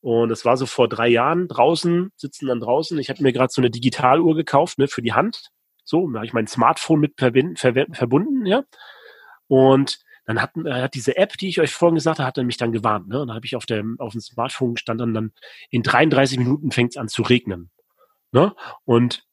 Und 0.00 0.28
das 0.28 0.44
war 0.44 0.56
so 0.56 0.66
vor 0.66 0.88
drei 0.88 1.08
Jahren 1.08 1.48
draußen, 1.48 2.12
sitzen 2.16 2.46
dann 2.46 2.60
draußen. 2.60 2.98
Ich 2.98 3.08
habe 3.08 3.22
mir 3.22 3.32
gerade 3.32 3.52
so 3.52 3.60
eine 3.60 3.70
Digitaluhr 3.70 4.36
gekauft, 4.36 4.78
ne, 4.78 4.88
für 4.88 5.02
die 5.02 5.14
Hand. 5.14 5.50
So, 5.84 6.08
da 6.10 6.18
habe 6.18 6.26
ich 6.26 6.32
mein 6.32 6.46
Smartphone 6.46 7.00
mit 7.00 7.14
verbunden, 7.18 8.46
ja. 8.46 8.64
Und 9.48 9.98
dann 10.26 10.42
hat, 10.42 10.56
äh, 10.56 10.82
hat 10.82 10.94
diese 10.94 11.16
App, 11.16 11.36
die 11.38 11.48
ich 11.48 11.60
euch 11.60 11.72
vorhin 11.72 11.94
gesagt 11.94 12.18
habe, 12.18 12.26
hat 12.26 12.36
mich 12.38 12.56
dann 12.56 12.72
gewarnt. 12.72 13.08
Ne? 13.08 13.20
Und 13.20 13.28
dann 13.28 13.36
habe 13.36 13.46
ich 13.46 13.56
auf 13.56 13.66
dem, 13.66 13.98
auf 14.00 14.12
dem 14.12 14.20
Smartphone 14.20 14.74
gestanden, 14.74 15.14
dann 15.14 15.32
in 15.70 15.82
33 15.82 16.38
Minuten 16.38 16.72
fängt 16.72 16.90
es 16.92 16.96
an 16.96 17.08
zu 17.08 17.22
regnen. 17.22 17.70
Ne? 18.32 18.54
Und 18.84 19.24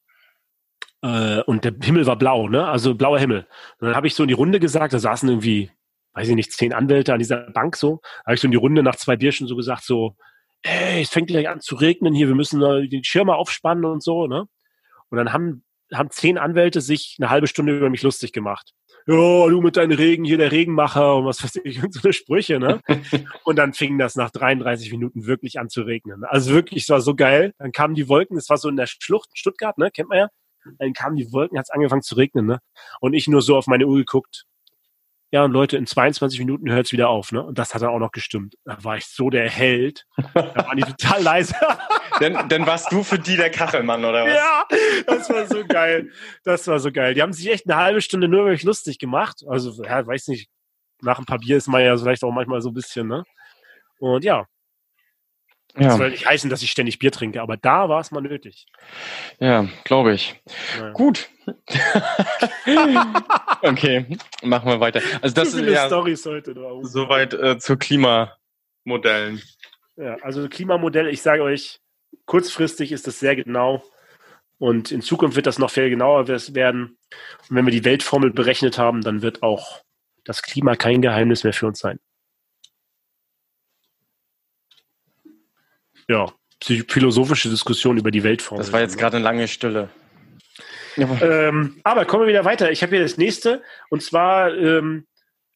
äh, 1.01 1.41
und 1.43 1.65
der 1.65 1.73
Himmel 1.81 2.05
war 2.05 2.15
blau, 2.15 2.47
ne? 2.47 2.65
Also 2.65 2.95
blauer 2.95 3.19
Himmel. 3.19 3.45
Und 3.79 3.87
dann 3.87 3.95
habe 3.95 4.07
ich 4.07 4.15
so 4.15 4.23
in 4.23 4.29
die 4.29 4.33
Runde 4.33 4.59
gesagt, 4.61 4.93
da 4.93 4.99
saßen 4.99 5.27
irgendwie, 5.27 5.69
weiß 6.13 6.29
ich 6.29 6.35
nicht, 6.35 6.53
zehn 6.53 6.71
Anwälte 6.71 7.11
an 7.11 7.19
dieser 7.19 7.51
Bank 7.51 7.75
so. 7.75 8.01
Habe 8.25 8.35
ich 8.35 8.41
so 8.41 8.47
in 8.47 8.51
die 8.51 8.57
Runde 8.57 8.83
nach 8.83 8.95
zwei 8.95 9.17
Bierchen 9.17 9.45
so 9.45 9.57
gesagt, 9.57 9.83
so, 9.83 10.15
ey, 10.61 11.01
es 11.01 11.09
fängt 11.09 11.27
gleich 11.27 11.49
an 11.49 11.59
zu 11.59 11.75
regnen 11.75 12.13
hier, 12.13 12.29
wir 12.29 12.35
müssen 12.35 12.89
die 12.89 13.03
Schirme 13.03 13.35
aufspannen 13.35 13.83
und 13.83 14.01
so, 14.01 14.27
ne? 14.27 14.47
Und 15.09 15.17
dann 15.17 15.33
haben, 15.33 15.65
haben 15.93 16.09
zehn 16.09 16.37
Anwälte 16.37 16.79
sich 16.79 17.17
eine 17.19 17.29
halbe 17.29 17.47
Stunde 17.47 17.75
über 17.75 17.89
mich 17.89 18.01
lustig 18.01 18.31
gemacht. 18.31 18.73
Ja, 19.05 19.49
du 19.49 19.61
mit 19.61 19.75
deinen 19.75 19.91
Regen, 19.91 20.23
hier 20.23 20.37
der 20.37 20.51
Regenmacher 20.51 21.17
und 21.17 21.25
was 21.25 21.43
weiß 21.43 21.59
ich, 21.63 21.83
und 21.83 21.93
so 21.93 22.01
eine 22.03 22.13
Sprüche, 22.13 22.59
ne? 22.59 22.81
und 23.43 23.57
dann 23.57 23.73
fing 23.73 23.97
das 23.97 24.15
nach 24.15 24.31
33 24.31 24.91
Minuten 24.91 25.25
wirklich 25.25 25.59
an 25.59 25.69
zu 25.69 25.81
regnen. 25.81 26.23
Also 26.23 26.53
wirklich, 26.53 26.83
es 26.83 26.89
war 26.89 27.01
so 27.01 27.15
geil. 27.15 27.53
Dann 27.57 27.71
kamen 27.71 27.95
die 27.95 28.07
Wolken, 28.07 28.37
es 28.37 28.49
war 28.49 28.57
so 28.57 28.69
in 28.69 28.77
der 28.77 28.87
Schlucht 28.87 29.29
in 29.31 29.35
Stuttgart, 29.35 29.77
ne? 29.77 29.91
Kennt 29.91 30.09
man 30.09 30.17
ja. 30.17 30.27
Dann 30.79 30.93
kamen 30.93 31.17
die 31.17 31.31
Wolken, 31.33 31.57
hat 31.57 31.65
es 31.65 31.71
angefangen 31.71 32.01
zu 32.01 32.15
regnen, 32.15 32.45
ne? 32.45 32.59
Und 33.01 33.13
ich 33.13 33.27
nur 33.27 33.41
so 33.41 33.57
auf 33.57 33.67
meine 33.67 33.85
Uhr 33.85 33.97
geguckt, 33.97 34.45
ja, 35.33 35.43
und 35.43 35.51
Leute, 35.51 35.77
in 35.77 35.87
22 35.87 36.37
Minuten 36.37 36.71
hört 36.71 36.85
es 36.85 36.91
wieder 36.91 37.09
auf, 37.09 37.31
ne? 37.31 37.43
Und 37.43 37.57
das 37.57 37.73
hat 37.73 37.81
dann 37.81 37.89
auch 37.89 37.97
noch 37.97 38.11
gestimmt. 38.11 38.53
Da 38.65 38.83
war 38.83 38.97
ich 38.97 39.07
so 39.07 39.31
der 39.31 39.49
Held. 39.49 40.05
Da 40.35 40.55
waren 40.55 40.77
die 40.77 40.83
total 40.83 41.23
leise. 41.23 41.55
dann, 42.19 42.49
dann 42.49 42.67
warst 42.67 42.91
du 42.91 43.03
für 43.03 43.19
die 43.19 43.37
der 43.37 43.49
Kachelmann, 43.49 44.03
oder 44.03 44.25
was? 44.25 44.33
Ja, 44.33 44.67
das 45.05 45.29
war 45.29 45.47
so 45.47 45.65
geil. 45.65 46.11
Das 46.43 46.67
war 46.67 46.79
so 46.79 46.91
geil. 46.91 47.13
Die 47.13 47.21
haben 47.21 47.33
sich 47.33 47.49
echt 47.49 47.69
eine 47.69 47.79
halbe 47.79 48.01
Stunde 48.01 48.27
nur 48.27 48.45
wirklich 48.45 48.63
lustig 48.63 48.99
gemacht. 48.99 49.43
Also, 49.47 49.83
ja, 49.83 50.05
weiß 50.05 50.27
nicht, 50.27 50.49
nach 51.01 51.19
ein 51.19 51.25
paar 51.25 51.39
Bier 51.39 51.57
ist 51.57 51.67
man 51.67 51.83
ja 51.83 51.95
vielleicht 51.97 52.23
auch 52.23 52.31
manchmal 52.31 52.61
so 52.61 52.69
ein 52.69 52.73
bisschen, 52.73 53.07
ne? 53.07 53.23
Und 53.99 54.23
ja, 54.23 54.45
ja. 55.75 55.87
Das 55.87 55.97
soll 55.97 56.11
nicht 56.11 56.27
heißen, 56.27 56.51
dass 56.51 56.61
ich 56.61 56.69
ständig 56.69 56.99
Bier 56.99 57.11
trinke, 57.11 57.41
aber 57.41 57.57
da 57.57 57.89
war 57.89 57.99
es 57.99 58.11
mal 58.11 58.21
nötig. 58.21 58.67
Ja, 59.39 59.67
glaube 59.85 60.13
ich. 60.13 60.39
Ja. 60.79 60.91
Gut. 60.91 61.31
okay, 63.63 64.05
machen 64.43 64.69
wir 64.69 64.79
weiter. 64.79 65.01
Also 65.21 65.33
das 65.33 65.55
ist 65.55 65.67
ja 65.67 65.87
Storys 65.87 66.23
heute 66.27 66.53
drauf. 66.53 66.85
Soweit 66.85 67.33
äh, 67.33 67.57
zu 67.57 67.75
Klimamodellen. 67.75 69.41
Ja, 69.95 70.17
also 70.21 70.47
Klimamodell, 70.47 71.07
ich 71.07 71.23
sage 71.23 71.41
euch, 71.41 71.79
kurzfristig 72.25 72.91
ist 72.91 73.07
das 73.07 73.19
sehr 73.19 73.35
genau 73.35 73.83
Und 74.63 74.91
in 74.91 75.01
Zukunft 75.01 75.35
wird 75.35 75.45
das 75.45 75.59
noch 75.59 75.71
viel 75.71 75.89
genauer 75.89 76.27
werden. 76.29 76.97
Und 77.49 77.55
wenn 77.55 77.65
wir 77.65 77.71
die 77.71 77.83
Weltformel 77.83 78.31
berechnet 78.31 78.77
haben, 78.77 79.01
dann 79.01 79.21
wird 79.21 79.43
auch 79.43 79.81
das 80.23 80.41
Klima 80.41 80.77
kein 80.77 81.01
Geheimnis 81.01 81.43
mehr 81.43 81.51
für 81.51 81.67
uns 81.67 81.79
sein. 81.79 81.99
Ja, 86.07 86.31
philosophische 86.61 87.49
Diskussion 87.49 87.97
über 87.97 88.09
die 88.09 88.23
Weltformel. 88.23 88.63
Das 88.63 88.71
war 88.71 88.79
jetzt 88.79 88.97
gerade 88.97 89.17
eine 89.17 89.23
lange 89.25 89.47
Stille. 89.49 89.89
Ähm, 90.95 91.81
aber 91.83 92.05
kommen 92.05 92.23
wir 92.23 92.29
wieder 92.29 92.45
weiter. 92.45 92.71
Ich 92.71 92.83
habe 92.83 92.95
hier 92.95 93.03
das 93.03 93.17
nächste 93.17 93.63
und 93.89 94.01
zwar 94.01 94.55
ähm, 94.55 95.07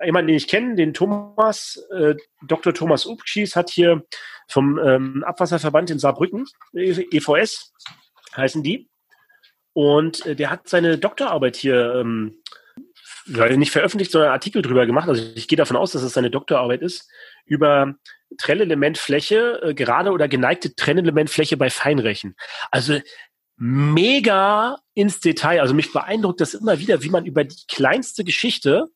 jemanden, 0.04 0.28
den 0.28 0.38
ich 0.38 0.48
kenne, 0.48 0.76
den 0.76 0.94
Thomas, 0.94 1.84
äh, 1.92 2.16
Dr. 2.48 2.74
Thomas 2.74 3.06
Upschis 3.06 3.56
hat 3.56 3.70
hier 3.70 4.04
vom 4.48 4.80
ähm, 4.80 5.24
Abwasserverband 5.26 5.90
in 5.90 6.00
Saarbrücken, 6.00 6.46
EVS 6.74 7.74
heißen 8.36 8.64
die, 8.64 8.90
und 9.78 10.26
äh, 10.26 10.36
der 10.36 10.50
hat 10.50 10.68
seine 10.68 10.98
Doktorarbeit 10.98 11.56
hier 11.56 11.96
ähm, 11.96 12.42
nicht 13.28 13.72
veröffentlicht, 13.72 14.12
sondern 14.12 14.32
Artikel 14.32 14.64
drüber 14.64 14.88
gemacht. 14.88 15.08
Also 15.08 15.22
ich 15.36 15.48
gehe 15.48 15.56
davon 15.56 15.78
aus, 15.78 15.92
dass 15.92 16.02
es 16.02 16.14
seine 16.14 16.32
Doktorarbeit 16.32 16.82
ist, 16.82 17.08
über 17.46 17.94
Trennelementfläche, 18.40 19.62
äh, 19.62 19.74
gerade 19.76 20.12
oder 20.12 20.28
geneigte 20.28 20.74
Trennelementfläche 20.74 21.58
bei 21.58 21.70
Feinrechen. 21.70 22.36
Also 22.72 23.00
mega 23.56 24.78
ins 24.96 25.20
Detail. 25.20 25.62
Also 25.62 25.76
mich 25.76 25.94
beeindruckt 25.94 26.42
das 26.42 26.56
immer 26.56 26.80
wieder, 26.80 27.04
wie 27.04 27.10
man 27.10 27.26
über 27.26 27.44
die 27.44 27.64
kleinste 27.68 28.24
Geschichte, 28.24 28.88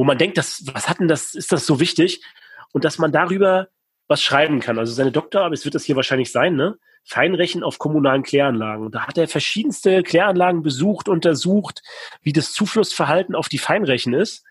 wo 0.00 0.04
man 0.04 0.16
denkt, 0.16 0.38
das, 0.38 0.62
was 0.72 0.88
hat 0.88 0.98
denn 0.98 1.08
das, 1.08 1.34
ist 1.34 1.52
das 1.52 1.66
so 1.66 1.78
wichtig? 1.78 2.24
Und 2.72 2.86
dass 2.86 2.96
man 2.96 3.12
darüber 3.12 3.68
was 4.08 4.22
schreiben 4.22 4.58
kann. 4.60 4.78
Also 4.78 4.94
seine 4.94 5.12
Doktorarbeit, 5.12 5.58
es 5.58 5.66
wird 5.66 5.74
das 5.74 5.84
hier 5.84 5.94
wahrscheinlich 5.94 6.32
sein, 6.32 6.56
ne? 6.56 6.78
Feinrechen 7.04 7.62
auf 7.62 7.78
kommunalen 7.78 8.22
Kläranlagen. 8.22 8.90
Da 8.90 9.06
hat 9.06 9.18
er 9.18 9.28
verschiedenste 9.28 10.02
Kläranlagen 10.02 10.62
besucht, 10.62 11.10
untersucht, 11.10 11.82
wie 12.22 12.32
das 12.32 12.54
Zuflussverhalten 12.54 13.34
auf 13.34 13.50
die 13.50 13.58
Feinrechen 13.58 14.14
ist 14.14 14.42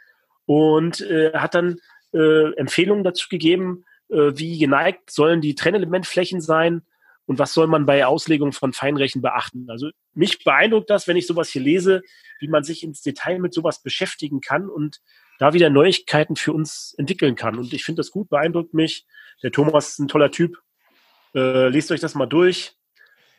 und 0.45 1.01
äh, 1.01 1.33
hat 1.33 1.55
dann 1.55 1.79
äh, 2.13 2.53
Empfehlungen 2.53 3.03
dazu 3.03 3.27
gegeben, 3.27 3.85
äh, 4.09 4.33
wie 4.35 4.59
geneigt 4.59 5.09
sollen 5.09 5.41
die 5.41 5.55
Trennelementflächen 5.55 6.41
sein 6.41 6.83
und 7.25 7.39
was 7.39 7.55
soll 7.55 7.65
man 7.65 7.87
bei 7.87 8.05
Auslegung 8.05 8.51
von 8.51 8.71
Feinrechen 8.71 9.23
beachten. 9.23 9.65
Also 9.71 9.89
mich 10.13 10.43
beeindruckt 10.43 10.91
das, 10.91 11.07
wenn 11.07 11.17
ich 11.17 11.25
sowas 11.25 11.49
hier 11.49 11.63
lese, 11.63 12.03
wie 12.39 12.49
man 12.49 12.63
sich 12.63 12.83
ins 12.83 13.01
Detail 13.01 13.39
mit 13.39 13.55
sowas 13.55 13.81
beschäftigen 13.81 14.41
kann 14.41 14.69
und 14.69 15.01
da 15.39 15.53
wieder 15.53 15.71
Neuigkeiten 15.71 16.35
für 16.35 16.53
uns 16.53 16.93
entwickeln 16.97 17.35
kann. 17.35 17.57
Und 17.57 17.73
ich 17.73 17.83
finde 17.83 18.01
das 18.01 18.11
gut, 18.11 18.29
beeindruckt 18.29 18.73
mich. 18.75 19.07
Der 19.41 19.51
Thomas 19.51 19.89
ist 19.89 19.99
ein 19.99 20.07
toller 20.07 20.29
Typ. 20.29 20.57
Äh, 21.33 21.69
lest 21.69 21.91
euch 21.91 22.01
das 22.01 22.13
mal 22.13 22.27
durch. 22.27 22.75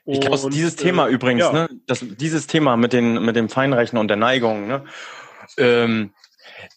Ich 0.07 0.21
glaube, 0.21 0.51
dieses 0.51 0.75
äh, 0.75 0.79
Thema 0.79 1.09
übrigens, 1.09 1.43
ja. 1.43 1.53
ne, 1.53 1.69
das, 1.87 2.01
dieses 2.03 2.47
Thema 2.47 2.77
mit 2.77 2.93
den 2.93 3.23
mit 3.23 3.37
dem 3.37 3.49
Feinrechen 3.49 3.99
und 3.99 4.09
der 4.09 4.17
Neigung, 4.17 4.67
ne, 4.67 4.85
ähm, 5.59 6.13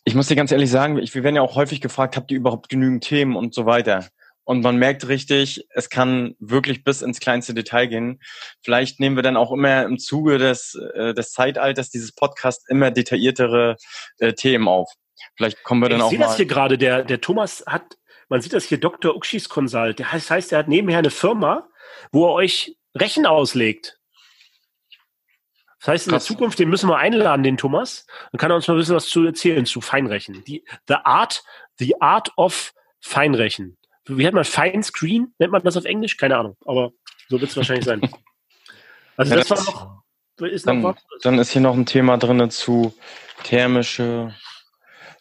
ich 0.03 0.13
muss 0.13 0.27
dir 0.27 0.35
ganz 0.35 0.51
ehrlich 0.51 0.69
sagen, 0.69 0.97
ich, 0.97 1.15
wir 1.15 1.23
werden 1.23 1.35
ja 1.35 1.41
auch 1.41 1.55
häufig 1.55 1.81
gefragt, 1.81 2.17
habt 2.17 2.31
ihr 2.31 2.37
überhaupt 2.37 2.69
genügend 2.69 3.03
Themen 3.03 3.35
und 3.35 3.53
so 3.53 3.65
weiter. 3.65 4.07
Und 4.45 4.61
man 4.61 4.75
merkt 4.75 5.07
richtig, 5.07 5.65
es 5.69 5.89
kann 5.89 6.35
wirklich 6.39 6.83
bis 6.83 7.01
ins 7.01 7.21
kleinste 7.21 7.53
Detail 7.53 7.87
gehen. 7.87 8.19
Vielleicht 8.61 8.99
nehmen 8.99 9.15
wir 9.15 9.23
dann 9.23 9.37
auch 9.37 9.53
immer 9.53 9.83
im 9.83 9.97
Zuge 9.97 10.37
des, 10.37 10.77
äh, 10.95 11.13
des 11.13 11.31
Zeitalters 11.31 11.89
dieses 11.89 12.13
Podcasts 12.13 12.65
immer 12.67 12.91
detailliertere 12.91 13.77
äh, 14.19 14.33
Themen 14.33 14.67
auf. 14.67 14.91
Vielleicht 15.35 15.63
kommen 15.63 15.81
wir 15.81 15.89
dann 15.89 15.99
ich 15.99 16.03
auch. 16.03 16.11
Ich 16.11 16.17
sehe 16.17 16.25
das 16.25 16.35
hier 16.37 16.45
gerade. 16.45 16.77
Der, 16.77 17.03
der 17.03 17.21
Thomas 17.21 17.63
hat, 17.67 17.97
man 18.29 18.41
sieht 18.41 18.53
das 18.53 18.65
hier, 18.65 18.79
Dr. 18.79 19.15
Uxis 19.15 19.49
Consult. 19.49 19.99
Der 19.99 20.11
heißt, 20.11 20.29
heißt, 20.29 20.51
er 20.51 20.59
hat 20.59 20.67
nebenher 20.67 20.99
eine 20.99 21.11
Firma, 21.11 21.67
wo 22.11 22.27
er 22.27 22.33
euch 22.33 22.77
Rechen 22.95 23.25
auslegt. 23.25 23.99
Das 25.79 25.89
heißt, 25.89 26.07
in 26.07 26.11
Krass. 26.11 26.25
der 26.25 26.35
Zukunft, 26.35 26.59
den 26.59 26.69
müssen 26.69 26.89
wir 26.89 26.97
einladen, 26.97 27.43
den 27.43 27.57
Thomas. 27.57 28.05
Dann 28.31 28.39
kann 28.39 28.51
er 28.51 28.55
uns 28.55 28.67
mal 28.67 28.75
ein 28.75 28.77
bisschen 28.77 28.95
was 28.95 29.07
zu 29.07 29.25
erzählen 29.25 29.65
zu 29.65 29.81
Feinrechen. 29.81 30.43
Die, 30.45 30.63
the 30.87 30.95
Art, 31.03 31.43
the 31.77 31.99
Art 31.99 32.31
of 32.37 32.73
Feinrechen. 33.01 33.77
Wie 34.05 34.23
nennt 34.23 34.35
man 34.35 34.45
Fine 34.45 34.83
Screen? 34.83 35.33
Nennt 35.39 35.51
man 35.51 35.61
das 35.63 35.75
auf 35.75 35.85
Englisch? 35.85 36.17
Keine 36.17 36.37
Ahnung. 36.37 36.55
Aber 36.65 36.91
so 37.27 37.39
wird 37.39 37.51
es 37.51 37.57
wahrscheinlich 37.57 37.85
sein. 37.85 38.01
Also 39.15 39.29
ja, 39.35 39.37
das, 39.37 39.47
das, 39.49 39.67
war 39.67 40.03
noch, 40.39 40.47
ist 40.47 40.65
dann, 40.65 40.81
noch 40.81 40.95
was? 40.95 41.21
Dann 41.21 41.37
ist 41.37 41.51
hier 41.51 41.61
noch 41.61 41.75
ein 41.75 41.85
Thema 41.85 42.17
drin 42.17 42.49
zu 42.49 42.95
thermische 43.43 44.33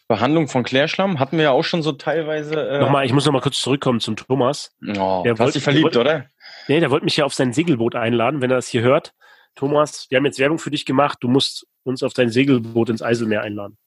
Behandlung 0.07 0.47
von 0.47 0.63
Klärschlamm. 0.63 1.19
Hatten 1.19 1.37
wir 1.37 1.45
ja 1.45 1.51
auch 1.51 1.63
schon 1.63 1.81
so 1.81 1.93
teilweise. 1.93 2.55
Äh 2.55 2.79
nochmal, 2.79 3.05
ich 3.05 3.13
muss 3.13 3.25
noch 3.25 3.33
mal 3.33 3.41
kurz 3.41 3.59
zurückkommen 3.59 3.99
zum 3.99 4.15
Thomas. 4.15 4.75
Oh, 4.97 5.21
der 5.23 5.37
hast 5.37 5.55
dich 5.55 5.63
verliebt, 5.63 5.85
wollt, 5.85 5.97
oder? 5.97 6.25
Nee, 6.67 6.79
der 6.79 6.91
wollte 6.91 7.05
mich 7.05 7.17
ja 7.17 7.25
auf 7.25 7.33
sein 7.33 7.53
Segelboot 7.53 7.95
einladen, 7.95 8.41
wenn 8.41 8.51
er 8.51 8.57
das 8.57 8.67
hier 8.67 8.81
hört. 8.81 9.13
Thomas, 9.55 10.07
wir 10.09 10.17
haben 10.17 10.25
jetzt 10.25 10.39
Werbung 10.39 10.59
für 10.59 10.71
dich 10.71 10.85
gemacht, 10.85 11.19
du 11.21 11.27
musst 11.27 11.67
uns 11.83 12.03
auf 12.03 12.13
dein 12.13 12.29
Segelboot 12.29 12.89
ins 12.89 13.01
Eiselmeer 13.01 13.41
einladen. 13.41 13.77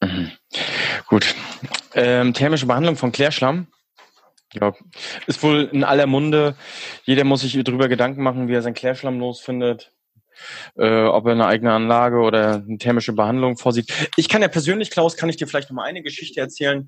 Mhm. 0.00 0.30
Gut. 1.06 1.34
Ähm, 1.94 2.34
thermische 2.34 2.66
Behandlung 2.66 2.96
von 2.96 3.12
Klärschlamm. 3.12 3.68
Ja, 4.52 4.72
ist 5.26 5.42
wohl 5.42 5.68
in 5.72 5.82
aller 5.82 6.06
Munde. 6.06 6.54
Jeder 7.04 7.24
muss 7.24 7.40
sich 7.40 7.58
darüber 7.64 7.88
Gedanken 7.88 8.22
machen, 8.22 8.46
wie 8.46 8.54
er 8.54 8.62
sein 8.62 8.74
Klärschlamm 8.74 9.18
losfindet. 9.18 9.92
Äh, 10.76 11.04
ob 11.04 11.26
er 11.26 11.32
eine 11.32 11.46
eigene 11.46 11.72
Anlage 11.72 12.18
oder 12.18 12.54
eine 12.66 12.78
thermische 12.78 13.12
Behandlung 13.12 13.56
vorsieht. 13.56 13.92
Ich 14.16 14.28
kann 14.28 14.42
ja 14.42 14.48
persönlich, 14.48 14.90
Klaus, 14.90 15.16
kann 15.16 15.28
ich 15.28 15.36
dir 15.36 15.46
vielleicht 15.46 15.70
noch 15.70 15.76
mal 15.76 15.84
eine 15.84 16.02
Geschichte 16.02 16.40
erzählen. 16.40 16.86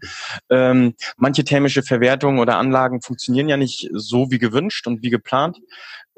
Ähm, 0.50 0.94
manche 1.16 1.44
thermische 1.44 1.82
Verwertungen 1.82 2.38
oder 2.38 2.58
Anlagen 2.58 3.00
funktionieren 3.00 3.48
ja 3.48 3.56
nicht 3.56 3.88
so 3.92 4.30
wie 4.30 4.38
gewünscht 4.38 4.86
und 4.86 5.02
wie 5.02 5.10
geplant. 5.10 5.58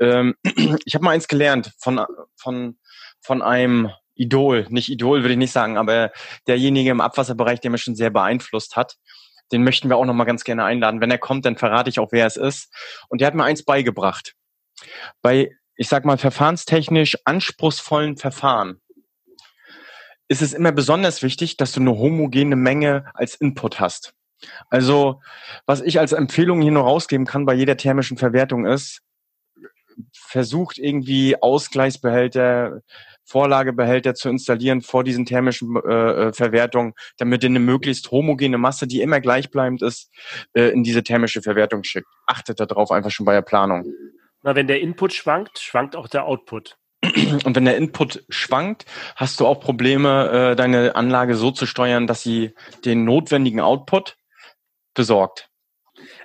Ähm, 0.01 0.35
ich 0.85 0.95
habe 0.95 1.05
mal 1.05 1.13
eins 1.13 1.29
gelernt 1.29 1.73
von, 1.79 2.01
von, 2.37 2.79
von 3.21 3.43
einem 3.43 3.91
Idol, 4.15 4.67
nicht 4.69 4.89
Idol 4.89 5.23
würde 5.23 5.33
ich 5.33 5.39
nicht 5.39 5.53
sagen, 5.53 5.79
aber 5.79 6.11
derjenige 6.47 6.91
im 6.91 7.01
Abwasserbereich, 7.01 7.61
der 7.61 7.71
mich 7.71 7.83
schon 7.83 7.95
sehr 7.95 8.11
beeinflusst 8.11 8.77
hat. 8.77 8.97
Den 9.53 9.63
möchten 9.63 9.89
wir 9.89 9.97
auch 9.97 10.05
noch 10.05 10.15
mal 10.15 10.25
ganz 10.25 10.45
gerne 10.45 10.65
einladen. 10.65 11.01
Wenn 11.01 11.11
er 11.11 11.19
kommt, 11.19 11.47
dann 11.47 11.57
verrate 11.57 11.89
ich 11.89 12.01
auch, 12.01 12.09
wer 12.11 12.27
es 12.27 12.37
ist. 12.37 12.71
Und 13.09 13.21
der 13.21 13.29
hat 13.29 13.35
mir 13.35 13.45
eins 13.45 13.65
beigebracht. 13.65 14.35
Bei, 15.23 15.53
ich 15.79 15.89
sag 15.89 16.05
mal, 16.05 16.19
verfahrenstechnisch 16.19 17.17
anspruchsvollen 17.25 18.17
Verfahren 18.17 18.81
ist 20.29 20.43
es 20.43 20.53
immer 20.53 20.73
besonders 20.73 21.23
wichtig, 21.23 21.57
dass 21.57 21.73
du 21.73 21.81
eine 21.81 21.97
homogene 21.99 22.57
Menge 22.57 23.07
als 23.15 23.35
Input 23.37 23.81
hast. 23.81 24.13
Also, 24.69 25.21
was 25.67 25.81
ich 25.81 25.99
als 25.99 26.13
Empfehlung 26.13 26.61
hier 26.61 26.73
nur 26.73 26.83
rausgeben 26.83 27.27
kann 27.27 27.47
bei 27.47 27.55
jeder 27.55 27.77
thermischen 27.77 28.19
Verwertung 28.19 28.67
ist, 28.67 29.01
versucht 30.13 30.79
irgendwie 30.79 31.41
Ausgleichsbehälter, 31.41 32.83
Vorlagebehälter 33.25 34.15
zu 34.15 34.29
installieren 34.29 34.81
vor 34.81 35.05
diesen 35.05 35.27
thermischen 35.27 35.77
äh, 35.77 36.29
äh, 36.29 36.33
Verwertungen, 36.33 36.95
damit 37.19 37.43
ihr 37.43 37.51
eine 37.51 37.61
möglichst 37.61 38.11
homogene 38.11 38.59
Masse, 38.59 38.87
die 38.87 39.01
immer 39.01 39.21
gleichbleibend 39.21 39.83
ist, 39.83 40.11
äh, 40.55 40.69
in 40.69 40.83
diese 40.83 41.03
thermische 41.03 41.43
Verwertung 41.43 41.85
schickt. 41.85 42.09
Achtet 42.27 42.61
darauf 42.61 42.91
einfach 42.91 43.11
schon 43.11 43.27
bei 43.27 43.35
der 43.35 43.43
Planung. 43.43 43.85
Na, 44.49 44.55
wenn 44.55 44.67
der 44.67 44.81
Input 44.81 45.13
schwankt, 45.13 45.59
schwankt 45.59 45.95
auch 45.95 46.09
der 46.09 46.25
Output. 46.25 46.79
Und 47.05 47.55
wenn 47.55 47.67
der 47.67 47.77
Input 47.77 48.25
schwankt, 48.31 48.87
hast 49.15 49.41
du 49.41 49.47
auch 49.47 49.61
Probleme, 49.61 50.53
äh, 50.53 50.57
deine 50.57 50.97
Anlage 50.97 51.35
so 51.35 51.51
zu 51.51 51.67
steuern, 51.67 52.07
dass 52.07 52.23
sie 52.23 52.55
den 52.87 53.05
notwendigen 53.05 53.61
Output 53.61 54.17
besorgt. 54.95 55.51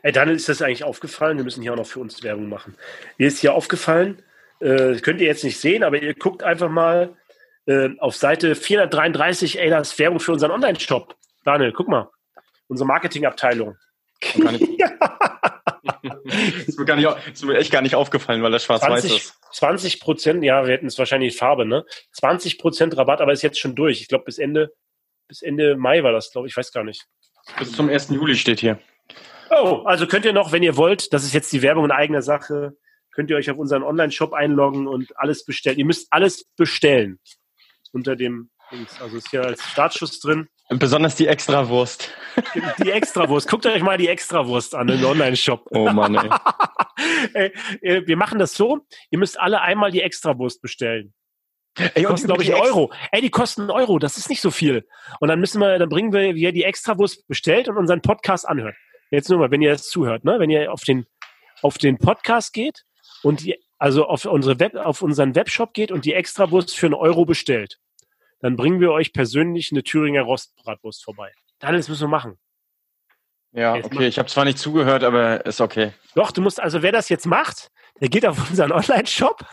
Ey, 0.03 0.13
Daniel, 0.13 0.38
ist 0.38 0.47
das 0.47 0.62
eigentlich 0.62 0.86
aufgefallen? 0.86 1.36
Wir 1.36 1.43
müssen 1.43 1.62
hier 1.62 1.73
auch 1.73 1.77
noch 1.77 1.86
für 1.86 1.99
uns 1.99 2.23
Werbung 2.23 2.47
machen. 2.47 2.77
Mir 3.17 3.27
ist 3.27 3.39
hier 3.39 3.55
aufgefallen, 3.55 4.23
äh, 4.62 4.95
könnt 5.01 5.19
ihr 5.19 5.27
jetzt 5.27 5.43
nicht 5.43 5.59
sehen, 5.59 5.83
aber 5.83 6.01
ihr 6.01 6.13
guckt 6.13 6.43
einfach 6.43 6.69
mal 6.69 7.17
äh, 7.65 7.89
auf 7.99 8.15
Seite 8.15 8.55
433, 8.55 9.59
ey, 9.59 9.69
das 9.69 9.91
ist 9.91 9.99
Werbung 9.99 10.21
für 10.21 10.31
unseren 10.31 10.51
Online-Shop. 10.51 11.13
Daniel, 11.43 11.73
guck 11.73 11.89
mal. 11.89 12.09
Unsere 12.69 12.88
Marketingabteilung. 12.88 13.75
ist, 16.67 16.79
mir 16.79 16.86
gar 16.86 16.95
nicht, 16.95 17.07
ist 17.31 17.45
mir 17.45 17.57
echt 17.57 17.71
gar 17.71 17.81
nicht 17.81 17.95
aufgefallen, 17.95 18.41
weil 18.43 18.51
das 18.51 18.63
schwarz-weiß 18.63 19.05
ist. 19.05 19.36
20 19.51 19.99
Prozent, 19.99 20.43
ja, 20.43 20.65
wir 20.65 20.73
hätten 20.73 20.88
es 20.88 20.97
wahrscheinlich 20.97 21.38
Farbe, 21.38 21.65
ne? 21.65 21.86
20 22.13 22.57
Prozent 22.57 22.97
Rabatt, 22.97 23.21
aber 23.21 23.33
ist 23.33 23.43
jetzt 23.43 23.59
schon 23.59 23.75
durch. 23.75 24.01
Ich 24.01 24.07
glaube, 24.07 24.25
bis 24.25 24.38
Ende, 24.38 24.73
bis 25.27 25.41
Ende 25.41 25.75
Mai 25.75 26.03
war 26.03 26.12
das, 26.12 26.31
glaube 26.31 26.47
ich, 26.47 26.53
ich 26.53 26.57
weiß 26.57 26.71
gar 26.71 26.83
nicht. 26.83 27.05
Bis 27.59 27.71
zum 27.73 27.89
1. 27.89 28.09
Juli 28.09 28.36
steht 28.36 28.59
hier. 28.59 28.79
Oh, 29.49 29.83
also 29.86 30.07
könnt 30.07 30.25
ihr 30.25 30.33
noch, 30.33 30.51
wenn 30.51 30.63
ihr 30.63 30.77
wollt, 30.77 31.13
das 31.13 31.24
ist 31.24 31.34
jetzt 31.34 31.51
die 31.51 31.61
Werbung 31.61 31.86
in 31.86 31.91
eigener 31.91 32.21
Sache, 32.21 32.76
könnt 33.11 33.30
ihr 33.30 33.36
euch 33.36 33.51
auf 33.51 33.57
unseren 33.57 33.84
Online-Shop 33.84 34.34
einloggen 34.34 34.88
und 34.88 35.17
alles 35.17 35.45
bestellen. 35.45 35.78
Ihr 35.78 35.86
müsst 35.86 36.07
alles 36.11 36.45
bestellen 36.55 37.19
unter 37.91 38.15
dem 38.15 38.49
Dings. 38.71 38.99
Also 38.99 39.17
ist 39.17 39.30
hier 39.30 39.43
als 39.43 39.63
Startschuss 39.63 40.19
drin. 40.19 40.47
Besonders 40.70 41.16
die 41.16 41.28
Extrawurst. 41.28 42.09
Die 42.84 42.91
Extrawurst. 42.91 43.49
Guckt 43.49 43.66
euch 43.66 43.84
mal 43.84 43.97
die 43.97 44.07
Extrawurst 44.07 44.74
an 44.76 44.89
im 44.89 45.03
Online-Shop. 45.03 45.66
Oh 45.72 45.89
Mann, 45.89 46.16
ey. 47.34 47.51
ey. 47.82 48.07
Wir 48.07 48.18
machen 48.18 48.39
das 48.39 48.53
so, 48.53 48.80
ihr 49.11 49.20
müsst 49.20 49.39
alle 49.39 49.61
einmal 49.61 49.91
die 49.91 50.01
Extrawurst 50.01 50.61
bestellen. 50.61 51.14
Die 51.78 51.84
Ey, 51.95 52.03
kosten, 52.03 52.28
glaube 52.28 52.43
ich, 52.43 52.53
einen 52.53 52.61
Euro. 52.61 52.93
Ey, 53.11 53.22
die 53.22 53.32
kosten 53.32 53.61
einen 53.61 53.72
Euro, 53.72 53.97
das 53.97 54.18
ist 54.18 54.30
nicht 54.30 54.41
so 54.41 54.51
viel. 54.51 54.88
Und 55.20 55.30
dann 55.30 55.39
müssen 55.39 55.59
wir, 55.59 55.80
dann 55.80 55.89
bringen 55.89 56.14
wir, 56.14 56.36
wie 56.36 56.41
ihr 56.41 56.51
die 56.51 56.64
Extrawurst 56.64 57.28
bestellt 57.28 57.68
und 57.68 57.78
unseren 57.78 58.01
Podcast 58.01 58.47
anhört. 58.47 58.76
Jetzt 59.09 59.30
nur 59.30 59.39
mal, 59.39 59.51
wenn 59.51 59.61
ihr 59.61 59.72
das 59.72 59.89
zuhört, 59.89 60.24
ne? 60.24 60.39
Wenn 60.39 60.49
ihr 60.49 60.72
auf 60.72 60.84
den, 60.84 61.05
auf 61.61 61.78
den 61.78 61.97
Podcast 61.97 62.53
geht 62.53 62.84
und 63.24 63.41
die, 63.41 63.57
also 63.80 64.05
auf, 64.05 64.26
unsere 64.26 64.59
Web, 64.59 64.76
auf 64.76 65.01
unseren 65.01 65.36
Webshop 65.36 65.74
geht 65.74 65.91
und 65.91 66.05
die 66.05 66.14
Extrawurst 66.14 66.76
für 66.76 66.88
einen 66.88 66.95
Euro 66.95 67.26
bestellt, 67.26 67.80
dann 68.44 68.58
bringen 68.58 68.82
wir 68.82 68.91
euch 68.91 69.14
persönlich 69.14 69.72
eine 69.72 69.84
Thüringer 69.84 70.24
Rostbratwurst 70.24 71.02
vorbei. 71.06 71.32
Alles 71.62 71.88
müssen 71.88 72.02
wir 72.02 72.10
machen. 72.10 72.38
Ja, 73.54 73.78
jetzt 73.78 73.86
okay. 73.86 74.08
Ich 74.08 74.20
habe 74.20 74.28
zwar 74.28 74.44
nicht 74.44 74.58
zugehört, 74.58 75.06
aber 75.06 75.46
ist 75.46 75.62
okay. 75.62 75.94
Doch, 76.14 76.30
du 76.32 76.41
musst, 76.41 76.62
also 76.62 76.82
wer 76.82 76.91
das 76.91 77.08
jetzt 77.08 77.26
macht, 77.26 77.72
der 78.02 78.10
geht 78.10 78.26
auf 78.26 78.50
unseren 78.50 78.72
Online-Shop 78.74 79.46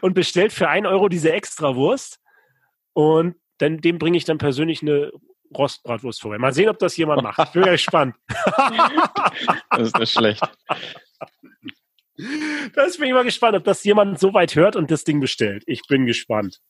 und 0.00 0.14
bestellt 0.14 0.54
für 0.54 0.70
einen 0.70 0.86
Euro 0.86 1.10
diese 1.10 1.30
Extrawurst. 1.30 2.18
Und 2.94 3.36
dann, 3.58 3.82
dem 3.82 3.98
bringe 3.98 4.16
ich 4.16 4.24
dann 4.24 4.38
persönlich 4.38 4.80
eine 4.80 5.12
Rostbratwurst 5.54 6.22
vorbei. 6.22 6.38
Mal 6.38 6.54
sehen, 6.54 6.70
ob 6.70 6.78
das 6.78 6.96
jemand 6.96 7.22
macht. 7.22 7.38
Ich 7.38 7.50
bin 7.50 7.64
gespannt. 7.64 8.16
das 9.70 9.88
ist 9.88 9.98
nicht 9.98 10.12
schlecht. 10.12 10.42
Das 12.74 12.96
bin 12.96 13.08
ich 13.08 13.12
mal 13.12 13.24
gespannt, 13.24 13.56
ob 13.56 13.64
das 13.64 13.84
jemand 13.84 14.18
so 14.18 14.32
weit 14.32 14.54
hört 14.54 14.74
und 14.74 14.90
das 14.90 15.04
Ding 15.04 15.20
bestellt. 15.20 15.64
Ich 15.66 15.82
bin 15.86 16.06
gespannt. 16.06 16.62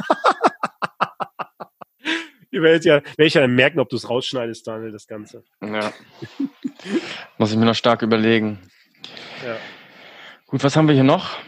Ihr 2.52 2.62
werdet 2.62 2.84
ja, 2.84 2.94
werde 2.94 3.26
ich 3.26 3.34
ja 3.34 3.46
merken, 3.46 3.78
ob 3.78 3.90
du 3.90 3.96
es 3.96 4.10
rausschneidest, 4.10 4.66
Daniel, 4.66 4.90
das 4.90 5.06
Ganze. 5.06 5.44
Ja. 5.62 5.92
Muss 7.38 7.52
ich 7.52 7.56
mir 7.56 7.64
noch 7.64 7.76
stark 7.76 8.02
überlegen. 8.02 8.58
Ja. 9.44 9.56
Gut, 10.46 10.64
was 10.64 10.76
haben 10.76 10.88
wir 10.88 10.94
hier 10.94 11.04
noch? 11.04 11.38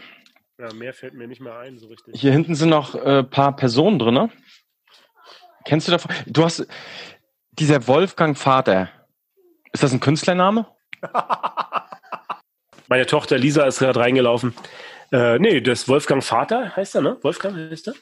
Ja, 0.57 0.73
mehr 0.73 0.93
fällt 0.93 1.13
mir 1.13 1.27
nicht 1.27 1.41
mehr 1.41 1.57
ein, 1.57 1.77
so 1.77 1.87
richtig. 1.87 2.19
Hier 2.19 2.31
hinten 2.31 2.55
sind 2.55 2.69
noch 2.69 2.95
ein 2.95 3.01
äh, 3.01 3.23
paar 3.23 3.55
Personen 3.55 3.99
drin, 3.99 4.13
ne? 4.13 4.29
Kennst 5.65 5.87
du 5.87 5.91
davon? 5.91 6.15
Du 6.25 6.45
hast 6.45 6.65
dieser 7.51 7.87
Wolfgang 7.87 8.37
Vater. 8.37 8.89
Ist 9.73 9.83
das 9.83 9.91
ein 9.91 9.99
Künstlername? 9.99 10.67
Meine 12.87 13.05
Tochter 13.05 13.37
Lisa 13.37 13.65
ist 13.65 13.79
gerade 13.79 13.99
reingelaufen. 13.99 14.53
Äh, 15.11 15.39
nee, 15.39 15.61
das 15.61 15.87
Wolfgang 15.87 16.23
Vater 16.23 16.75
heißt 16.75 16.95
er, 16.95 17.01
ne? 17.01 17.17
Wolfgang 17.21 17.55
heißt 17.55 17.89
er. 17.89 17.93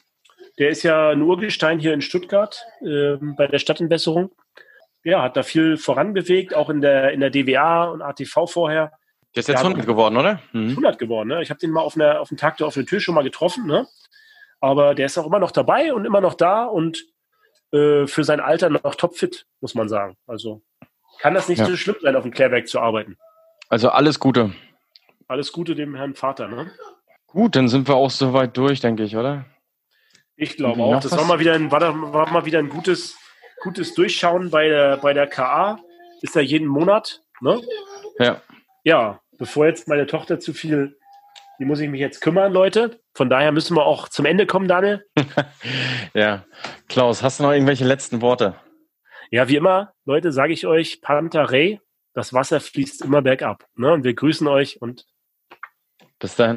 Der 0.58 0.68
ist 0.68 0.82
ja 0.82 1.10
ein 1.10 1.22
Urgestein 1.22 1.78
hier 1.78 1.94
in 1.94 2.02
Stuttgart 2.02 2.64
äh, 2.82 3.16
bei 3.20 3.46
der 3.46 3.58
Stadtentwässerung. 3.58 4.30
Ja, 5.04 5.22
hat 5.22 5.36
da 5.36 5.42
viel 5.42 5.76
voranbewegt, 5.76 6.54
auch 6.54 6.70
in 6.70 6.80
der, 6.80 7.12
in 7.12 7.20
der 7.20 7.30
DWA 7.30 7.84
und 7.84 8.02
ATV 8.02 8.46
vorher. 8.46 8.92
Der 9.34 9.40
ist 9.40 9.48
jetzt 9.48 9.60
ja, 9.60 9.66
100 9.66 9.86
geworden, 9.86 10.16
oder? 10.16 10.40
Mhm. 10.52 10.70
100 10.70 10.98
geworden, 10.98 11.28
ne? 11.28 11.42
Ich 11.42 11.50
habe 11.50 11.58
den 11.58 11.70
mal 11.70 11.80
auf, 11.80 11.96
einer, 11.96 12.20
auf 12.20 12.28
dem 12.28 12.36
Tag 12.36 12.58
der 12.58 12.66
offenen 12.66 12.86
Tür 12.86 13.00
schon 13.00 13.14
mal 13.14 13.24
getroffen, 13.24 13.66
ne? 13.66 13.86
Aber 14.60 14.94
der 14.94 15.06
ist 15.06 15.18
auch 15.18 15.26
immer 15.26 15.38
noch 15.38 15.50
dabei 15.50 15.92
und 15.92 16.04
immer 16.04 16.20
noch 16.20 16.34
da 16.34 16.64
und 16.64 17.04
äh, 17.72 18.06
für 18.06 18.22
sein 18.22 18.40
Alter 18.40 18.68
noch 18.70 18.94
topfit, 18.94 19.46
muss 19.60 19.74
man 19.74 19.88
sagen. 19.88 20.16
Also 20.26 20.62
kann 21.18 21.34
das 21.34 21.48
nicht 21.48 21.58
ja. 21.58 21.66
so 21.66 21.76
schlimm 21.76 21.96
sein, 22.00 22.14
auf 22.14 22.22
dem 22.22 22.32
Klärwerk 22.32 22.68
zu 22.68 22.78
arbeiten. 22.78 23.16
Also 23.68 23.88
alles 23.88 24.20
Gute. 24.20 24.52
Alles 25.28 25.50
Gute 25.50 25.74
dem 25.74 25.94
Herrn 25.94 26.14
Vater, 26.14 26.48
ne? 26.48 26.70
Gut, 27.26 27.56
dann 27.56 27.68
sind 27.68 27.88
wir 27.88 27.94
auch 27.94 28.10
soweit 28.10 28.56
durch, 28.56 28.80
denke 28.80 29.02
ich, 29.02 29.16
oder? 29.16 29.46
Ich 30.36 30.56
glaube 30.56 30.82
auch. 30.82 31.00
Das 31.00 31.12
war 31.12 31.24
mal 31.24 31.38
wieder 31.38 31.54
ein, 31.54 31.70
war, 31.70 31.80
war 32.12 32.30
mal 32.30 32.44
wieder 32.44 32.58
ein 32.58 32.68
gutes, 32.68 33.16
gutes 33.62 33.94
Durchschauen 33.94 34.50
bei 34.50 34.68
der, 34.68 34.96
bei 34.98 35.12
der 35.12 35.26
KA. 35.26 35.78
Ist 36.20 36.34
ja 36.34 36.40
jeden 36.40 36.68
Monat, 36.68 37.22
ne? 37.40 37.60
Ja. 38.18 38.40
Ja, 38.84 39.20
bevor 39.38 39.66
jetzt 39.66 39.88
meine 39.88 40.06
Tochter 40.06 40.40
zu 40.40 40.52
viel, 40.52 40.96
die 41.58 41.64
muss 41.64 41.80
ich 41.80 41.88
mich 41.88 42.00
jetzt 42.00 42.20
kümmern, 42.20 42.52
Leute. 42.52 43.00
Von 43.14 43.28
daher 43.28 43.52
müssen 43.52 43.76
wir 43.76 43.84
auch 43.84 44.08
zum 44.08 44.24
Ende 44.24 44.46
kommen, 44.46 44.68
Daniel. 44.68 45.04
ja. 46.14 46.44
Klaus, 46.88 47.22
hast 47.22 47.38
du 47.38 47.44
noch 47.44 47.52
irgendwelche 47.52 47.84
letzten 47.84 48.20
Worte? 48.20 48.56
Ja, 49.30 49.48
wie 49.48 49.56
immer, 49.56 49.94
Leute, 50.04 50.32
sage 50.32 50.52
ich 50.52 50.66
euch, 50.66 51.00
Panther 51.00 51.50
Ray, 51.50 51.80
das 52.14 52.34
Wasser 52.34 52.60
fließt 52.60 53.02
immer 53.02 53.22
bergab. 53.22 53.64
Ne? 53.76 53.92
Und 53.92 54.04
wir 54.04 54.14
grüßen 54.14 54.46
euch 54.46 54.82
und 54.82 55.06
bis 56.18 56.36
dann. 56.36 56.50